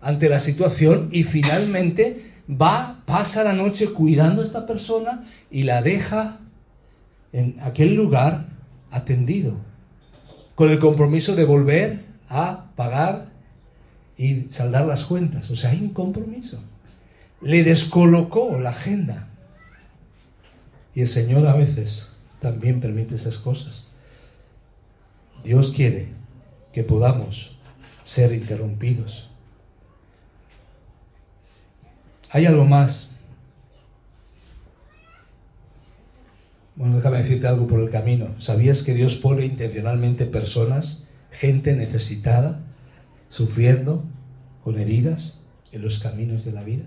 ante 0.00 0.28
la 0.28 0.40
situación 0.40 1.08
y 1.12 1.24
finalmente 1.24 2.32
va, 2.48 3.02
pasa 3.06 3.44
la 3.44 3.52
noche 3.52 3.88
cuidando 3.88 4.42
a 4.42 4.44
esta 4.44 4.66
persona 4.66 5.24
y 5.50 5.62
la 5.62 5.82
deja 5.82 6.40
en 7.32 7.56
aquel 7.62 7.94
lugar 7.94 8.46
atendido, 8.90 9.56
con 10.54 10.70
el 10.70 10.78
compromiso 10.78 11.34
de 11.34 11.44
volver 11.44 12.04
a 12.28 12.66
pagar 12.76 13.26
y 14.16 14.42
saldar 14.50 14.86
las 14.86 15.04
cuentas. 15.04 15.50
O 15.50 15.56
sea, 15.56 15.70
hay 15.70 15.80
un 15.80 15.90
compromiso. 15.90 16.62
Le 17.40 17.64
descolocó 17.64 18.58
la 18.60 18.70
agenda. 18.70 19.28
Y 20.94 21.00
el 21.00 21.08
Señor 21.08 21.46
a 21.46 21.54
veces 21.54 22.13
también 22.44 22.78
permite 22.78 23.14
esas 23.14 23.38
cosas. 23.38 23.86
Dios 25.42 25.72
quiere 25.72 26.08
que 26.74 26.84
podamos 26.84 27.56
ser 28.04 28.34
interrumpidos. 28.34 29.30
Hay 32.28 32.44
algo 32.44 32.66
más 32.66 33.10
Bueno, 36.76 36.96
déjame 36.96 37.18
decirte 37.18 37.46
algo 37.46 37.68
por 37.68 37.78
el 37.78 37.88
camino. 37.88 38.34
¿Sabías 38.40 38.82
que 38.82 38.94
Dios 38.94 39.14
pone 39.14 39.44
intencionalmente 39.44 40.26
personas, 40.26 41.04
gente 41.30 41.76
necesitada, 41.76 42.62
sufriendo, 43.28 44.02
con 44.64 44.80
heridas, 44.80 45.38
en 45.70 45.82
los 45.82 46.00
caminos 46.00 46.44
de 46.44 46.50
la 46.50 46.64
vida? 46.64 46.86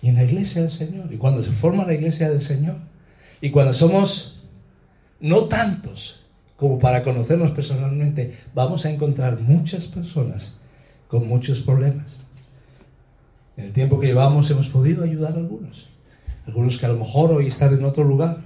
Y 0.00 0.10
en 0.10 0.14
la 0.14 0.22
iglesia 0.22 0.62
del 0.62 0.70
Señor. 0.70 1.12
Y 1.12 1.16
cuando 1.16 1.42
se 1.42 1.50
forma 1.50 1.86
la 1.86 1.94
iglesia 1.94 2.30
del 2.30 2.42
Señor. 2.42 2.76
Y 3.40 3.50
cuando 3.50 3.74
somos 3.74 4.40
no 5.20 5.44
tantos 5.44 6.24
como 6.56 6.78
para 6.78 7.02
conocernos 7.02 7.52
personalmente, 7.52 8.38
vamos 8.54 8.84
a 8.84 8.90
encontrar 8.90 9.40
muchas 9.40 9.86
personas 9.86 10.56
con 11.06 11.28
muchos 11.28 11.60
problemas. 11.60 12.18
En 13.56 13.66
el 13.66 13.72
tiempo 13.72 13.98
que 14.00 14.08
llevamos 14.08 14.50
hemos 14.50 14.68
podido 14.68 15.04
ayudar 15.04 15.34
a 15.34 15.36
algunos 15.36 15.88
algunos 16.48 16.78
que 16.78 16.86
a 16.86 16.88
lo 16.88 16.96
mejor 16.96 17.30
hoy 17.30 17.46
están 17.46 17.74
en 17.74 17.84
otro 17.84 18.04
lugar. 18.04 18.38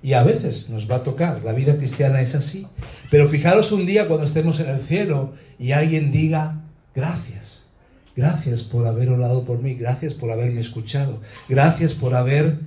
Y 0.00 0.12
a 0.12 0.22
veces 0.22 0.70
nos 0.70 0.88
va 0.88 0.96
a 0.96 1.02
tocar, 1.02 1.42
la 1.42 1.52
vida 1.52 1.76
cristiana 1.76 2.20
es 2.20 2.34
así. 2.36 2.68
Pero 3.10 3.26
fijaros 3.26 3.72
un 3.72 3.84
día 3.84 4.06
cuando 4.06 4.26
estemos 4.26 4.60
en 4.60 4.68
el 4.68 4.80
cielo 4.80 5.32
y 5.58 5.72
alguien 5.72 6.12
diga, 6.12 6.60
gracias, 6.94 7.66
gracias 8.14 8.62
por 8.62 8.86
haber 8.86 9.08
orado 9.08 9.44
por 9.44 9.60
mí, 9.60 9.74
gracias 9.74 10.14
por 10.14 10.30
haberme 10.30 10.60
escuchado, 10.60 11.20
gracias 11.48 11.94
por 11.94 12.14
haber 12.14 12.60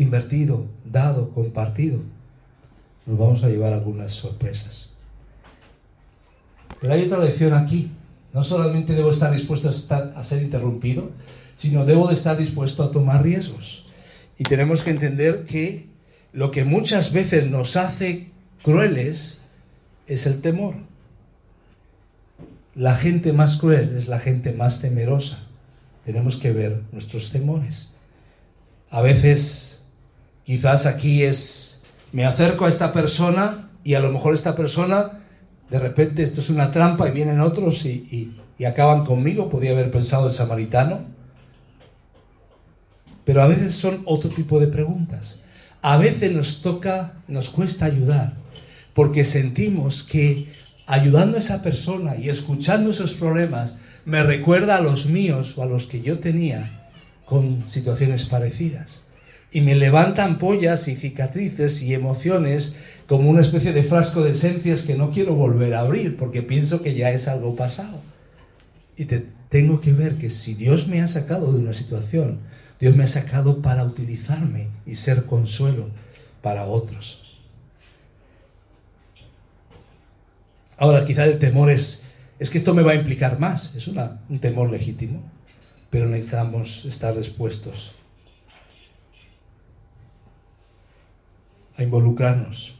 invertido, 0.00 0.64
dado, 0.84 1.30
compartido. 1.30 1.98
nos 3.04 3.18
vamos 3.18 3.44
a 3.44 3.48
llevar 3.48 3.74
algunas 3.74 4.12
sorpresas. 4.12 4.90
Pero 6.80 6.94
hay 6.94 7.02
otra 7.02 7.18
lección 7.18 7.52
aquí. 7.52 7.90
No 8.32 8.42
solamente 8.42 8.94
debo 8.94 9.10
estar 9.10 9.32
dispuesto 9.32 9.68
a, 9.68 10.24
ser 10.24 10.42
interrumpido, 10.42 11.10
sino 11.56 11.84
debo 11.84 12.08
de 12.08 12.14
estar 12.14 12.38
dispuesto 12.38 12.82
a 12.82 12.90
tomar 12.90 13.22
riesgos. 13.22 13.84
Y 14.38 14.44
tenemos 14.44 14.82
que 14.82 14.90
entender 14.90 15.44
que 15.44 15.86
lo 16.32 16.50
que 16.50 16.64
muchas 16.64 17.12
veces 17.12 17.50
nos 17.50 17.76
hace 17.76 18.30
crueles 18.62 19.42
es 20.06 20.26
el 20.26 20.40
temor. 20.40 20.76
La 22.74 22.96
gente 22.96 23.34
más 23.34 23.58
cruel 23.58 23.98
es 23.98 24.08
la 24.08 24.20
gente 24.20 24.52
más 24.52 24.80
temerosa. 24.80 25.44
Tenemos 26.06 26.36
que 26.36 26.52
ver 26.52 26.82
nuestros 26.92 27.32
temores. 27.32 27.90
A 28.90 29.02
veces, 29.02 29.69
quizás 30.50 30.84
aquí 30.84 31.22
es, 31.22 31.78
me 32.10 32.26
acerco 32.26 32.64
a 32.64 32.68
esta 32.68 32.92
persona 32.92 33.70
y 33.84 33.94
a 33.94 34.00
lo 34.00 34.10
mejor 34.10 34.34
esta 34.34 34.56
persona, 34.56 35.20
de 35.70 35.78
repente 35.78 36.24
esto 36.24 36.40
es 36.40 36.50
una 36.50 36.72
trampa 36.72 37.06
y 37.08 37.12
vienen 37.12 37.38
otros 37.38 37.84
y, 37.84 38.34
y 38.58 38.64
acaban 38.64 39.04
conmigo, 39.04 39.48
podía 39.48 39.70
haber 39.70 39.92
pensado 39.92 40.26
el 40.26 40.32
samaritano. 40.32 41.02
Pero 43.24 43.42
a 43.42 43.46
veces 43.46 43.76
son 43.76 44.02
otro 44.06 44.30
tipo 44.30 44.58
de 44.58 44.66
preguntas. 44.66 45.44
A 45.82 45.96
veces 45.98 46.32
nos 46.32 46.62
toca, 46.62 47.12
nos 47.28 47.48
cuesta 47.48 47.84
ayudar, 47.84 48.34
porque 48.92 49.24
sentimos 49.24 50.02
que 50.02 50.52
ayudando 50.88 51.36
a 51.36 51.40
esa 51.40 51.62
persona 51.62 52.16
y 52.16 52.28
escuchando 52.28 52.90
esos 52.90 53.12
problemas 53.14 53.76
me 54.04 54.24
recuerda 54.24 54.78
a 54.78 54.80
los 54.80 55.06
míos 55.06 55.56
o 55.56 55.62
a 55.62 55.66
los 55.66 55.86
que 55.86 56.02
yo 56.02 56.18
tenía 56.18 56.90
con 57.24 57.70
situaciones 57.70 58.24
parecidas. 58.24 59.04
Y 59.52 59.60
me 59.62 59.74
levantan 59.74 60.38
pollas 60.38 60.86
y 60.88 60.96
cicatrices 60.96 61.82
y 61.82 61.94
emociones 61.94 62.76
como 63.06 63.28
una 63.28 63.40
especie 63.40 63.72
de 63.72 63.82
frasco 63.82 64.22
de 64.22 64.32
esencias 64.32 64.82
que 64.82 64.94
no 64.94 65.10
quiero 65.10 65.34
volver 65.34 65.74
a 65.74 65.80
abrir 65.80 66.16
porque 66.16 66.42
pienso 66.42 66.82
que 66.82 66.94
ya 66.94 67.10
es 67.10 67.26
algo 67.26 67.56
pasado. 67.56 68.00
Y 68.96 69.06
te, 69.06 69.26
tengo 69.48 69.80
que 69.80 69.92
ver 69.92 70.16
que 70.16 70.30
si 70.30 70.54
Dios 70.54 70.86
me 70.86 71.02
ha 71.02 71.08
sacado 71.08 71.52
de 71.52 71.58
una 71.58 71.72
situación, 71.72 72.38
Dios 72.78 72.96
me 72.96 73.04
ha 73.04 73.08
sacado 73.08 73.60
para 73.60 73.84
utilizarme 73.84 74.68
y 74.86 74.94
ser 74.94 75.26
consuelo 75.26 75.88
para 76.40 76.66
otros. 76.66 77.20
Ahora 80.76 81.04
quizá 81.04 81.24
el 81.24 81.38
temor 81.38 81.68
es, 81.70 82.04
es 82.38 82.48
que 82.48 82.58
esto 82.58 82.72
me 82.72 82.82
va 82.82 82.92
a 82.92 82.94
implicar 82.94 83.38
más, 83.38 83.74
es 83.74 83.88
un 83.88 84.38
temor 84.40 84.70
legítimo, 84.70 85.22
pero 85.90 86.06
necesitamos 86.06 86.84
estar 86.86 87.16
dispuestos 87.18 87.92
a 91.80 91.84
involucrarnos, 91.84 92.74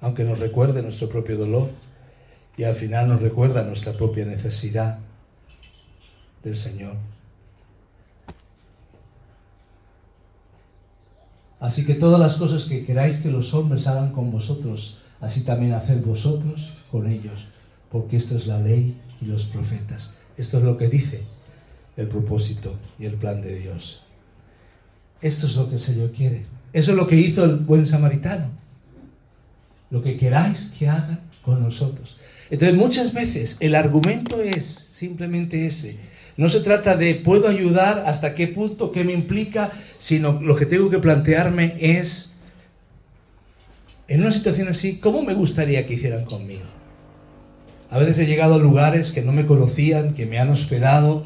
aunque 0.00 0.24
nos 0.24 0.38
recuerde 0.38 0.82
nuestro 0.82 1.08
propio 1.08 1.36
dolor 1.36 1.70
y 2.56 2.64
al 2.64 2.74
final 2.74 3.08
nos 3.08 3.20
recuerda 3.20 3.64
nuestra 3.64 3.92
propia 3.92 4.24
necesidad 4.24 4.98
del 6.42 6.56
Señor. 6.56 6.94
Así 11.60 11.84
que 11.84 11.94
todas 11.94 12.18
las 12.18 12.36
cosas 12.36 12.64
que 12.64 12.86
queráis 12.86 13.18
que 13.18 13.30
los 13.30 13.52
hombres 13.52 13.86
hagan 13.86 14.12
con 14.12 14.30
vosotros, 14.30 14.98
así 15.20 15.44
también 15.44 15.74
haced 15.74 16.02
vosotros 16.02 16.72
con 16.90 17.06
ellos, 17.06 17.48
porque 17.90 18.16
esto 18.16 18.36
es 18.36 18.46
la 18.46 18.58
ley 18.58 18.98
y 19.20 19.26
los 19.26 19.44
profetas. 19.44 20.14
Esto 20.38 20.56
es 20.56 20.64
lo 20.64 20.78
que 20.78 20.88
dice 20.88 21.24
el 21.98 22.08
propósito 22.08 22.76
y 22.98 23.04
el 23.04 23.16
plan 23.16 23.42
de 23.42 23.56
Dios. 23.56 24.02
Esto 25.20 25.46
es 25.46 25.56
lo 25.56 25.68
que 25.68 25.74
el 25.74 25.80
Señor 25.82 26.12
quiere. 26.12 26.46
Eso 26.72 26.92
es 26.92 26.96
lo 26.96 27.06
que 27.06 27.16
hizo 27.16 27.44
el 27.44 27.56
buen 27.56 27.86
samaritano. 27.86 28.50
Lo 29.90 30.02
que 30.02 30.16
queráis 30.16 30.72
que 30.78 30.88
haga 30.88 31.20
con 31.42 31.62
nosotros. 31.62 32.18
Entonces 32.50 32.76
muchas 32.76 33.12
veces 33.12 33.56
el 33.60 33.74
argumento 33.74 34.40
es 34.40 34.90
simplemente 34.92 35.66
ese. 35.66 35.98
No 36.36 36.48
se 36.48 36.60
trata 36.60 36.96
de 36.96 37.14
puedo 37.14 37.48
ayudar, 37.48 38.04
hasta 38.06 38.34
qué 38.34 38.48
punto, 38.48 38.92
qué 38.92 39.04
me 39.04 39.12
implica, 39.12 39.72
sino 39.98 40.40
lo 40.40 40.56
que 40.56 40.66
tengo 40.66 40.90
que 40.90 40.98
plantearme 40.98 41.76
es, 41.78 42.34
en 44.08 44.22
una 44.22 44.32
situación 44.32 44.68
así, 44.68 44.98
¿cómo 44.98 45.22
me 45.22 45.34
gustaría 45.34 45.86
que 45.86 45.94
hicieran 45.94 46.24
conmigo? 46.24 46.64
A 47.90 47.98
veces 47.98 48.18
he 48.18 48.26
llegado 48.26 48.54
a 48.54 48.58
lugares 48.58 49.12
que 49.12 49.22
no 49.22 49.32
me 49.32 49.46
conocían, 49.46 50.14
que 50.14 50.26
me 50.26 50.38
han 50.38 50.50
hospedado 50.50 51.24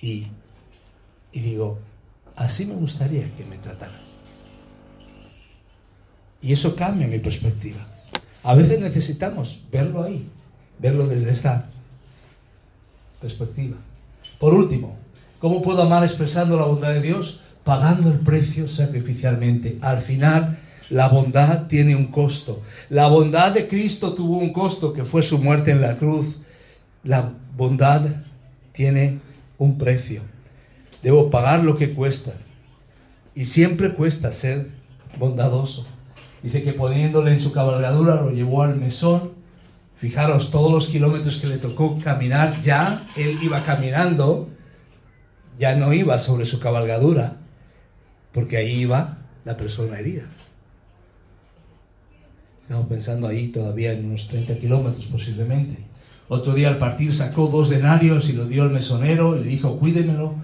y, 0.00 0.28
y 1.32 1.40
digo, 1.40 1.80
así 2.36 2.64
me 2.64 2.74
gustaría 2.74 3.34
que 3.36 3.44
me 3.44 3.58
trataran. 3.58 4.03
Y 6.44 6.52
eso 6.52 6.76
cambia 6.76 7.06
mi 7.06 7.18
perspectiva. 7.18 7.86
A 8.42 8.54
veces 8.54 8.78
necesitamos 8.78 9.62
verlo 9.72 10.02
ahí, 10.02 10.28
verlo 10.78 11.06
desde 11.06 11.30
esta 11.30 11.70
perspectiva. 13.18 13.76
Por 14.38 14.52
último, 14.52 14.94
¿cómo 15.38 15.62
puedo 15.62 15.80
amar 15.80 16.04
expresando 16.04 16.58
la 16.58 16.66
bondad 16.66 16.92
de 16.92 17.00
Dios? 17.00 17.40
Pagando 17.64 18.10
el 18.10 18.18
precio 18.18 18.68
sacrificialmente. 18.68 19.78
Al 19.80 20.02
final, 20.02 20.58
la 20.90 21.08
bondad 21.08 21.66
tiene 21.66 21.96
un 21.96 22.08
costo. 22.08 22.60
La 22.90 23.08
bondad 23.08 23.52
de 23.52 23.66
Cristo 23.66 24.12
tuvo 24.12 24.36
un 24.36 24.52
costo 24.52 24.92
que 24.92 25.06
fue 25.06 25.22
su 25.22 25.38
muerte 25.38 25.70
en 25.70 25.80
la 25.80 25.96
cruz. 25.96 26.36
La 27.04 27.32
bondad 27.56 28.02
tiene 28.74 29.20
un 29.56 29.78
precio. 29.78 30.20
Debo 31.02 31.30
pagar 31.30 31.64
lo 31.64 31.78
que 31.78 31.94
cuesta. 31.94 32.34
Y 33.34 33.46
siempre 33.46 33.94
cuesta 33.94 34.30
ser 34.30 34.68
bondadoso. 35.18 35.86
Dice 36.44 36.62
que 36.62 36.74
poniéndole 36.74 37.32
en 37.32 37.40
su 37.40 37.50
cabalgadura 37.50 38.16
lo 38.16 38.30
llevó 38.30 38.62
al 38.62 38.76
mesón 38.76 39.34
Fijaros, 40.04 40.50
todos 40.50 40.70
los 40.70 40.88
kilómetros 40.88 41.38
que 41.38 41.46
le 41.46 41.56
tocó 41.56 41.98
caminar, 41.98 42.60
ya 42.62 43.06
él 43.16 43.38
iba 43.42 43.64
caminando, 43.64 44.50
ya 45.58 45.76
no 45.76 45.94
iba 45.94 46.18
sobre 46.18 46.44
su 46.44 46.60
cabalgadura, 46.60 47.36
porque 48.32 48.58
ahí 48.58 48.80
iba 48.80 49.16
la 49.46 49.56
persona 49.56 49.98
herida. 49.98 50.24
Estamos 52.60 52.86
pensando 52.86 53.28
ahí 53.28 53.48
todavía 53.48 53.92
en 53.92 54.04
unos 54.04 54.28
30 54.28 54.58
kilómetros 54.58 55.06
posiblemente. 55.06 55.78
Otro 56.28 56.52
día 56.52 56.68
al 56.68 56.76
partir 56.76 57.14
sacó 57.14 57.46
dos 57.46 57.70
denarios 57.70 58.28
y 58.28 58.34
lo 58.34 58.46
dio 58.46 58.64
al 58.64 58.70
mesonero 58.72 59.36
y 59.38 59.44
le 59.44 59.48
dijo, 59.48 59.78
cuídemelo 59.78 60.34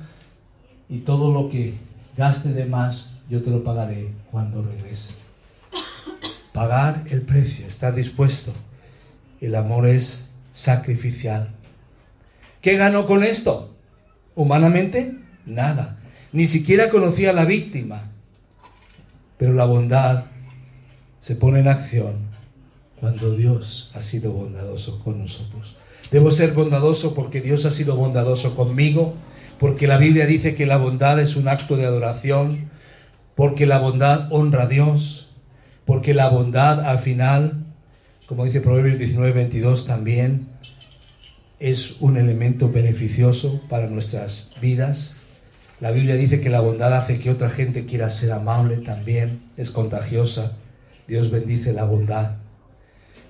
y 0.88 1.00
todo 1.00 1.32
lo 1.34 1.50
que 1.50 1.74
gaste 2.16 2.54
de 2.54 2.64
más 2.64 3.10
yo 3.28 3.42
te 3.42 3.50
lo 3.50 3.62
pagaré 3.62 4.08
cuando 4.30 4.62
regrese. 4.62 5.12
Pagar 6.52 7.04
el 7.10 7.22
precio, 7.22 7.66
estar 7.66 7.94
dispuesto 7.94 8.54
el 9.40 9.54
amor 9.54 9.86
es 9.86 10.28
sacrificial. 10.52 11.50
¿Qué 12.60 12.76
ganó 12.76 13.06
con 13.06 13.24
esto? 13.24 13.74
Humanamente, 14.34 15.16
nada. 15.46 15.98
Ni 16.32 16.46
siquiera 16.46 16.90
conocía 16.90 17.30
a 17.30 17.34
la 17.34 17.46
víctima. 17.46 18.10
Pero 19.38 19.54
la 19.54 19.64
bondad 19.64 20.24
se 21.22 21.36
pone 21.36 21.60
en 21.60 21.68
acción 21.68 22.30
cuando 22.98 23.34
Dios 23.34 23.90
ha 23.94 24.02
sido 24.02 24.32
bondadoso 24.32 25.02
con 25.02 25.20
nosotros. 25.20 25.76
Debo 26.10 26.30
ser 26.30 26.52
bondadoso 26.52 27.14
porque 27.14 27.40
Dios 27.40 27.64
ha 27.64 27.70
sido 27.70 27.96
bondadoso 27.96 28.54
conmigo, 28.54 29.14
porque 29.58 29.86
la 29.86 29.96
Biblia 29.96 30.26
dice 30.26 30.54
que 30.54 30.66
la 30.66 30.76
bondad 30.76 31.18
es 31.18 31.36
un 31.36 31.48
acto 31.48 31.76
de 31.76 31.86
adoración, 31.86 32.70
porque 33.34 33.64
la 33.64 33.78
bondad 33.78 34.30
honra 34.30 34.64
a 34.64 34.66
Dios, 34.66 35.29
porque 35.90 36.14
la 36.14 36.28
bondad 36.28 36.86
al 36.86 37.00
final 37.00 37.64
como 38.30 38.44
dice 38.44 38.60
Proverbios 38.60 38.96
19, 38.96 39.32
22 39.32 39.86
también, 39.86 40.46
es 41.58 42.00
un 42.00 42.16
elemento 42.16 42.70
beneficioso 42.70 43.60
para 43.68 43.88
nuestras 43.88 44.52
vidas. 44.60 45.16
La 45.80 45.90
Biblia 45.90 46.14
dice 46.14 46.40
que 46.40 46.48
la 46.48 46.60
bondad 46.60 46.96
hace 46.96 47.18
que 47.18 47.28
otra 47.28 47.50
gente 47.50 47.86
quiera 47.86 48.08
ser 48.08 48.30
amable 48.30 48.76
también, 48.76 49.40
es 49.56 49.72
contagiosa. 49.72 50.52
Dios 51.08 51.32
bendice 51.32 51.72
la 51.72 51.86
bondad. 51.86 52.36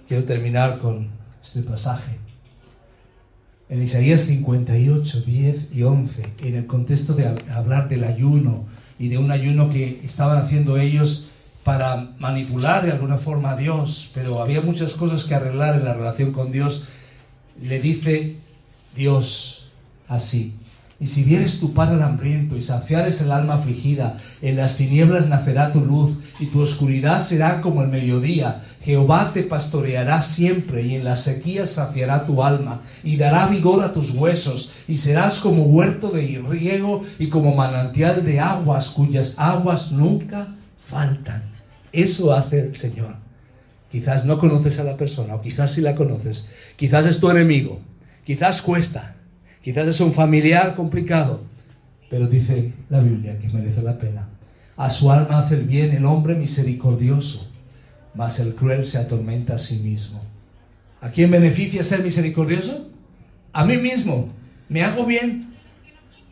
Quiero 0.07 0.25
terminar 0.25 0.81
con 0.81 1.09
este 1.43 1.63
pasaje. 1.63 2.19
En 3.71 3.83
Isaías 3.83 4.21
58, 4.21 5.23
10 5.23 5.69
y 5.73 5.83
11, 5.83 6.27
en 6.41 6.57
el 6.57 6.67
contexto 6.67 7.15
de 7.15 7.27
hablar 7.51 7.89
del 7.89 8.05
ayuno 8.05 8.67
y 8.99 9.09
de 9.09 9.17
un 9.17 9.31
ayuno 9.31 9.71
que 9.71 10.03
estaban 10.05 10.37
haciendo 10.37 10.77
ellos 10.77 11.30
para 11.65 12.09
manipular 12.19 12.85
de 12.85 12.93
alguna 12.93 13.19
forma 13.19 13.53
a 13.53 13.57
Dios, 13.57 14.11
pero 14.15 14.41
había 14.41 14.61
muchas 14.61 14.93
cosas 14.93 15.25
que 15.25 15.35
arreglar 15.35 15.77
en 15.77 15.85
la 15.85 15.95
relación 15.95 16.33
con 16.33 16.53
Dios, 16.53 16.87
le 17.63 17.81
dice 17.81 18.37
Dios 18.97 19.69
así. 20.09 20.55
Y 21.01 21.07
si 21.07 21.25
vieres 21.25 21.59
tu 21.59 21.73
pan 21.73 21.95
al 21.95 22.03
hambriento 22.03 22.59
y 22.59 22.63
saciares 22.63 23.23
el 23.23 23.33
alma 23.33 23.55
afligida, 23.55 24.19
en 24.43 24.57
las 24.57 24.77
tinieblas 24.77 25.29
nacerá 25.29 25.73
tu 25.73 25.83
luz 25.83 26.13
y 26.39 26.47
tu 26.47 26.61
oscuridad 26.61 27.23
será 27.23 27.63
como 27.63 27.83
el 27.83 27.89
mediodía. 27.89 28.65
Jehová 28.83 29.31
te 29.33 29.43
pastoreará 29.43 30.21
siempre 30.21 30.83
y 30.83 30.97
en 30.97 31.05
la 31.05 31.17
sequía 31.17 31.67
saciará 31.67 32.27
tu 32.27 32.43
alma 32.43 32.83
y 33.03 33.17
dará 33.17 33.47
vigor 33.47 33.83
a 33.83 33.95
tus 33.95 34.11
huesos 34.11 34.73
y 34.87 34.99
serás 34.99 35.39
como 35.39 35.63
huerto 35.63 36.11
de 36.11 36.43
riego 36.47 37.05
y 37.19 37.29
como 37.29 37.55
manantial 37.55 38.23
de 38.23 38.39
aguas 38.39 38.91
cuyas 38.91 39.35
aguas 39.39 39.91
nunca 39.91 40.49
faltan. 40.87 41.49
Eso 41.93 42.32
hace 42.34 42.61
el 42.61 42.76
Señor. 42.76 43.16
Quizás 43.91 44.24
no 44.24 44.38
conoces 44.38 44.78
a 44.78 44.84
la 44.84 44.97
persona, 44.97 45.34
o 45.34 45.41
quizás 45.41 45.72
sí 45.72 45.80
la 45.80 45.95
conoces. 45.95 46.49
Quizás 46.76 47.07
es 47.07 47.18
tu 47.18 47.28
enemigo, 47.30 47.80
quizás 48.24 48.62
cuesta, 48.62 49.16
quizás 49.62 49.88
es 49.88 50.01
un 50.01 50.12
familiar 50.12 50.76
complicado. 50.76 51.43
Pero 52.09 52.26
dice 52.28 52.72
la 52.88 53.01
Biblia 53.01 53.38
que 53.38 53.49
merece 53.49 53.82
la 53.82 53.99
pena. 53.99 54.28
A 54.76 54.91
su 54.91 55.11
alma 55.11 55.41
hace 55.41 55.57
el 55.57 55.64
bien 55.64 55.91
el 55.93 56.07
hombre 56.07 56.34
misericordioso, 56.34 57.51
mas 58.14 58.38
el 58.38 58.55
cruel 58.55 58.86
se 58.86 58.99
atormenta 58.99 59.57
a 59.57 59.59
sí 59.59 59.76
mismo. 59.78 60.22
¿A 61.01 61.11
quién 61.11 61.30
beneficia 61.30 61.82
ser 61.82 62.03
misericordioso? 62.03 62.88
A 63.53 63.64
mí 63.64 63.76
mismo. 63.76 64.32
Me 64.68 64.84
hago 64.84 65.05
bien, 65.05 65.55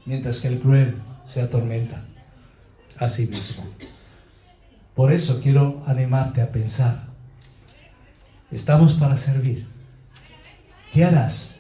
mientras 0.06 0.38
que 0.38 0.48
el 0.48 0.61
cruel 0.61 0.94
se 1.26 1.40
atormenta 1.40 2.04
a 2.98 3.09
sí 3.09 3.26
mismo. 3.26 3.64
Por 4.99 5.12
eso 5.12 5.40
quiero 5.40 5.80
animarte 5.86 6.42
a 6.42 6.51
pensar. 6.51 7.05
Estamos 8.51 8.94
para 8.94 9.16
servir. 9.16 9.64
¿Qué 10.92 11.05
harás 11.05 11.55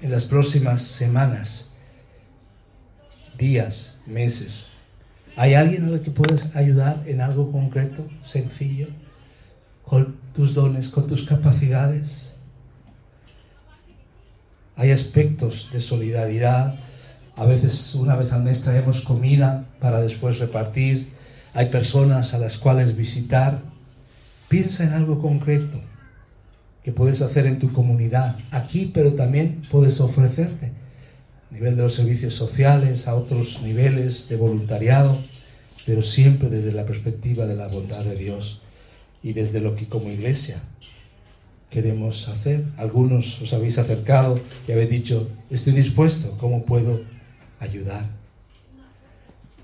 en 0.00 0.12
las 0.12 0.22
próximas 0.22 0.82
semanas, 0.82 1.72
días, 3.36 3.96
meses? 4.06 4.66
¿Hay 5.34 5.54
alguien 5.54 5.86
a 5.86 5.88
lo 5.88 6.00
que 6.00 6.12
puedes 6.12 6.54
ayudar 6.54 7.02
en 7.06 7.20
algo 7.20 7.50
concreto, 7.50 8.06
sencillo, 8.22 8.86
con 9.84 10.18
tus 10.32 10.54
dones, 10.54 10.88
con 10.88 11.08
tus 11.08 11.24
capacidades? 11.24 12.36
Hay 14.76 14.92
aspectos 14.92 15.70
de 15.72 15.80
solidaridad. 15.80 16.76
A 17.34 17.46
veces 17.46 17.96
una 17.96 18.14
vez 18.14 18.30
al 18.30 18.44
mes 18.44 18.62
traemos 18.62 19.00
comida 19.00 19.64
para 19.80 20.00
después 20.02 20.38
repartir. 20.38 21.15
Hay 21.56 21.70
personas 21.70 22.34
a 22.34 22.38
las 22.38 22.58
cuales 22.58 22.98
visitar. 22.98 23.62
Piensa 24.50 24.84
en 24.84 24.92
algo 24.92 25.22
concreto 25.22 25.80
que 26.84 26.92
puedes 26.92 27.22
hacer 27.22 27.46
en 27.46 27.58
tu 27.58 27.72
comunidad, 27.72 28.36
aquí, 28.50 28.90
pero 28.92 29.14
también 29.14 29.62
puedes 29.70 29.98
ofrecerte 30.00 30.72
a 31.50 31.54
nivel 31.54 31.74
de 31.74 31.84
los 31.84 31.94
servicios 31.94 32.34
sociales, 32.34 33.08
a 33.08 33.14
otros 33.14 33.62
niveles 33.62 34.28
de 34.28 34.36
voluntariado, 34.36 35.16
pero 35.86 36.02
siempre 36.02 36.50
desde 36.50 36.72
la 36.72 36.84
perspectiva 36.84 37.46
de 37.46 37.56
la 37.56 37.68
bondad 37.68 38.04
de 38.04 38.16
Dios 38.16 38.60
y 39.22 39.32
desde 39.32 39.62
lo 39.62 39.76
que 39.76 39.88
como 39.88 40.10
iglesia 40.10 40.62
queremos 41.70 42.28
hacer. 42.28 42.64
Algunos 42.76 43.40
os 43.40 43.54
habéis 43.54 43.78
acercado 43.78 44.42
y 44.68 44.72
habéis 44.72 44.90
dicho, 44.90 45.30
estoy 45.48 45.72
dispuesto, 45.72 46.36
¿cómo 46.38 46.66
puedo 46.66 47.00
ayudar? 47.60 48.04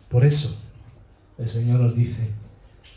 Por 0.08 0.24
eso 0.24 0.56
el 1.38 1.50
Señor 1.50 1.80
nos 1.80 1.94
dice, 1.94 2.28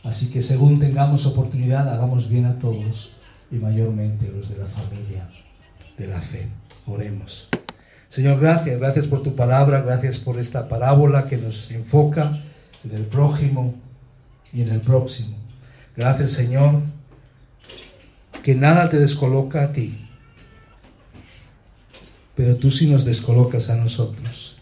así 0.03 0.29
que 0.29 0.43
según 0.43 0.79
tengamos 0.79 1.25
oportunidad, 1.25 1.88
hagamos 1.88 2.29
bien 2.29 2.45
a 2.45 2.59
todos 2.59 3.11
y 3.51 3.55
mayormente 3.55 4.31
los 4.31 4.49
de 4.49 4.57
la 4.57 4.65
familia 4.65 5.29
de 5.97 6.07
la 6.07 6.21
fe. 6.21 6.47
Oremos. 6.86 7.47
Señor, 8.09 8.39
gracias, 8.39 8.79
gracias 8.79 9.07
por 9.07 9.23
tu 9.23 9.36
palabra, 9.36 9.81
gracias 9.81 10.17
por 10.17 10.39
esta 10.39 10.67
parábola 10.67 11.27
que 11.27 11.38
nos 11.38 11.69
enfoca 11.71 12.41
en 12.83 12.91
el 12.95 13.05
prójimo 13.05 13.75
y 14.53 14.61
en 14.61 14.69
el 14.69 14.81
próximo. 14.81 15.36
Gracias, 15.97 16.31
Señor, 16.31 16.81
que 18.43 18.55
nada 18.55 18.89
te 18.89 18.99
descoloca 18.99 19.63
a 19.63 19.73
ti, 19.73 20.07
pero 22.36 22.57
tú 22.57 22.69
sí 22.69 22.89
nos 22.89 23.05
descolocas 23.05 23.69
a 23.69 23.75
nosotros, 23.75 24.57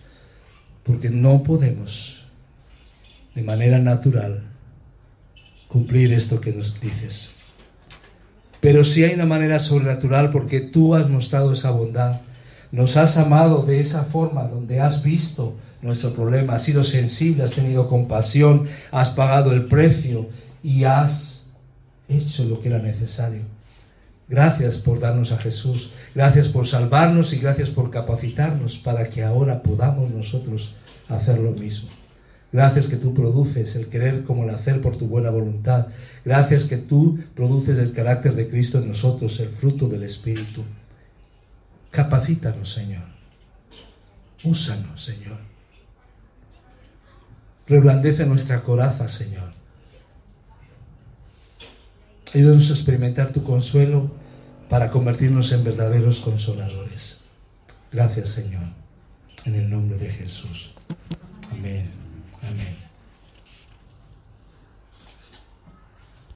porque 0.83 1.09
no 1.09 1.43
podemos 1.43 2.12
de 3.35 3.41
manera 3.43 3.79
natural 3.79 4.43
cumplir 5.67 6.13
esto 6.13 6.39
que 6.39 6.51
nos 6.51 6.79
dices. 6.79 7.31
Pero 8.61 8.83
sí 8.83 9.03
hay 9.03 9.15
una 9.15 9.25
manera 9.25 9.59
sobrenatural 9.59 10.29
porque 10.29 10.61
tú 10.61 10.95
has 10.95 11.09
mostrado 11.09 11.51
esa 11.51 11.71
bondad, 11.71 12.21
nos 12.71 12.95
has 12.95 13.17
amado 13.17 13.63
de 13.63 13.79
esa 13.79 14.05
forma 14.05 14.43
donde 14.43 14.79
has 14.79 15.03
visto 15.03 15.55
nuestro 15.81 16.13
problema, 16.13 16.55
has 16.55 16.63
sido 16.63 16.83
sensible, 16.83 17.43
has 17.43 17.51
tenido 17.51 17.89
compasión, 17.89 18.67
has 18.91 19.09
pagado 19.09 19.51
el 19.51 19.65
precio 19.65 20.29
y 20.63 20.85
has 20.85 21.47
hecho 22.07 22.45
lo 22.45 22.61
que 22.61 22.69
era 22.69 22.79
necesario. 22.79 23.41
Gracias 24.29 24.77
por 24.77 24.99
darnos 24.99 25.31
a 25.31 25.37
Jesús, 25.37 25.91
gracias 26.15 26.47
por 26.47 26.67
salvarnos 26.67 27.33
y 27.33 27.39
gracias 27.39 27.69
por 27.69 27.89
capacitarnos 27.89 28.77
para 28.77 29.09
que 29.09 29.23
ahora 29.23 29.61
podamos 29.61 30.09
nosotros 30.11 30.73
hacer 31.09 31.39
lo 31.39 31.51
mismo. 31.51 31.89
Gracias 32.53 32.85
que 32.85 32.97
tú 32.97 33.15
produces 33.15 33.75
el 33.75 33.87
querer 33.87 34.23
como 34.23 34.43
el 34.43 34.51
hacer 34.51 34.79
por 34.79 34.95
tu 34.95 35.07
buena 35.07 35.31
voluntad. 35.31 35.87
Gracias 36.23 36.65
que 36.65 36.77
tú 36.77 37.19
produces 37.35 37.79
el 37.79 37.93
carácter 37.93 38.35
de 38.35 38.47
Cristo 38.47 38.77
en 38.77 38.89
nosotros, 38.89 39.39
el 39.39 39.49
fruto 39.49 39.89
del 39.89 40.03
Espíritu. 40.03 40.63
Capacítanos, 41.89 42.71
Señor. 42.71 43.05
Úsanos, 44.43 45.03
Señor. 45.03 45.39
Reblandece 47.67 48.25
nuestra 48.27 48.61
coraza, 48.61 49.07
Señor. 49.07 49.51
Ayúdanos 52.35 52.69
a 52.69 52.73
experimentar 52.73 53.31
tu 53.31 53.43
consuelo 53.43 54.11
para 54.69 54.91
convertirnos 54.91 55.51
en 55.53 55.63
verdaderos 55.63 56.19
consoladores. 56.19 57.21
Gracias, 57.91 58.29
Señor. 58.29 58.65
En 59.45 59.55
el 59.55 59.69
nombre 59.71 59.97
de 59.97 60.09
Jesús. 60.09 60.71
Amén. 61.51 62.02
Amén. 62.49 62.92